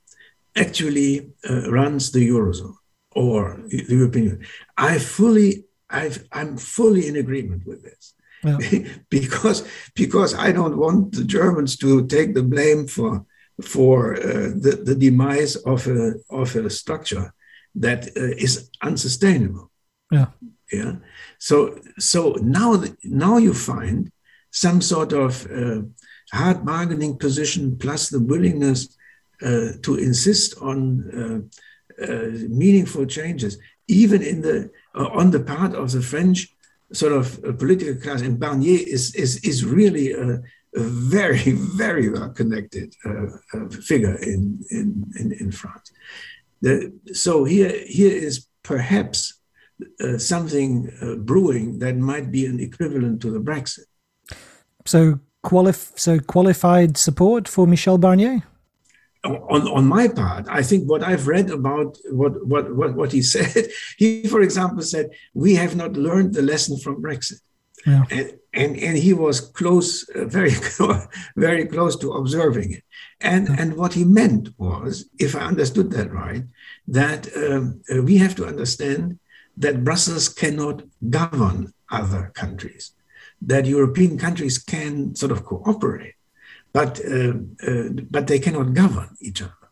actually 0.57 1.31
uh, 1.49 1.71
runs 1.71 2.13
the 2.13 2.29
eurozone 2.29 2.77
or 3.13 3.61
the 3.69 3.85
European 3.89 4.25
Union. 4.25 4.47
I 4.77 4.99
fully, 4.99 5.65
i 5.91 6.11
am 6.33 6.57
fully 6.57 7.07
in 7.07 7.17
agreement 7.17 7.67
with 7.67 7.83
this. 7.83 8.15
Yeah. 8.47 8.59
because 9.11 9.67
because 9.95 10.35
I 10.35 10.53
don't 10.53 10.77
want 10.77 11.13
the 11.13 11.25
Germans 11.25 11.77
to 11.79 12.07
take 12.07 12.35
the 12.35 12.43
blame 12.43 12.87
for 12.87 13.27
for 13.63 14.17
uh, 14.17 14.51
the, 14.65 14.83
the 14.85 14.95
demise 14.95 15.57
of 15.57 15.87
a 15.87 16.15
of 16.31 16.55
a 16.57 16.71
structure 16.71 17.33
that 17.75 18.07
uh, 18.17 18.35
is 18.37 18.71
unsustainable. 18.83 19.71
Yeah. 20.11 20.27
Yeah. 20.73 20.97
So 21.39 21.79
so 21.99 22.37
now 22.43 22.83
now 23.03 23.39
you 23.39 23.55
find 23.55 24.11
some 24.51 24.81
sort 24.81 25.13
of 25.13 25.47
uh, 25.51 25.83
hard 26.33 26.65
bargaining 26.65 27.19
position 27.19 27.77
plus 27.77 28.09
the 28.09 28.21
willingness 28.21 28.97
uh, 29.43 29.73
to 29.83 29.97
insist 29.97 30.57
on 30.61 31.51
uh, 32.03 32.07
meaningful 32.49 33.07
changes, 33.07 33.59
even 33.89 34.23
in 34.23 34.41
the 34.43 34.71
on 34.95 35.31
the 35.31 35.41
part 35.41 35.75
of 35.75 35.93
the 35.93 36.03
French 36.03 36.56
sort 36.93 37.13
of 37.13 37.59
political 37.59 37.95
class. 37.97 38.23
And 38.23 38.39
Barnier 38.39 38.81
is 38.87 39.15
is 39.15 39.37
is 39.45 39.65
really 39.65 40.13
a, 40.13 40.43
a 40.77 40.83
very 40.83 41.53
very 41.77 42.09
well 42.09 42.31
connected 42.31 42.95
figure 43.83 44.17
in, 44.17 44.61
in 44.71 45.05
in 45.19 45.33
in 45.33 45.53
France. 45.53 45.93
The, 46.63 46.93
so 47.13 47.45
here, 47.45 47.73
here 47.87 48.13
is 48.13 48.47
perhaps 48.63 49.39
uh, 50.01 50.19
something 50.19 50.91
uh, 51.03 51.17
brewing 51.17 51.79
that 51.81 51.97
might 51.97 52.33
be 52.33 52.47
an 52.47 52.61
equivalent 52.61 53.21
to 53.23 53.31
the 53.31 53.41
Brexit. 53.41 53.87
So 54.85 55.21
qualif- 55.45 55.99
so 55.99 56.19
qualified 56.19 56.97
support 56.97 57.49
for 57.49 57.67
Michel 57.67 57.99
Barnier? 57.99 58.43
On, 59.25 59.67
on 59.69 59.87
my 59.87 60.09
part, 60.09 60.47
I 60.49 60.63
think 60.63 60.89
what 60.89 61.03
I've 61.03 61.27
read 61.27 61.51
about 61.51 61.99
what, 62.11 62.47
what, 62.47 62.75
what, 62.75 62.95
what 62.95 63.13
he 63.13 63.23
said, 63.35 63.69
he, 63.99 64.27
for 64.27 64.41
example, 64.41 64.83
said, 64.83 65.11
We 65.35 65.55
have 65.57 65.75
not 65.75 65.95
learned 65.95 66.35
the 66.35 66.43
lesson 66.43 66.79
from 66.79 67.03
Brexit. 67.03 67.41
Yeah. 67.87 68.05
And, 68.11 68.33
and, 68.53 68.77
and 68.79 68.97
he 68.97 69.13
was 69.13 69.41
close, 69.41 70.09
uh, 70.09 70.25
very, 70.25 70.53
very 71.37 71.67
close 71.67 71.97
to 71.97 72.13
observing 72.13 72.73
it. 72.73 72.83
And, 73.21 73.49
yeah. 73.49 73.57
and 73.59 73.77
what 73.77 73.95
he 73.95 74.05
meant 74.05 74.49
was, 74.59 75.09
if 75.19 75.37
I 75.37 75.41
understood 75.41 75.91
that 75.93 76.13
right, 76.13 76.43
that 76.89 77.29
um, 77.37 77.83
uh, 77.91 78.03
we 78.03 78.19
have 78.19 78.35
to 78.37 78.47
understand 78.47 79.19
that 79.57 79.85
Brussels 79.85 80.29
cannot 80.29 80.83
govern 81.09 81.73
other 81.91 82.33
countries, 82.35 82.93
that 83.41 83.67
European 83.67 84.19
countries 84.19 84.59
can 84.59 85.15
sort 85.15 85.33
of 85.33 85.45
cooperate, 85.45 86.16
but, 86.77 87.01
uh, 87.07 87.33
uh, 87.67 87.89
but 88.11 88.27
they 88.27 88.39
cannot 88.39 88.75
govern 88.75 89.09
each 89.23 89.41
other. 89.41 89.65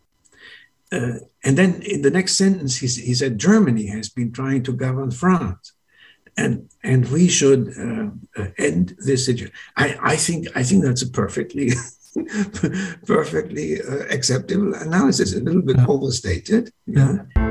Uh, 0.90 1.18
and 1.42 1.58
then 1.58 1.82
in 1.82 2.00
the 2.00 2.10
next 2.10 2.38
sentence, 2.38 2.78
he, 2.78 2.86
he, 2.86 3.12
said 3.12 3.38
Germany 3.38 3.86
has 3.88 4.08
been 4.08 4.32
trying 4.32 4.62
to 4.62 4.72
govern 4.72 5.10
France. 5.10 5.74
And, 6.38 6.70
and 6.82 7.06
we 7.10 7.28
should 7.28 7.62
uh, 7.78 8.40
uh, 8.40 8.48
end 8.56 8.96
this 8.98 9.26
situation. 9.26 9.54
I, 9.76 9.98
I, 10.12 10.16
think, 10.16 10.48
I 10.54 10.62
think 10.62 10.82
that's 10.82 11.02
a 11.02 11.10
perfectly 11.10 11.72
perfectly 13.06 13.80
acceptable 14.16 14.72
analysis, 14.74 15.34
a 15.34 15.40
little 15.40 15.62
bit 15.62 15.76
yeah. 15.76 15.86
overstated. 15.86 16.72
Yeah. 16.86 17.43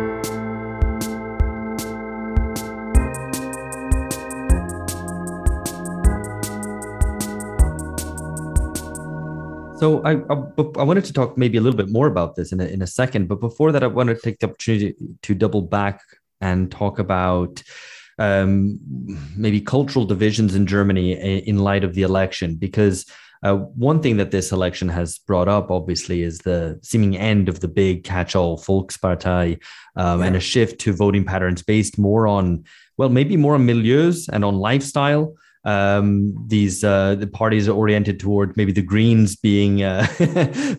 So 9.84 10.02
I, 10.06 10.14
I, 10.14 10.36
I 10.80 10.84
wanted 10.84 11.04
to 11.04 11.12
talk 11.12 11.38
maybe 11.38 11.58
a 11.58 11.62
little 11.62 11.76
bit 11.76 11.90
more 11.90 12.08
about 12.08 12.38
this 12.38 12.54
in 12.54 12.62
a, 12.62 12.64
in 12.64 12.82
a 12.82 12.88
second, 12.88 13.28
but 13.28 13.42
before 13.42 13.74
that, 13.74 13.84
I 13.84 13.88
want 13.88 14.08
to 14.08 14.16
take 14.16 14.40
the 14.40 14.48
opportunity 14.48 14.96
to 15.24 15.36
double 15.36 15.62
back 15.62 16.00
and 16.40 16.72
talk 16.72 17.00
about 17.00 17.62
um, 18.18 18.80
maybe 19.36 19.60
cultural 19.60 20.06
divisions 20.06 20.56
in 20.56 20.68
Germany 20.68 21.12
in 21.12 21.58
light 21.58 21.84
of 21.84 21.96
the 21.96 22.04
election, 22.04 22.56
because 22.56 23.06
uh, 23.44 23.56
one 23.56 24.02
thing 24.02 24.16
that 24.16 24.32
this 24.32 24.54
election 24.54 24.88
has 24.88 25.18
brought 25.18 25.50
up, 25.50 25.70
obviously, 25.70 26.24
is 26.24 26.38
the 26.38 26.80
seeming 26.82 27.18
end 27.18 27.50
of 27.50 27.60
the 27.60 27.68
big 27.68 28.06
catch-all 28.06 28.58
Volkspartei 28.58 29.62
um, 29.98 30.22
yeah. 30.22 30.28
and 30.28 30.38
a 30.38 30.40
shift 30.40 30.80
to 30.80 30.94
voting 30.94 31.26
patterns 31.26 31.62
based 31.62 32.00
more 32.00 32.26
on, 32.26 32.64
well, 32.96 33.10
maybe 33.10 33.36
more 33.36 33.56
on 33.56 33.68
milieus 33.68 34.30
and 34.32 34.46
on 34.46 34.56
lifestyle 34.56 35.36
um, 35.66 36.34
these 36.48 36.84
uh, 36.84 37.16
the 37.16 37.28
parties 37.28 37.68
are 37.68 37.74
oriented 37.74 38.20
toward 38.20 38.56
maybe 38.58 38.72
the 38.72 38.82
Greens 38.82 39.36
being 39.36 39.84
uh, 39.84 40.06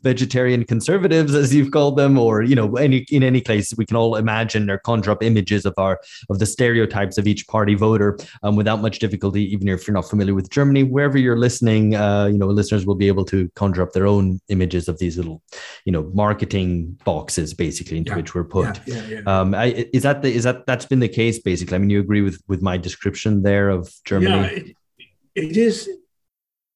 vegetarian 0.03 0.65
conservatives, 0.65 1.35
as 1.35 1.55
you've 1.55 1.71
called 1.71 1.97
them, 1.97 2.19
or 2.19 2.43
you 2.43 2.55
know, 2.55 2.77
any 2.77 3.07
in 3.11 3.23
any 3.23 3.41
case, 3.41 3.73
we 3.77 3.87
can 3.87 3.97
all 3.97 4.17
imagine 4.17 4.69
or 4.69 4.79
conjure 4.79 5.11
up 5.11 5.23
images 5.23 5.65
of 5.65 5.75
our 5.79 6.01
of 6.29 6.39
the 6.39 6.47
stereotypes 6.47 7.17
of 7.17 7.27
each 7.27 7.47
party 7.49 7.75
voter 7.75 8.19
um, 8.43 8.57
without 8.57 8.81
much 8.83 8.99
difficulty, 8.99 9.45
even 9.53 9.69
if 9.69 9.87
you're 9.87 9.95
not 9.95 10.09
familiar 10.09 10.35
with 10.35 10.51
Germany. 10.51 10.83
Wherever 10.83 11.17
you're 11.17 11.39
listening, 11.39 11.95
uh, 11.95 12.27
you 12.27 12.39
know, 12.39 12.47
listeners 12.47 12.85
will 12.85 12.95
be 12.95 13.09
able 13.09 13.25
to 13.27 13.49
conjure 13.57 13.83
up 13.83 13.93
their 13.93 14.07
own 14.07 14.41
images 14.49 14.89
of 14.89 14.99
these 14.99 15.17
little, 15.17 15.43
you 15.87 15.93
know, 15.93 16.11
marketing 16.13 16.99
boxes 17.05 17.55
basically 17.55 17.97
into 17.97 18.11
yeah. 18.11 18.17
which 18.17 18.35
we're 18.35 18.45
put. 18.45 18.81
Yeah, 18.87 19.07
yeah, 19.07 19.21
um, 19.27 19.55
I, 19.55 19.89
is 19.95 20.03
that 20.03 20.21
the 20.21 20.33
is 20.33 20.45
that 20.45 20.67
that's 20.67 20.85
been 20.85 21.01
the 21.01 21.09
case 21.09 21.39
basically? 21.39 21.75
I 21.75 21.79
mean, 21.79 21.89
you 21.89 22.01
agree 22.01 22.21
with 22.21 22.43
with 22.49 22.61
my 22.61 22.77
description 22.77 23.43
there 23.43 23.71
of 23.71 23.91
Germany? 24.05 24.74
It 25.35 25.57
is 25.57 25.89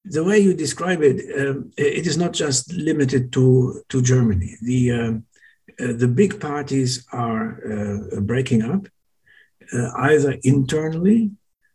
the 0.05 0.25
way 0.25 0.39
you 0.39 0.55
describe 0.55 1.03
it. 1.03 1.19
Um, 1.39 1.73
it 1.77 2.07
is 2.07 2.17
not 2.17 2.33
just 2.33 2.73
limited 2.73 3.33
to 3.33 3.83
to 3.89 4.03
Germany. 4.03 4.57
The 4.63 4.93
um, 4.93 5.25
uh, 5.81 5.93
the 5.93 6.09
big 6.09 6.41
parties 6.41 7.07
are 7.13 7.47
uh, 7.73 8.21
breaking 8.21 8.63
up, 8.63 8.89
uh, 9.73 9.91
either 9.97 10.37
internally, 10.43 11.31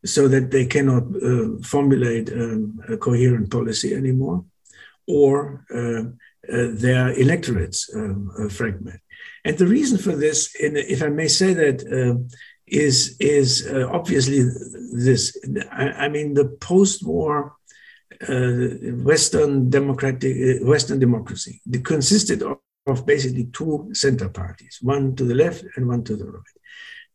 so 0.06 0.28
that 0.28 0.52
they 0.52 0.66
cannot 0.66 1.04
uh, 1.04 1.62
formulate 1.64 2.32
um, 2.32 2.80
a 2.90 2.98
coherent 2.98 3.50
policy 3.50 3.94
anymore, 3.96 4.44
or 5.08 5.66
uh, 5.74 6.04
uh, 6.54 6.68
their 6.74 7.14
electorates 7.14 7.90
um, 7.96 8.50
fragment. 8.50 9.00
And 9.46 9.58
the 9.58 9.68
reason 9.68 9.98
for 9.98 10.16
this, 10.16 10.54
if 10.60 11.02
I 11.02 11.10
may 11.10 11.28
say 11.28 11.54
that 11.54 11.84
is 12.68 13.16
is 13.20 13.68
uh, 13.68 13.88
obviously 13.92 14.44
this. 14.94 15.38
I, 15.72 16.06
I, 16.06 16.10
mean, 16.10 16.34
the 16.34 16.46
post-war 16.62 17.56
uh, 18.30 18.68
Western 19.04 19.70
democratic 19.70 20.36
uh, 20.36 20.66
Western 20.66 21.00
democracy 21.00 21.62
consisted 21.84 22.42
of, 22.42 22.58
of, 22.88 23.06
basically 23.06 23.46
two 23.46 23.90
center 23.94 24.30
parties, 24.30 24.80
one 24.82 25.16
to 25.16 25.24
the 25.24 25.36
left 25.36 25.66
and 25.76 25.88
one 25.88 26.04
to 26.04 26.16
the 26.16 26.26
right. 26.26 26.44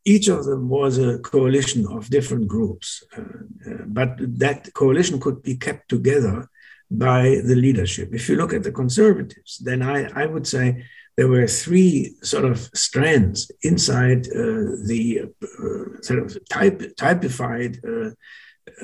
Each 0.04 0.28
of 0.28 0.44
them 0.44 0.68
was 0.68 0.98
a 0.98 1.18
coalition 1.18 1.86
of 1.86 2.08
different 2.08 2.46
groups, 2.48 3.02
uh, 3.16 3.20
uh, 3.20 3.84
but 3.86 4.16
that 4.38 4.72
coalition 4.74 5.20
could 5.20 5.42
be 5.42 5.56
kept 5.56 5.88
together 5.88 6.48
by 6.90 7.40
the 7.44 7.54
leadership. 7.54 8.14
If 8.14 8.28
you 8.28 8.36
look 8.36 8.52
at 8.52 8.62
the 8.62 8.72
conservatives, 8.72 9.58
then 9.58 9.82
I, 9.82 10.08
I 10.14 10.26
would 10.26 10.46
say 10.46 10.84
there 11.18 11.26
were 11.26 11.48
three 11.48 12.14
sort 12.22 12.44
of 12.44 12.70
strands 12.74 13.50
inside 13.62 14.28
uh, 14.28 14.70
the 14.86 15.22
uh, 15.42 16.00
sort 16.00 16.20
of 16.20 16.38
type, 16.48 16.80
typified, 16.96 17.80
uh, 17.84 18.10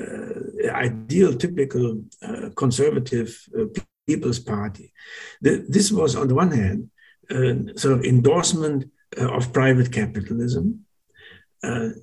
uh 0.01 0.69
ideal, 0.69 1.33
typical 1.33 2.03
uh, 2.21 2.49
conservative 2.57 3.29
uh, 3.57 3.67
People's 4.05 4.39
Party. 4.39 4.91
The, 5.41 5.65
this 5.69 5.93
was, 5.93 6.17
on 6.17 6.27
the 6.27 6.35
one 6.35 6.51
hand, 6.51 6.89
sort 7.79 7.93
of 7.97 8.03
endorsement 8.03 8.91
of 9.17 9.53
private 9.53 9.93
capitalism. 9.93 10.85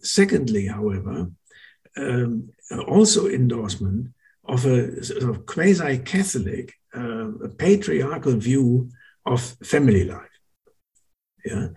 secondly, 0.01 0.66
however, 0.66 1.30
um, 1.99 2.49
also 2.89 3.28
endorsement 3.28 4.09
of 4.45 4.64
a 4.64 5.05
sort 5.05 5.24
of 5.30 5.45
quasi-Catholic, 5.45 6.72
patriarchal 7.59 8.37
view 8.39 8.91
of 9.25 9.41
family 9.62 10.05
life. 10.05 10.37
Yeah. 11.45 11.68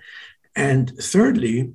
And 0.55 0.89
thirdly, 0.99 1.73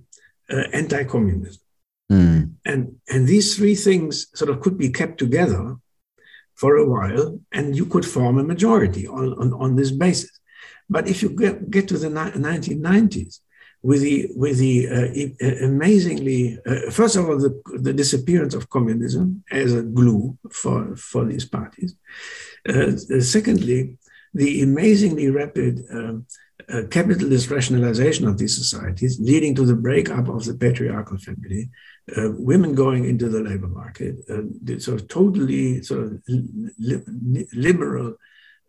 uh, 0.51 0.65
anti-communism. 0.73 1.63
Mm. 2.11 2.53
And, 2.65 2.97
and 3.09 3.27
these 3.27 3.57
three 3.57 3.75
things 3.75 4.27
sort 4.35 4.51
of 4.51 4.61
could 4.61 4.77
be 4.77 4.91
kept 4.91 5.19
together 5.19 5.77
for 6.55 6.77
a 6.77 6.87
while, 6.87 7.41
and 7.53 7.77
you 7.77 7.87
could 7.87 8.05
form 8.05 8.39
a 8.39 8.43
majority 8.43 9.07
on, 9.07 9.33
on, 9.35 9.53
on 9.55 9.77
this 9.77 9.91
basis. 9.91 10.41
But 10.89 11.09
if 11.09 11.23
you 11.23 11.31
get, 11.31 11.71
get 11.71 11.89
to 11.89 11.99
the 11.99 12.09
1990s, 12.09 13.41
with 13.83 14.03
the 14.03 14.29
with 14.37 14.59
the 14.59 14.89
uh, 14.89 15.47
uh, 15.47 15.65
amazingly 15.65 16.59
uh, 16.67 16.91
first 16.91 17.17
of 17.17 17.29
all 17.29 17.39
the, 17.39 17.61
the 17.81 17.93
disappearance 17.93 18.55
of 18.55 18.69
communism 18.69 19.43
as 19.51 19.75
a 19.75 19.83
glue 19.83 20.37
for 20.51 20.95
for 20.97 21.25
these 21.25 21.47
parties. 21.47 21.95
Uh, 22.69 22.93
secondly, 23.21 23.97
the 24.35 24.63
amazingly 24.63 25.29
rapid 25.31 25.85
um, 25.93 26.27
uh, 26.69 26.83
capitalist 26.91 27.51
rationalization 27.51 28.27
of 28.27 28.39
these 28.39 28.57
societies, 28.57 29.19
leading 29.21 29.55
to 29.55 29.65
the 29.65 29.75
breakup 29.75 30.29
of 30.29 30.45
the 30.45 30.55
patriarchal 30.55 31.19
family, 31.19 31.71
uh, 32.17 32.31
women 32.33 32.75
going 32.75 33.05
into 33.05 33.29
the 33.29 33.41
labor 33.41 33.69
market, 33.69 34.17
uh, 34.29 34.79
sort 34.79 35.01
of 35.01 35.09
totally 35.09 35.83
sort 35.83 36.05
of 36.05 36.23
li- 36.29 37.47
liberal 37.53 38.15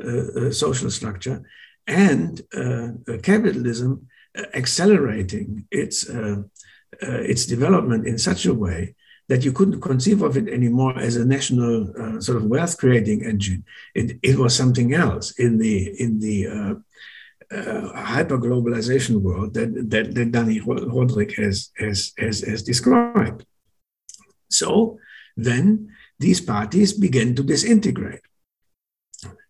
uh, 0.04 0.48
uh, 0.48 0.52
social 0.52 0.90
structure, 0.90 1.44
and 1.88 2.42
uh, 2.56 2.90
capitalism 3.22 4.08
accelerating 4.54 5.68
its 5.72 6.10
its 7.02 7.46
development 7.46 8.08
in 8.08 8.18
such 8.18 8.46
a 8.46 8.54
way 8.54 8.96
that 9.32 9.46
you 9.46 9.54
couldn't 9.58 9.80
conceive 9.80 10.22
of 10.22 10.36
it 10.36 10.48
anymore 10.58 10.94
as 11.08 11.16
a 11.16 11.26
national 11.36 11.74
uh, 12.02 12.20
sort 12.26 12.38
of 12.38 12.46
wealth 12.54 12.76
creating 12.82 13.20
engine. 13.24 13.64
It, 13.96 14.08
it 14.30 14.36
was 14.38 14.54
something 14.54 14.90
else 14.94 15.28
in 15.46 15.52
the 15.64 15.76
in 16.04 16.12
the 16.26 16.38
uh, 16.56 16.74
uh, 17.58 17.86
hyper 18.12 18.38
globalization 18.38 19.16
world 19.22 19.54
that, 19.54 19.70
that, 19.94 20.16
that 20.16 20.32
Dani 20.32 20.58
Rodrik 20.96 21.32
has, 21.36 21.70
has, 21.78 22.14
has, 22.18 22.42
has 22.42 22.62
described. 22.64 23.46
So 24.50 25.00
then 25.36 25.66
these 26.20 26.42
parties 26.42 26.92
began 26.94 27.36
to 27.36 27.44
disintegrate. 27.44 28.26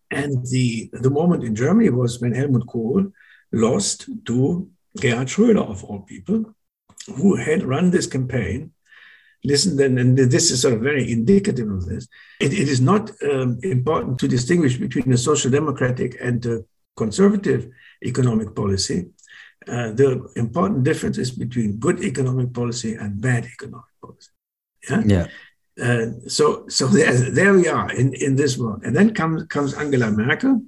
And 0.09 0.45
the, 0.47 0.89
the 0.93 1.09
moment 1.09 1.43
in 1.43 1.55
Germany 1.55 1.89
was 1.89 2.19
when 2.19 2.33
Helmut 2.33 2.67
Kohl 2.67 3.11
lost 3.51 4.09
to 4.25 4.69
Gerhard 4.99 5.27
Schröder, 5.27 5.65
of 5.73 5.83
all 5.83 6.01
people, 6.01 6.53
who 7.17 7.35
had 7.35 7.63
run 7.63 7.91
this 7.91 8.07
campaign 8.07 8.71
listen 9.43 9.75
then, 9.75 9.97
and 9.97 10.17
this 10.17 10.51
is 10.51 10.61
sort 10.61 10.73
of 10.73 10.81
very 10.81 11.11
indicative 11.11 11.69
of 11.69 11.85
this. 11.85 12.07
it, 12.39 12.53
it 12.53 12.67
is 12.67 12.81
not 12.81 13.11
um, 13.23 13.59
important 13.63 14.19
to 14.19 14.27
distinguish 14.27 14.77
between 14.77 15.11
a 15.11 15.17
social 15.17 15.51
democratic 15.51 16.17
and 16.21 16.45
a 16.45 16.63
conservative 16.95 17.69
economic 18.03 18.55
policy. 18.55 19.07
Uh, 19.67 19.91
the 19.91 20.27
important 20.35 20.83
difference 20.83 21.17
is 21.17 21.31
between 21.31 21.77
good 21.77 22.03
economic 22.03 22.51
policy 22.53 22.95
and 22.95 23.21
bad 23.21 23.45
economic 23.45 23.93
policy. 24.01 24.31
Yeah. 24.89 25.03
yeah. 25.05 25.27
uh, 25.85 26.05
so 26.27 26.65
so 26.67 26.87
there, 26.87 27.13
there 27.13 27.53
we 27.53 27.67
are 27.67 27.91
in, 27.91 28.13
in 28.15 28.35
this 28.35 28.57
world. 28.57 28.81
And 28.83 28.95
then 28.95 29.13
comes, 29.13 29.43
comes 29.43 29.73
Angela 29.75 30.09
Merkel, 30.11 30.63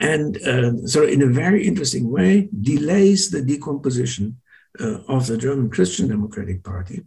and 0.00 0.36
uh, 0.42 0.86
so 0.86 1.02
in 1.02 1.22
a 1.22 1.26
very 1.26 1.66
interesting 1.66 2.08
way, 2.10 2.48
delays 2.60 3.30
the 3.30 3.42
decomposition 3.42 4.40
uh, 4.78 4.98
of 5.08 5.26
the 5.26 5.36
German 5.36 5.70
Christian 5.70 6.08
Democratic 6.08 6.62
Party. 6.62 7.02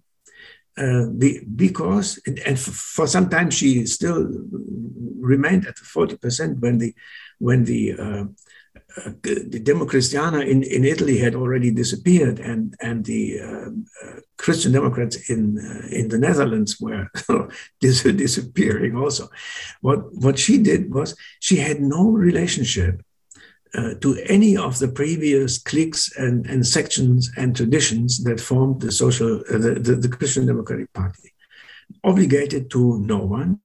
Uh, 0.77 1.07
be, 1.17 1.41
because 1.55 2.17
and, 2.25 2.39
and 2.39 2.57
for 2.57 3.05
some 3.05 3.29
time 3.29 3.49
she 3.49 3.85
still 3.85 4.25
remained 5.19 5.67
at 5.67 5.75
40% 5.75 6.59
when 6.59 6.77
the 6.77 6.95
when 7.39 7.65
the 7.65 7.93
uh, 7.99 8.23
uh, 8.97 9.11
the 9.21 9.61
Democristiana 9.63 10.45
in, 10.45 10.63
in 10.63 10.83
Italy 10.83 11.17
had 11.17 11.33
already 11.33 11.71
disappeared, 11.71 12.39
and 12.39 12.75
and 12.81 13.05
the 13.05 13.39
uh, 13.39 13.69
uh, 14.03 14.19
Christian 14.37 14.73
Democrats 14.73 15.29
in 15.29 15.57
in 15.91 16.09
the 16.09 16.17
Netherlands 16.17 16.79
were 16.79 17.09
dis- 17.79 18.03
disappearing 18.03 18.97
also. 18.97 19.29
What 19.79 20.13
what 20.13 20.37
she 20.37 20.57
did 20.57 20.93
was 20.93 21.15
she 21.39 21.57
had 21.57 21.79
no 21.79 22.09
relationship 22.09 23.01
uh, 23.73 23.93
to 24.01 24.17
any 24.27 24.57
of 24.57 24.79
the 24.79 24.87
previous 24.87 25.57
cliques 25.57 26.15
and, 26.17 26.45
and 26.45 26.65
sections 26.65 27.31
and 27.37 27.55
traditions 27.55 28.23
that 28.23 28.39
formed 28.39 28.81
the 28.81 28.91
social 28.91 29.41
uh, 29.49 29.57
the, 29.57 29.79
the, 29.79 29.95
the 29.95 30.09
Christian 30.09 30.45
Democratic 30.45 30.91
Party, 30.93 31.33
obligated 32.03 32.69
to 32.71 32.99
no 32.99 33.19
one, 33.19 33.59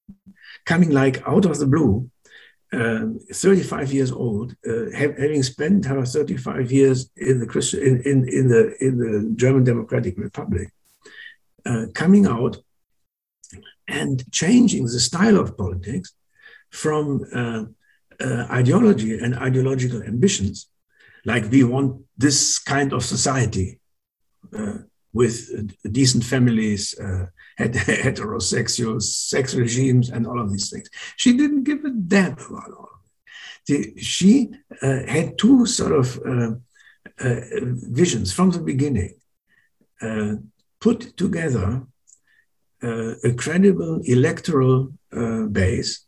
coming 0.64 0.90
like 0.90 1.26
out 1.26 1.44
of 1.44 1.58
the 1.58 1.66
blue 1.66 2.10
um, 2.72 3.20
35 3.32 3.92
years 3.92 4.12
old, 4.12 4.54
uh, 4.68 4.90
having 4.92 5.42
spent 5.42 5.84
her 5.86 6.04
35 6.04 6.70
years 6.70 7.10
in 7.16 7.40
the 7.40 7.46
Christian, 7.46 7.80
in, 7.80 8.00
in, 8.02 8.28
in, 8.28 8.48
the 8.48 8.76
in 8.80 8.98
the 8.98 9.32
German 9.36 9.64
Democratic 9.64 10.18
Republic, 10.18 10.68
uh, 11.64 11.86
coming 11.94 12.26
out 12.26 12.58
and 13.88 14.30
changing 14.32 14.84
the 14.84 15.00
style 15.00 15.38
of 15.38 15.56
politics 15.56 16.12
from 16.70 17.24
uh, 18.20 18.46
ideology 18.50 19.18
and 19.18 19.34
ideological 19.34 20.02
ambitions, 20.02 20.68
like 21.24 21.50
we 21.50 21.64
want 21.64 22.02
this 22.16 22.58
kind 22.58 22.92
of 22.92 23.04
society 23.04 23.78
uh, 24.56 24.78
with 25.12 25.36
decent 25.92 26.24
families, 26.24 26.98
uh, 26.98 27.26
heterosexual 27.58 29.02
sex 29.02 29.54
regimes, 29.54 30.10
and 30.10 30.26
all 30.26 30.40
of 30.40 30.50
these 30.50 30.70
things. 30.70 30.88
She 31.16 31.36
didn't 31.36 31.64
give 31.64 31.84
a 31.84 31.90
damn 31.90 32.32
about 32.32 32.70
all 32.78 32.88
of 32.94 33.00
it. 33.68 34.00
She 34.00 34.50
uh, 34.82 35.00
had 35.06 35.38
two 35.38 35.66
sort 35.66 35.92
of 35.92 36.18
uh, 36.24 36.52
uh 37.18 37.40
visions 38.00 38.32
from 38.32 38.50
the 38.50 38.60
beginning. 38.60 39.14
Put 40.80 41.16
together 41.16 41.82
a 42.82 43.32
credible 43.36 44.00
electoral 44.04 44.92
base, 45.50 46.06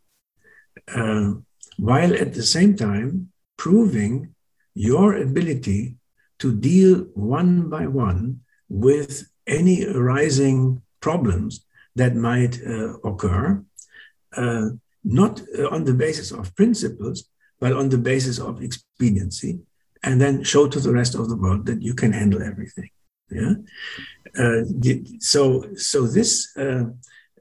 while 1.78 2.12
at 2.14 2.34
the 2.34 2.42
same 2.42 2.76
time 2.76 3.30
proving 3.56 4.34
your 4.74 5.16
ability 5.16 5.96
to 6.38 6.54
deal 6.54 7.00
one 7.14 7.68
by 7.68 7.86
one 7.86 8.40
with 8.68 9.28
any 9.46 9.86
arising 9.86 10.82
problems 11.00 11.64
that 11.96 12.14
might 12.14 12.60
uh, 12.64 12.98
occur, 13.00 13.62
uh, 14.36 14.68
not 15.04 15.40
uh, 15.58 15.68
on 15.68 15.84
the 15.84 15.94
basis 15.94 16.30
of 16.30 16.54
principles, 16.54 17.28
but 17.60 17.72
on 17.72 17.88
the 17.88 17.98
basis 17.98 18.38
of 18.38 18.62
expediency, 18.62 19.58
and 20.02 20.20
then 20.20 20.44
show 20.44 20.68
to 20.68 20.78
the 20.78 20.92
rest 20.92 21.14
of 21.14 21.28
the 21.28 21.36
world 21.36 21.66
that 21.66 21.82
you 21.82 21.94
can 21.94 22.12
handle 22.12 22.42
everything. 22.42 22.90
Yeah. 23.30 23.54
Uh, 24.38 24.62
so, 25.18 25.64
so 25.74 26.06
this, 26.06 26.56
uh, 26.56 26.84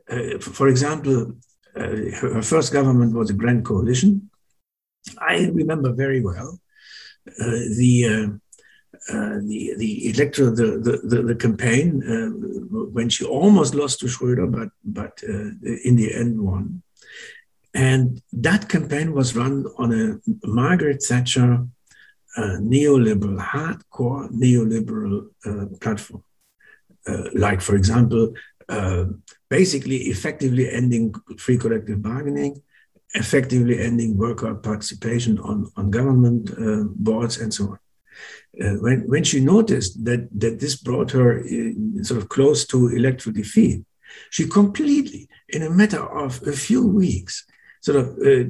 uh, 0.10 0.40
for 0.40 0.68
example, 0.68 1.34
her 1.80 2.42
first 2.42 2.74
government 2.74 3.14
was 3.14 3.30
a 3.30 3.34
grand 3.34 3.66
coalition. 3.66 4.30
I 5.20 5.48
remember 5.54 5.94
very 5.94 6.22
well 6.22 6.60
the 7.36 8.40
uh, 9.10 9.40
the 9.42 9.74
the 9.78 10.10
electoral 10.10 10.54
the 10.54 11.00
the, 11.04 11.22
the, 11.22 11.36
campaign 11.36 12.04
uh, 12.04 12.30
when 12.92 13.10
she 13.10 13.24
almost 13.24 13.76
lost 13.76 14.00
to 14.00 14.08
Schröder, 14.08 14.52
but 14.52 14.70
but 14.84 15.22
uh, 15.28 15.52
in 15.84 15.96
the 15.96 16.14
end 16.14 16.42
won. 16.42 16.82
And 17.74 18.22
that 18.34 18.68
campaign 18.70 19.14
was 19.14 19.36
run 19.36 19.66
on 19.78 19.94
a 19.94 20.20
Margaret 20.48 21.04
Thatcher 21.04 21.68
uh, 22.36 22.58
neoliberal, 22.60 23.40
hardcore 23.40 24.30
neoliberal 24.32 25.28
uh, 25.46 25.66
platform. 25.80 26.24
like, 27.34 27.62
for 27.62 27.76
example, 27.76 28.34
basically 29.50 29.98
effectively 30.14 30.70
ending 30.70 31.14
free 31.38 31.58
collective 31.58 32.02
bargaining, 32.02 32.62
effectively 33.14 33.80
ending 33.80 34.18
worker 34.18 34.54
participation 34.56 35.40
on, 35.40 35.72
on 35.78 35.90
government 35.90 36.52
boards, 36.98 37.40
and 37.40 37.54
so 37.54 37.66
on. 37.66 37.80
Uh, 38.60 38.74
when, 38.80 39.08
when 39.08 39.24
she 39.24 39.40
noticed 39.40 40.04
that, 40.04 40.28
that 40.32 40.60
this 40.60 40.76
brought 40.76 41.12
her 41.12 41.40
in, 41.40 42.04
sort 42.04 42.20
of 42.20 42.28
close 42.30 42.66
to 42.66 42.88
electoral 42.90 43.34
defeat, 43.34 43.86
she 44.32 44.48
completely, 44.48 45.28
in 45.50 45.62
a 45.62 45.70
matter 45.70 46.02
of 46.02 46.42
a 46.48 46.52
few 46.52 46.86
weeks, 46.86 47.46
sort 47.82 47.98
of 47.98 48.18
uh, 48.26 48.50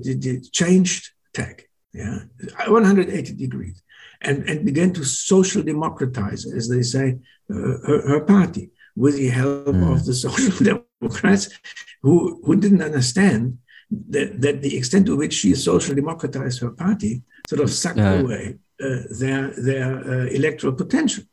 changed 0.53 1.09
tack, 1.33 1.67
yeah, 1.93 2.19
180 2.67 3.33
degrees, 3.33 3.83
and, 4.21 4.47
and 4.49 4.65
began 4.65 4.93
to 4.93 5.03
social 5.03 5.61
democratize, 5.61 6.45
as 6.45 6.69
they 6.69 6.83
say, 6.83 7.17
uh, 7.49 7.53
her, 7.53 8.07
her, 8.07 8.19
party 8.21 8.71
with 8.97 9.15
the 9.15 9.29
help 9.29 9.67
mm. 9.67 9.93
of 9.93 10.05
the 10.05 10.13
social 10.25 10.65
democrats 10.65 11.49
who, 12.01 12.41
who 12.43 12.55
didn't 12.55 12.81
understand 12.81 13.57
that, 14.09 14.41
that 14.41 14.61
the 14.61 14.75
extent 14.75 15.05
to 15.05 15.15
which 15.15 15.33
she 15.33 15.53
social 15.55 15.95
democratized 15.95 16.59
her 16.59 16.71
party 16.71 17.21
sort 17.47 17.61
of 17.61 17.69
sucked 17.69 17.99
away 17.99 18.57
uh, 18.83 18.99
their 19.19 19.53
their 19.57 19.99
uh, 19.99 20.25
electoral 20.25 20.73
potential. 20.73 21.23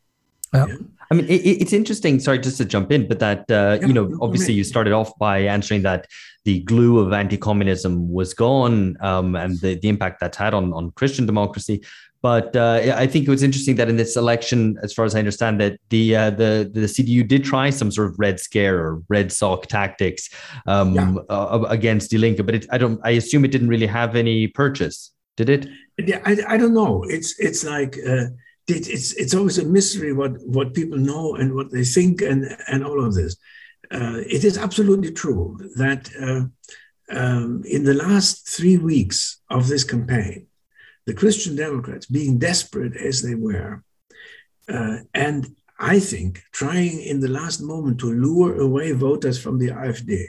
Yeah. 0.53 0.67
yeah. 0.69 0.77
I 1.11 1.15
mean, 1.15 1.27
it, 1.27 1.43
it's 1.63 1.73
interesting. 1.73 2.21
Sorry, 2.21 2.39
just 2.39 2.57
to 2.59 2.65
jump 2.65 2.91
in, 2.91 3.07
but 3.09 3.19
that 3.19 3.51
uh, 3.51 3.79
yeah, 3.81 3.87
you 3.87 3.93
know, 3.93 4.17
obviously, 4.23 4.55
you 4.55 4.65
started 4.65 4.93
off 4.93 5.17
by 5.19 5.41
answering 5.41 5.83
that 5.83 6.07
the 6.45 6.61
glue 6.61 6.99
of 6.99 7.13
anti-communism 7.13 8.11
was 8.11 8.35
gone, 8.35 8.97
um, 9.01 9.37
and 9.37 9.61
the, 9.61 9.75
the 9.75 9.89
impact 9.89 10.21
that's 10.21 10.37
had 10.37 10.55
on 10.55 10.73
on 10.73 10.93
Christian 10.93 11.27
democracy. 11.27 11.83
But 12.25 12.57
uh, 12.57 12.95
I 12.97 13.07
think 13.07 13.27
it 13.29 13.31
was 13.31 13.43
interesting 13.43 13.77
that 13.77 13.91
in 13.91 13.99
this 13.99 14.17
election, 14.17 14.79
as 14.83 14.95
far 14.95 15.05
as 15.05 15.15
I 15.15 15.19
understand, 15.19 15.61
that 15.61 15.79
the 15.91 16.17
uh, 16.17 16.31
the 16.31 16.71
the 16.73 16.87
CDU 16.87 17.29
did 17.29 17.45
try 17.45 17.69
some 17.69 17.91
sort 17.91 18.09
of 18.09 18.19
red 18.19 18.41
scare 18.41 18.79
or 18.79 19.03
red 19.11 19.31
sock 19.31 19.67
tactics 19.67 20.31
um, 20.67 20.95
yeah. 20.95 21.17
uh, 21.29 21.67
against 21.69 22.13
Die 22.13 22.17
Linke, 22.17 22.47
but 22.47 22.55
it, 22.55 22.67
I 22.73 22.79
don't. 22.79 22.99
I 23.05 23.11
assume 23.11 23.45
it 23.45 23.53
didn't 23.53 23.69
really 23.69 23.87
have 23.87 24.17
any 24.17 24.47
purchase. 24.47 25.13
Did 25.37 25.51
it? 25.51 25.69
Yeah, 25.99 26.23
I, 26.25 26.39
I 26.49 26.57
don't 26.57 26.73
know. 26.73 27.05
It's 27.07 27.39
it's 27.39 27.63
like 27.63 27.99
uh, 27.99 28.29
it, 28.69 28.89
it's 28.89 29.13
it's 29.13 29.35
always 29.35 29.59
a 29.59 29.67
mystery 29.67 30.15
what 30.15 30.33
what 30.47 30.73
people 30.73 30.97
know 30.97 31.35
and 31.35 31.55
what 31.55 31.73
they 31.73 31.85
think 31.85 32.23
and 32.23 32.57
and 32.69 32.87
all 32.87 33.05
of 33.05 33.13
this. 33.13 33.37
Uh, 33.91 34.23
it 34.27 34.45
is 34.45 34.57
absolutely 34.57 35.13
true 35.13 35.59
that 35.77 36.09
uh, 36.19 36.45
um, 37.15 37.63
in 37.67 37.85
the 37.85 37.93
last 37.93 38.49
three 38.49 38.79
weeks 38.79 39.43
of 39.51 39.69
this 39.69 39.85
campaign, 39.85 40.47
the 41.07 41.15
Christian 41.15 41.57
Democrats, 41.57 42.07
being 42.07 42.39
desperate 42.39 42.97
as 42.97 43.23
they 43.23 43.35
were, 43.35 43.83
uh, 44.69 44.99
and 45.13 45.55
I 45.79 46.01
think 46.01 46.43
trying 46.53 47.01
in 47.01 47.21
the 47.21 47.29
last 47.29 47.61
moment 47.61 48.01
to 48.01 48.13
lure 48.13 48.61
away 48.61 48.93
voters 48.93 49.39
from 49.39 49.59
the 49.59 49.69
AfD, 49.69 50.25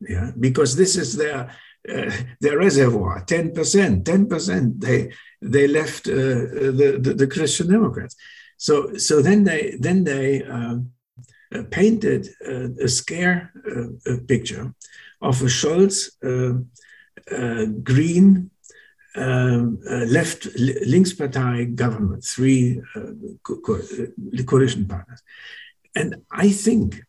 yeah, 0.00 0.30
because 0.38 0.76
this 0.76 0.96
is 0.96 1.16
their 1.16 1.50
uh, 1.88 2.10
their 2.40 2.58
reservoir, 2.58 3.24
10%, 3.26 4.02
10%, 4.02 4.80
they, 4.80 5.12
they 5.40 5.68
left 5.68 6.08
uh, 6.08 6.12
the, 6.14 6.98
the, 7.00 7.14
the, 7.14 7.26
Christian 7.28 7.70
Democrats. 7.70 8.16
So, 8.56 8.96
so 8.96 9.22
then 9.22 9.44
they, 9.44 9.76
then 9.78 10.02
they 10.02 10.42
uh, 10.42 10.78
painted 11.70 12.28
a 12.44 12.88
scare 12.88 13.52
picture 14.26 14.74
of 15.22 15.40
a 15.42 15.44
Scholz 15.44 16.10
green 17.84 18.50
um, 19.16 19.78
uh, 19.88 20.04
left 20.06 20.46
Linkspartei 20.56 21.74
government, 21.74 22.24
three 22.24 22.80
uh, 22.94 23.12
co- 23.42 23.60
co- 23.60 23.82
coalition 24.46 24.86
partners. 24.86 25.22
And 25.94 26.16
I 26.30 26.50
think 26.50 27.02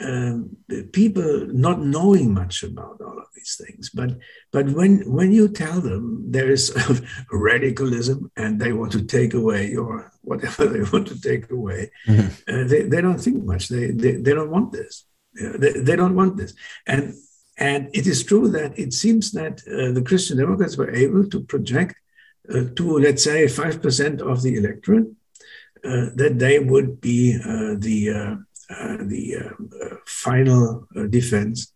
um, 0.00 0.56
people 0.92 1.46
not 1.46 1.80
knowing 1.80 2.34
much 2.34 2.62
about 2.62 3.00
all 3.00 3.18
of 3.18 3.26
these 3.34 3.60
things. 3.62 3.90
But 3.90 4.18
but 4.50 4.70
when 4.70 5.10
when 5.10 5.32
you 5.32 5.48
tell 5.48 5.80
them 5.80 6.30
there 6.30 6.50
is 6.50 6.74
radicalism 7.32 8.30
and 8.36 8.60
they 8.60 8.72
want 8.72 8.92
to 8.92 9.04
take 9.04 9.34
away 9.34 9.70
your 9.70 10.12
whatever 10.22 10.66
they 10.72 10.82
want 10.82 11.08
to 11.08 11.20
take 11.20 11.50
away, 11.50 11.90
mm-hmm. 12.06 12.28
uh, 12.52 12.64
they, 12.64 12.82
they 12.82 13.00
don't 13.00 13.20
think 13.20 13.44
much. 13.44 13.68
They 13.68 13.90
they, 13.90 14.12
they 14.12 14.34
don't 14.34 14.50
want 14.50 14.72
this. 14.72 15.04
they, 15.34 15.72
they 15.72 15.96
don't 15.96 16.14
want 16.14 16.36
this. 16.36 16.54
And 16.86 17.14
and 17.58 17.88
it 17.92 18.06
is 18.06 18.24
true 18.24 18.48
that 18.48 18.78
it 18.78 18.92
seems 18.92 19.32
that 19.32 19.60
uh, 19.66 19.92
the 19.92 20.02
Christian 20.02 20.38
Democrats 20.38 20.76
were 20.76 20.90
able 20.90 21.28
to 21.28 21.40
project 21.40 21.96
uh, 22.52 22.64
to 22.76 22.98
let's 22.98 23.24
say 23.24 23.46
five 23.46 23.80
percent 23.82 24.20
of 24.20 24.42
the 24.42 24.56
electorate 24.56 25.06
uh, 25.84 26.10
that 26.14 26.38
they 26.38 26.58
would 26.60 27.00
be 27.00 27.36
uh, 27.44 27.74
the 27.78 28.10
uh, 28.10 28.36
uh, 28.70 28.96
the 28.98 29.50
final 30.06 30.86
defense, 31.10 31.72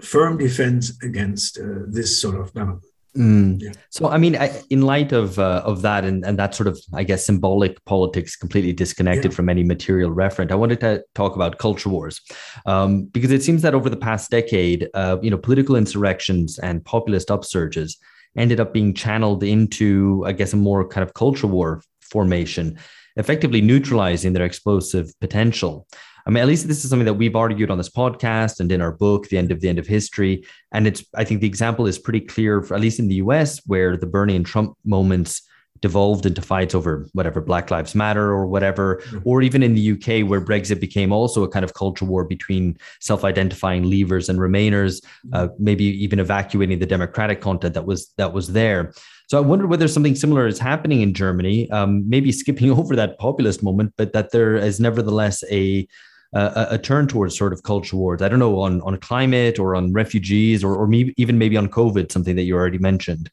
firm 0.00 0.38
defense 0.38 0.98
against 1.02 1.58
this 1.86 2.20
sort 2.20 2.40
of 2.40 2.52
government. 2.54 2.84
Mm. 3.16 3.60
Yeah. 3.60 3.72
So, 3.90 4.08
I 4.08 4.16
mean, 4.16 4.36
I, 4.36 4.62
in 4.70 4.82
light 4.82 5.12
of 5.12 5.38
uh, 5.38 5.62
of 5.64 5.82
that 5.82 6.04
and, 6.04 6.24
and 6.24 6.38
that 6.38 6.54
sort 6.54 6.66
of, 6.66 6.80
I 6.94 7.04
guess, 7.04 7.26
symbolic 7.26 7.84
politics 7.84 8.36
completely 8.36 8.72
disconnected 8.72 9.32
yeah. 9.32 9.36
from 9.36 9.48
any 9.50 9.64
material 9.64 10.10
referent, 10.10 10.50
I 10.50 10.54
wanted 10.54 10.80
to 10.80 11.04
talk 11.14 11.36
about 11.36 11.58
culture 11.58 11.90
wars 11.90 12.20
um, 12.64 13.04
because 13.04 13.30
it 13.30 13.42
seems 13.42 13.62
that 13.62 13.74
over 13.74 13.90
the 13.90 13.98
past 13.98 14.30
decade, 14.30 14.88
uh, 14.94 15.18
you 15.22 15.30
know, 15.30 15.36
political 15.36 15.76
insurrections 15.76 16.58
and 16.58 16.82
populist 16.84 17.28
upsurges 17.28 17.96
ended 18.36 18.60
up 18.60 18.72
being 18.72 18.94
channeled 18.94 19.42
into, 19.42 20.24
I 20.26 20.32
guess, 20.32 20.54
a 20.54 20.56
more 20.56 20.88
kind 20.88 21.06
of 21.06 21.12
culture 21.12 21.46
war 21.46 21.82
formation, 22.00 22.78
effectively 23.16 23.60
neutralizing 23.60 24.32
their 24.32 24.44
explosive 24.44 25.12
potential. 25.20 25.86
I 26.26 26.30
mean, 26.30 26.42
at 26.42 26.48
least 26.48 26.68
this 26.68 26.84
is 26.84 26.90
something 26.90 27.06
that 27.06 27.14
we've 27.14 27.36
argued 27.36 27.70
on 27.70 27.78
this 27.78 27.90
podcast 27.90 28.60
and 28.60 28.70
in 28.70 28.80
our 28.80 28.92
book, 28.92 29.28
The 29.28 29.38
End 29.38 29.50
of 29.50 29.60
the 29.60 29.68
End 29.68 29.78
of 29.78 29.86
History. 29.86 30.44
And 30.72 30.86
it's, 30.86 31.04
I 31.14 31.24
think 31.24 31.40
the 31.40 31.46
example 31.46 31.86
is 31.86 31.98
pretty 31.98 32.20
clear, 32.20 32.62
for, 32.62 32.74
at 32.74 32.80
least 32.80 32.98
in 32.98 33.08
the 33.08 33.16
US, 33.16 33.60
where 33.66 33.96
the 33.96 34.06
Bernie 34.06 34.36
and 34.36 34.46
Trump 34.46 34.76
moments 34.84 35.42
devolved 35.82 36.24
into 36.24 36.40
fights 36.40 36.74
over 36.74 37.08
whatever 37.12 37.40
Black 37.40 37.70
Lives 37.70 37.94
Matter 37.94 38.30
or 38.30 38.46
whatever, 38.46 39.02
mm-hmm. 39.04 39.18
or 39.24 39.42
even 39.42 39.62
in 39.62 39.74
the 39.74 39.92
UK 39.92 40.28
where 40.28 40.40
Brexit 40.40 40.80
became 40.80 41.12
also 41.12 41.42
a 41.42 41.48
kind 41.48 41.64
of 41.64 41.74
culture 41.74 42.04
war 42.04 42.24
between 42.24 42.78
self-identifying 43.00 43.82
leavers 43.82 44.28
and 44.28 44.38
remainers, 44.38 45.04
uh, 45.32 45.48
maybe 45.58 45.84
even 45.84 46.20
evacuating 46.20 46.78
the 46.78 46.86
democratic 46.86 47.40
content 47.40 47.74
that 47.74 47.84
was 47.84 48.12
that 48.16 48.32
was 48.32 48.52
there. 48.52 48.92
So 49.28 49.38
I 49.38 49.40
wonder 49.40 49.66
whether 49.66 49.88
something 49.88 50.14
similar 50.14 50.46
is 50.46 50.58
happening 50.58 51.00
in 51.00 51.14
Germany, 51.14 51.70
um, 51.70 52.08
maybe 52.08 52.32
skipping 52.32 52.70
over 52.78 52.94
that 52.96 53.18
populist 53.18 53.62
moment, 53.62 53.92
but 53.96 54.12
that 54.12 54.30
there 54.30 54.56
is 54.56 54.78
nevertheless 54.78 55.42
a 55.50 55.86
a, 56.32 56.66
a, 56.70 56.78
turn 56.78 57.06
towards 57.06 57.36
sort 57.36 57.52
of 57.52 57.62
culture 57.62 57.96
wars. 57.96 58.22
I 58.22 58.28
don't 58.28 58.38
know 58.38 58.60
on 58.60 58.80
on 58.82 58.96
climate 58.98 59.58
or 59.58 59.74
on 59.76 59.92
refugees 59.92 60.64
or 60.64 60.74
or 60.74 60.86
maybe, 60.86 61.14
even 61.16 61.38
maybe 61.38 61.56
on 61.56 61.68
COVID, 61.68 62.10
something 62.10 62.36
that 62.36 62.42
you 62.42 62.54
already 62.54 62.78
mentioned. 62.78 63.30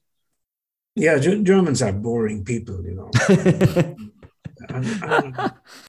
Yeah, 0.96 1.18
Germans 1.18 1.82
are 1.82 1.94
boring 1.94 2.44
people, 2.44 2.84
you 2.84 2.96
know. 2.96 3.10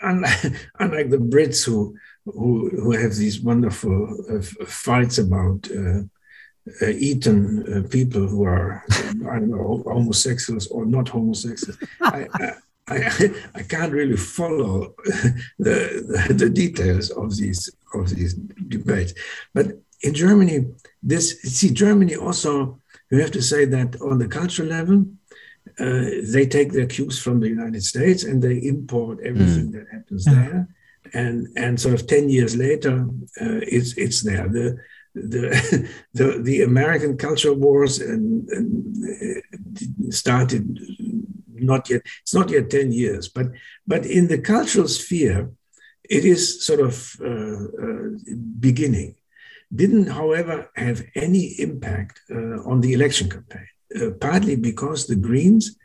unlike, 0.01 0.37
unlike, 0.79 1.11
the 1.11 1.19
Brits 1.19 1.65
who 1.65 1.97
who 2.27 2.71
who 2.71 2.93
have 2.93 3.15
these 3.17 3.41
wonderful 3.41 4.25
uh, 4.31 4.43
fights 4.67 5.19
about. 5.19 5.69
Uh, 5.71 6.03
uh, 6.83 6.89
eaten 6.89 7.65
uh, 7.73 7.89
people 7.89 8.27
who 8.29 8.45
are, 8.45 8.85
I 8.91 9.39
don't 9.41 9.51
know, 9.51 9.83
homosexuals 9.87 10.67
or 10.69 10.85
not 10.85 11.09
homosexuals. 11.09 11.79
I, 12.03 12.29
I, 12.91 13.31
I, 13.55 13.63
can't 13.63 13.93
really 13.93 14.17
follow 14.17 14.95
the, 15.59 16.25
the, 16.29 16.35
the, 16.35 16.51
details 16.51 17.11
of 17.11 17.37
these 17.37 17.71
of 17.95 18.11
these 18.11 18.35
debates. 18.35 19.15
But 19.55 19.67
in 20.03 20.15
Germany, 20.15 20.67
this 21.03 21.41
see 21.43 21.71
Germany 21.71 22.17
also 22.17 22.81
you 23.11 23.21
have 23.21 23.33
to 23.33 23.43
say 23.43 23.65
that 23.65 24.01
on 24.01 24.19
the 24.19 24.29
cultural 24.29 24.69
level, 24.69 25.05
uh, 25.79 26.05
they 26.25 26.47
take 26.47 26.73
their 26.73 26.87
cues 26.87 27.21
from 27.21 27.41
the 27.41 27.49
United 27.49 27.83
States 27.83 28.25
and 28.25 28.41
they 28.41 28.57
import 28.59 29.19
everything 29.25 29.69
mm. 29.69 29.73
that 29.73 29.87
happens 29.93 30.27
yeah. 30.27 30.35
there. 30.35 30.69
And 31.13 31.49
and 31.57 31.81
sort 31.81 31.95
of 31.95 32.07
ten 32.07 32.29
years 32.29 32.57
later, 32.57 33.09
uh, 33.41 33.61
it's 33.77 33.97
it's 33.97 34.23
there. 34.23 34.49
The 34.49 34.79
the 35.15 35.89
the, 36.15 36.39
the 36.43 36.63
American 36.63 37.17
culture 37.17 37.53
wars 37.53 37.99
and, 38.01 38.49
and 38.51 39.05
uh, 39.05 40.11
started 40.11 40.79
not 41.63 41.89
yet 41.91 42.03
it's 42.23 42.35
not 42.35 42.51
yet 42.51 42.71
10 42.71 42.93
years 42.93 43.29
but 43.29 43.47
but 43.87 44.05
in 44.05 44.29
the 44.29 44.39
cultural 44.39 44.89
sphere 44.89 45.51
it 46.11 46.25
is 46.25 46.65
sort 46.67 46.81
of 46.81 47.17
uh, 47.25 47.65
uh, 47.85 48.09
beginning. 48.59 49.15
Didn't 49.73 50.09
however 50.09 50.69
have 50.75 51.05
any 51.15 51.45
impact 51.61 52.21
uh, 52.29 52.59
on 52.71 52.81
the 52.81 52.93
election 52.93 53.31
campaign 53.31 53.69
uh, 53.97 54.11
partly 54.21 54.57
because 54.57 55.07
the 55.07 55.15
greens 55.15 55.77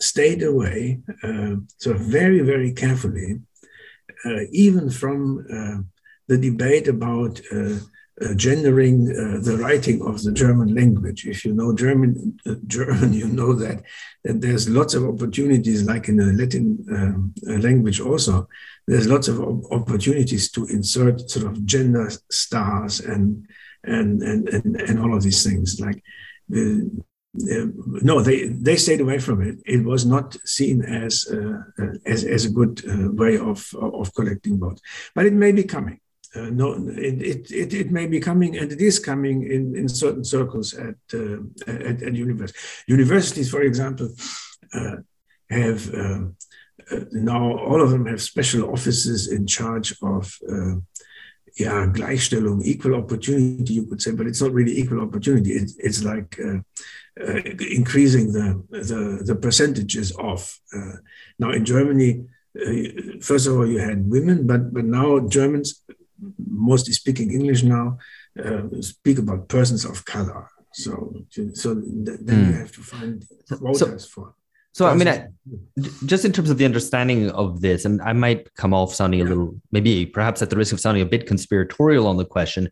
stayed 0.00 0.42
away 0.42 1.00
uh, 1.22 1.56
sort 1.76 1.96
of 1.96 2.02
very 2.02 2.40
very 2.40 2.72
carefully 2.72 3.40
uh, 4.24 4.42
even 4.52 4.88
from 4.90 5.44
the 6.28 6.38
debate 6.38 6.88
about 6.88 7.40
gendering 8.34 9.08
uh, 9.10 9.38
the 9.40 9.56
writing 9.58 10.02
of 10.02 10.22
the 10.22 10.32
German 10.32 10.74
language. 10.74 11.26
If 11.26 11.44
you 11.44 11.52
know 11.52 11.74
German, 11.74 12.38
uh, 12.46 12.54
German, 12.66 13.12
you 13.22 13.28
know 13.28 13.52
that 13.54 13.82
that 14.24 14.40
there's 14.40 14.68
lots 14.68 14.94
of 14.94 15.04
opportunities, 15.04 15.84
like 15.84 16.08
in 16.08 16.16
the 16.16 16.32
Latin 16.32 16.84
um, 16.90 17.34
uh, 17.48 17.58
language 17.58 18.00
also. 18.00 18.48
There's 18.86 19.06
lots 19.06 19.28
of 19.28 19.40
opportunities 19.70 20.50
to 20.52 20.66
insert 20.66 21.30
sort 21.30 21.46
of 21.46 21.64
gender 21.64 22.10
stars 22.30 23.00
and 23.00 23.46
and 23.84 24.22
and 24.22 24.48
and, 24.48 24.80
and 24.80 24.98
all 24.98 25.14
of 25.14 25.22
these 25.22 25.44
things. 25.44 25.78
Like 25.78 26.02
uh, 26.54 26.86
no, 27.34 28.20
they 28.20 28.48
they 28.48 28.76
stayed 28.76 29.00
away 29.00 29.18
from 29.18 29.42
it. 29.42 29.58
It 29.66 29.84
was 29.84 30.06
not 30.06 30.36
seen 30.44 30.82
as 30.82 31.28
uh, 31.30 31.84
as 32.06 32.24
as 32.24 32.46
a 32.46 32.50
good 32.50 32.82
way 33.16 33.38
of 33.38 33.72
of 33.74 34.12
collecting 34.14 34.58
votes, 34.58 34.82
but 35.14 35.26
it 35.26 35.34
may 35.34 35.52
be 35.52 35.62
coming 35.62 36.00
uh, 36.34 36.50
no, 36.50 36.74
it, 36.88 37.50
it, 37.50 37.72
it 37.72 37.90
may 37.90 38.06
be 38.06 38.20
coming, 38.20 38.58
and 38.58 38.70
it 38.70 38.80
is 38.80 38.98
coming 38.98 39.50
in, 39.50 39.74
in 39.74 39.88
certain 39.88 40.24
circles 40.24 40.74
at, 40.74 40.96
uh, 41.14 41.38
at, 41.66 42.02
at 42.02 42.14
universities. 42.14 42.84
Universities, 42.86 43.50
for 43.50 43.62
example, 43.62 44.10
uh, 44.74 44.96
have 45.50 45.94
um, 45.94 46.36
uh, 46.90 47.00
now 47.12 47.56
all 47.58 47.80
of 47.82 47.90
them 47.90 48.06
have 48.06 48.20
special 48.20 48.70
offices 48.70 49.32
in 49.32 49.46
charge 49.46 49.96
of 50.02 50.36
uh, 50.50 50.74
yeah, 51.58 51.86
Gleichstellung, 51.86 52.62
equal 52.64 52.94
opportunity, 52.94 53.74
you 53.74 53.86
could 53.86 54.00
say, 54.00 54.12
but 54.12 54.26
it's 54.26 54.40
not 54.40 54.52
really 54.52 54.78
equal 54.78 55.00
opportunity. 55.00 55.52
It, 55.52 55.72
it's 55.78 56.04
like 56.04 56.38
uh, 56.38 56.58
uh, 57.20 57.40
increasing 57.70 58.32
the, 58.32 58.62
the, 58.70 59.22
the 59.24 59.34
percentages 59.34 60.12
of. 60.18 60.56
Uh, 60.74 60.96
now 61.38 61.50
in 61.50 61.64
Germany, 61.64 62.26
first 63.20 63.46
of 63.46 63.56
all, 63.56 63.66
you 63.66 63.78
had 63.78 64.08
women, 64.08 64.46
but 64.46 64.72
but 64.72 64.84
now 64.84 65.20
Germans 65.20 65.84
mostly 66.38 66.92
speaking 66.92 67.32
English 67.32 67.62
now, 67.62 67.98
uh, 68.44 68.62
speak 68.80 69.18
about 69.18 69.48
persons 69.48 69.84
of 69.84 70.04
color. 70.04 70.48
So, 70.72 71.14
so 71.54 71.74
then 71.74 72.18
mm. 72.18 72.46
you 72.46 72.52
have 72.52 72.72
to 72.72 72.82
find 72.82 73.24
quotas 73.50 74.04
so, 74.04 74.08
for. 74.08 74.34
So, 74.72 74.86
I 74.86 74.94
mean, 74.94 75.08
I, 75.08 75.26
just 76.06 76.24
in 76.24 76.30
terms 76.30 76.50
of 76.50 76.58
the 76.58 76.64
understanding 76.64 77.30
of 77.30 77.60
this, 77.62 77.84
and 77.84 78.00
I 78.02 78.12
might 78.12 78.54
come 78.54 78.72
off 78.72 78.94
sounding 78.94 79.18
yeah. 79.20 79.26
a 79.26 79.28
little, 79.28 79.60
maybe 79.72 80.06
perhaps 80.06 80.40
at 80.40 80.50
the 80.50 80.56
risk 80.56 80.72
of 80.72 80.78
sounding 80.78 81.02
a 81.02 81.06
bit 81.06 81.26
conspiratorial 81.26 82.06
on 82.06 82.16
the 82.16 82.24
question, 82.24 82.70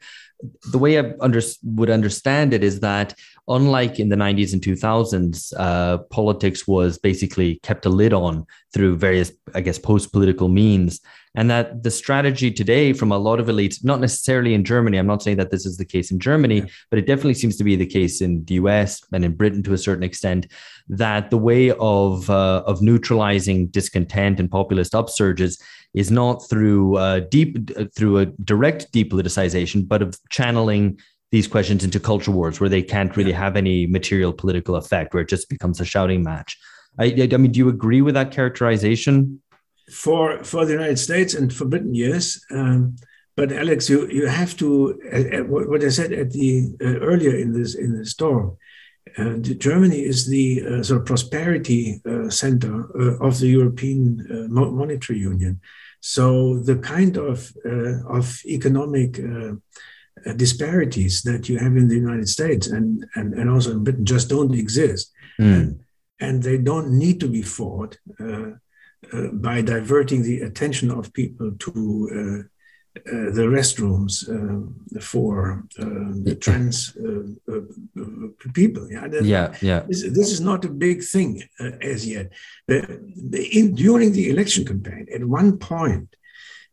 the 0.70 0.78
way 0.78 1.00
I 1.00 1.14
under, 1.20 1.40
would 1.64 1.90
understand 1.90 2.54
it 2.54 2.62
is 2.62 2.80
that 2.80 3.14
unlike 3.48 4.00
in 4.00 4.08
the 4.08 4.16
90s 4.16 4.52
and 4.52 4.62
2000s, 4.62 5.52
uh, 5.56 5.98
politics 6.10 6.66
was 6.66 6.98
basically 6.98 7.60
kept 7.62 7.86
a 7.86 7.88
lid 7.88 8.12
on 8.12 8.44
through 8.74 8.96
various, 8.96 9.32
I 9.54 9.60
guess, 9.60 9.78
post 9.78 10.12
political 10.12 10.48
means. 10.48 11.00
And 11.36 11.50
that 11.50 11.82
the 11.82 11.90
strategy 11.90 12.50
today 12.50 12.92
from 12.94 13.12
a 13.12 13.18
lot 13.18 13.40
of 13.40 13.46
elites, 13.46 13.84
not 13.84 14.00
necessarily 14.00 14.54
in 14.54 14.64
Germany, 14.64 14.96
I'm 14.96 15.06
not 15.06 15.22
saying 15.22 15.36
that 15.36 15.50
this 15.50 15.66
is 15.66 15.76
the 15.76 15.84
case 15.84 16.10
in 16.10 16.18
Germany, 16.18 16.60
yeah. 16.60 16.66
but 16.90 16.98
it 16.98 17.06
definitely 17.06 17.34
seems 17.34 17.56
to 17.58 17.64
be 17.64 17.76
the 17.76 17.86
case 17.86 18.22
in 18.22 18.44
the 18.46 18.54
US 18.54 19.02
and 19.12 19.24
in 19.24 19.36
Britain 19.36 19.62
to 19.64 19.74
a 19.74 19.78
certain 19.78 20.02
extent, 20.02 20.46
that 20.88 21.30
the 21.30 21.38
way 21.38 21.72
of, 21.72 22.28
uh, 22.30 22.62
of 22.66 22.80
neutralizing 22.80 23.66
discontent 23.66 24.40
and 24.40 24.50
populist 24.50 24.92
upsurges 24.94 25.60
is 25.94 26.10
not 26.10 26.48
through 26.48 26.96
uh, 26.96 27.20
deep 27.30 27.70
through 27.94 28.18
a 28.18 28.26
direct 28.26 28.92
depoliticization, 28.92 29.86
but 29.86 30.02
of 30.02 30.18
channeling 30.28 30.98
these 31.32 31.48
questions 31.48 31.84
into 31.84 31.98
culture 31.98 32.30
wars 32.30 32.60
where 32.60 32.68
they 32.68 32.82
can't 32.82 33.16
really 33.16 33.32
have 33.32 33.56
any 33.56 33.86
material 33.86 34.32
political 34.32 34.76
effect, 34.76 35.12
where 35.12 35.22
it 35.22 35.28
just 35.28 35.48
becomes 35.48 35.80
a 35.80 35.84
shouting 35.84 36.22
match. 36.22 36.56
I, 36.98 37.28
I 37.32 37.36
mean, 37.36 37.52
do 37.52 37.58
you 37.58 37.68
agree 37.68 38.00
with 38.00 38.14
that 38.14 38.30
characterization? 38.30 39.42
For 39.92 40.42
for 40.42 40.64
the 40.64 40.72
United 40.72 40.98
States 40.98 41.34
and 41.34 41.52
for 41.52 41.64
Britain, 41.64 41.94
yes. 41.94 42.40
Um, 42.50 42.96
but 43.36 43.52
Alex, 43.52 43.88
you 43.88 44.08
you 44.08 44.26
have 44.26 44.56
to 44.56 45.00
uh, 45.12 45.38
uh 45.38 45.44
what 45.44 45.84
I 45.84 45.90
said 45.90 46.12
at 46.12 46.30
the 46.32 46.74
uh, 46.80 46.98
earlier 47.10 47.36
in 47.36 47.52
this 47.52 47.74
in 47.74 47.98
the 47.98 48.06
storm. 48.06 48.56
Uh, 49.18 49.36
Germany 49.38 50.00
is 50.00 50.26
the 50.26 50.62
uh, 50.66 50.82
sort 50.82 51.00
of 51.00 51.06
prosperity 51.06 52.02
uh, 52.04 52.28
center 52.28 52.74
of 53.22 53.38
the 53.38 53.46
European 53.46 54.26
Monetary 54.50 55.20
Union. 55.20 55.60
So 56.00 56.58
the 56.58 56.76
kind 56.76 57.16
of 57.16 57.52
of 58.08 58.40
economic 58.44 59.18
uh, 59.18 59.54
disparities 60.34 61.22
that 61.22 61.48
you 61.48 61.58
have 61.58 61.76
in 61.76 61.88
the 61.88 61.94
United 61.94 62.28
States 62.28 62.66
and, 62.66 63.04
and, 63.14 63.34
and 63.34 63.48
also 63.50 63.70
in 63.72 63.84
Britain 63.84 64.04
just 64.04 64.28
don't 64.28 64.54
exist. 64.54 65.12
Mm. 65.40 65.54
And, 65.54 65.80
and, 66.20 66.42
they 66.42 66.58
don't 66.58 66.90
need 66.98 67.20
to 67.20 67.28
be 67.28 67.42
fought 67.42 67.98
uh, 68.18 68.52
uh, 69.12 69.28
by 69.32 69.60
diverting 69.62 70.22
the 70.22 70.40
attention 70.40 70.90
of 70.90 71.12
people 71.12 71.52
to 71.52 71.72
uh, 72.10 72.42
uh, 72.96 73.30
the 73.30 73.42
restrooms 73.42 74.26
uh, 74.26 75.00
for 75.00 75.64
the 75.76 76.34
trans 76.34 76.96
people. 78.54 78.90
Yeah, 78.90 79.06
yeah, 79.22 79.54
yeah. 79.60 79.80
This, 79.86 80.02
this, 80.02 80.32
is 80.32 80.40
not 80.40 80.64
a 80.64 80.70
big 80.70 81.04
thing 81.04 81.42
as 81.60 82.06
yet. 82.06 82.32
The, 82.66 82.98
the, 83.30 83.46
in, 83.58 83.74
during 83.74 84.12
the 84.12 84.30
election 84.30 84.64
campaign, 84.64 85.06
at 85.14 85.24
one 85.24 85.58
point, 85.58 86.16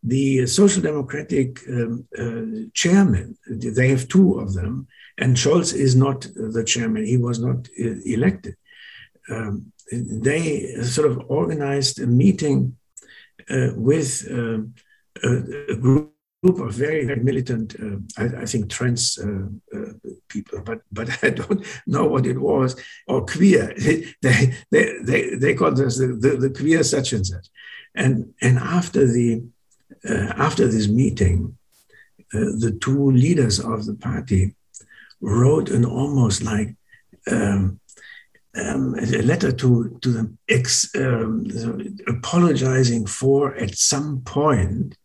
the 0.04 0.46
Social 0.48 0.82
Democratic 0.82 1.60
um, 1.70 2.06
uh, 2.18 2.70
chairman, 2.74 3.38
they 3.48 3.90
have 3.90 4.08
two 4.08 4.40
of 4.40 4.54
them, 4.54 4.88
and 5.18 5.36
Scholz 5.36 5.74
is 5.74 5.96
not 5.96 6.22
the 6.36 6.64
chairman, 6.66 7.06
he 7.06 7.18
was 7.18 7.40
not 7.40 7.68
uh, 7.80 7.96
elected. 8.06 8.56
Um, 9.30 9.72
they 9.92 10.76
sort 10.84 11.10
of 11.10 11.24
organized 11.30 12.00
a 12.00 12.08
meeting 12.08 12.76
uh, 13.50 13.70
with 13.76 14.28
um, 14.30 14.74
a, 15.24 15.76
group 15.76 16.10
of 16.44 16.74
very, 16.74 17.06
very 17.06 17.24
militant, 17.24 17.76
uh, 17.82 17.98
I, 18.18 18.42
I, 18.42 18.46
think, 18.46 18.70
trans 18.70 19.18
uh, 19.18 19.94
people, 20.28 20.62
but 20.62 20.82
but 20.92 21.24
I 21.24 21.30
don't 21.30 21.66
know 21.88 22.06
what 22.06 22.26
it 22.26 22.40
was, 22.40 22.76
or 23.08 23.26
queer. 23.26 23.74
They 24.22 24.54
they 24.72 24.98
they, 25.02 25.36
they 25.36 25.54
called 25.54 25.80
us 25.80 25.98
the, 25.98 26.08
the, 26.08 26.36
the 26.38 26.50
queer 26.50 26.84
such 26.84 27.14
and 27.14 27.26
such. 27.26 27.48
And, 27.96 28.34
and 28.42 28.58
after, 28.58 29.06
the, 29.06 29.44
after 30.06 30.68
this 30.68 30.88
meeting, 30.88 31.58
uh, 32.34 32.52
the 32.58 32.78
two 32.82 33.12
leaders 33.12 33.60
of 33.60 33.86
the 33.86 33.96
party 33.96 34.56
wrote 35.22 35.70
an 35.70 35.86
almost 35.86 36.44
like 36.44 36.76
um, 37.32 37.80
um, 38.56 38.96
a 38.96 39.22
letter 39.22 39.52
to, 39.52 39.98
to 40.02 40.10
them 40.10 40.38
ex, 40.50 40.94
um, 40.96 41.46
apologizing 42.08 43.06
for 43.06 43.56
at 43.56 43.76
some 43.76 44.22
point 44.22 44.98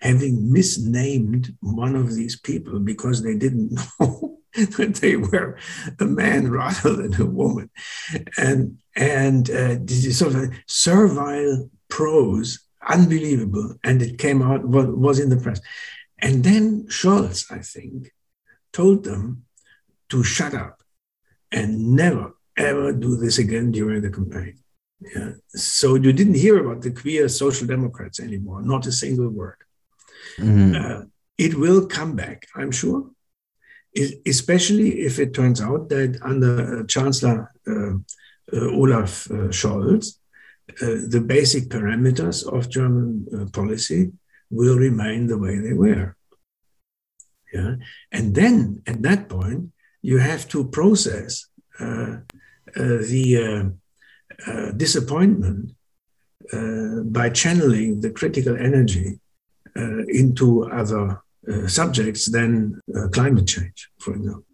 having 0.00 0.50
misnamed 0.52 1.54
one 1.60 1.94
of 1.94 2.14
these 2.14 2.38
people 2.38 2.78
because 2.78 3.22
they 3.22 3.36
didn't 3.36 3.72
know 4.00 4.38
that 4.54 4.98
they 5.00 5.16
were 5.16 5.56
a 6.00 6.04
man 6.04 6.50
rather 6.50 6.96
than 6.96 7.20
a 7.20 7.26
woman. 7.26 7.70
And, 8.36 8.78
and 8.96 9.48
uh, 9.50 9.76
this 9.80 10.04
is 10.04 10.18
sort 10.18 10.34
of 10.34 10.50
servile 10.66 11.70
prose, 11.88 12.60
unbelievable. 12.90 13.76
And 13.84 14.02
it 14.02 14.18
came 14.18 14.42
out, 14.42 14.64
was 14.64 15.18
in 15.18 15.30
the 15.30 15.36
press. 15.36 15.60
And 16.18 16.44
then 16.44 16.86
Scholz, 16.88 17.50
I 17.50 17.58
think, 17.58 18.12
told 18.72 19.04
them 19.04 19.44
to 20.10 20.22
shut 20.22 20.54
up 20.54 20.82
and 21.50 21.94
never, 21.94 22.32
ever 22.56 22.92
do 22.92 23.16
this 23.16 23.38
again 23.38 23.72
during 23.72 24.02
the 24.02 24.10
campaign. 24.10 24.58
Yeah. 25.14 25.32
So 25.48 25.94
you 25.94 26.12
didn't 26.12 26.34
hear 26.34 26.58
about 26.58 26.82
the 26.82 26.90
queer 26.90 27.28
social 27.28 27.66
democrats 27.66 28.20
anymore, 28.20 28.62
not 28.62 28.86
a 28.86 28.92
single 28.92 29.30
word. 29.30 29.56
Mm-hmm. 30.38 30.74
Uh, 30.76 31.04
it 31.38 31.54
will 31.54 31.86
come 31.86 32.16
back, 32.16 32.46
I'm 32.54 32.70
sure, 32.70 33.10
it, 33.94 34.20
especially 34.26 35.00
if 35.00 35.18
it 35.18 35.32
turns 35.34 35.60
out 35.60 35.88
that 35.88 36.18
under 36.22 36.80
uh, 36.80 36.86
Chancellor 36.86 37.50
uh, 37.66 37.94
uh 38.52 38.70
Olaf 38.82 39.30
uh, 39.30 39.48
Scholz, 39.48 40.18
Uh, 40.82 41.08
the 41.08 41.20
basic 41.20 41.64
parameters 41.68 42.46
of 42.46 42.68
German 42.68 43.26
uh, 43.34 43.46
policy 43.50 44.12
will 44.50 44.78
remain 44.78 45.26
the 45.26 45.38
way 45.38 45.58
they 45.58 45.72
were. 45.72 46.16
Yeah, 47.52 47.76
and 48.12 48.34
then 48.34 48.82
at 48.86 49.02
that 49.02 49.28
point 49.28 49.72
you 50.02 50.18
have 50.18 50.48
to 50.48 50.68
process 50.68 51.46
uh, 51.80 52.18
uh 52.76 52.98
the 53.12 53.72
uh, 54.46 54.70
disappointment 54.76 55.72
by 57.12 57.30
channeling 57.30 58.00
the 58.00 58.10
critical 58.10 58.56
energy 58.56 59.18
into 60.08 60.70
other 60.70 61.22
subjects 61.66 62.26
than 62.26 62.80
climate 63.12 63.46
change, 63.46 63.88
for 63.98 64.14
example. 64.14 64.49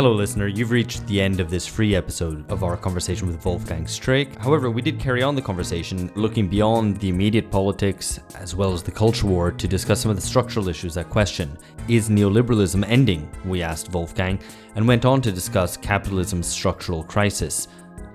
Hello, 0.00 0.14
listener. 0.14 0.46
You've 0.46 0.70
reached 0.70 1.06
the 1.08 1.20
end 1.20 1.40
of 1.40 1.50
this 1.50 1.66
free 1.66 1.94
episode 1.94 2.50
of 2.50 2.64
our 2.64 2.74
conversation 2.74 3.26
with 3.26 3.44
Wolfgang 3.44 3.84
Streeck. 3.84 4.34
However, 4.38 4.70
we 4.70 4.80
did 4.80 4.98
carry 4.98 5.22
on 5.22 5.34
the 5.34 5.42
conversation 5.42 6.10
looking 6.14 6.48
beyond 6.48 6.96
the 6.96 7.10
immediate 7.10 7.50
politics 7.50 8.18
as 8.34 8.54
well 8.54 8.72
as 8.72 8.82
the 8.82 8.90
culture 8.90 9.26
war 9.26 9.52
to 9.52 9.68
discuss 9.68 10.00
some 10.00 10.10
of 10.10 10.16
the 10.16 10.26
structural 10.26 10.68
issues 10.68 10.96
at 10.96 11.10
question. 11.10 11.54
Is 11.86 12.08
neoliberalism 12.08 12.82
ending? 12.88 13.30
We 13.44 13.60
asked 13.60 13.92
Wolfgang, 13.92 14.40
and 14.74 14.88
went 14.88 15.04
on 15.04 15.20
to 15.20 15.30
discuss 15.30 15.76
capitalism's 15.76 16.46
structural 16.46 17.04
crisis. 17.04 17.68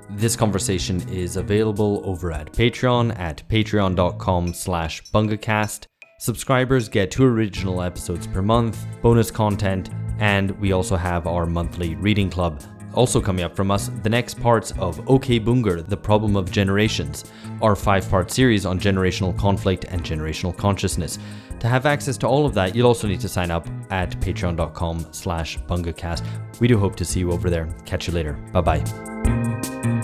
This 0.09 0.36
conversation 0.36 1.07
is 1.07 1.38
available 1.38 2.01
over 2.03 2.31
at 2.31 2.51
Patreon 2.51 3.15
at 3.19 3.47
patreon.com 3.47 4.55
slash 4.55 5.03
bungacast. 5.11 5.86
Subscribers 6.18 6.88
get 6.88 7.11
two 7.11 7.26
original 7.26 7.82
episodes 7.82 8.26
per 8.26 8.41
month, 8.41 8.86
bonus 9.01 9.30
content, 9.30 9.89
and 10.20 10.51
we 10.61 10.72
also 10.72 10.95
have 10.95 11.28
our 11.28 11.45
monthly 11.45 11.95
reading 11.95 12.30
club. 12.30 12.63
Also, 12.93 13.20
coming 13.20 13.43
up 13.43 13.53
from 13.53 13.70
us, 13.70 13.89
the 14.03 14.09
next 14.09 14.39
parts 14.39 14.72
of 14.80 15.01
OK 15.09 15.41
Bungar, 15.41 15.86
The 15.86 15.97
Problem 15.97 16.38
of 16.38 16.49
Generations, 16.49 17.26
our 17.61 17.76
five 17.76 18.09
part 18.09 18.32
series 18.32 18.66
on 18.66 18.80
generational 18.80 19.38
conflict 19.38 19.84
and 19.89 20.01
generational 20.03 20.55
consciousness. 20.55 21.20
To 21.59 21.68
have 21.68 21.86
access 21.86 22.16
to 22.20 22.28
all 22.28 22.45
of 22.45 22.53
that, 22.53 22.74
you'll 22.74 22.88
also 22.88 23.07
need 23.07 23.20
to 23.20 23.30
sign 23.30 23.51
up 23.51 23.68
at 23.89 24.18
patreon.com 24.22 25.07
slash 25.11 25.59
bungacast. 25.63 26.26
We 26.61 26.70
do 26.70 26.78
hope 26.78 26.95
to 26.95 27.03
see 27.03 27.20
you 27.20 27.34
over 27.34 27.49
there. 27.49 27.68
Catch 27.86 28.07
you 28.07 28.13
later. 28.13 28.34
Bye 28.53 28.61
bye. 28.61 29.94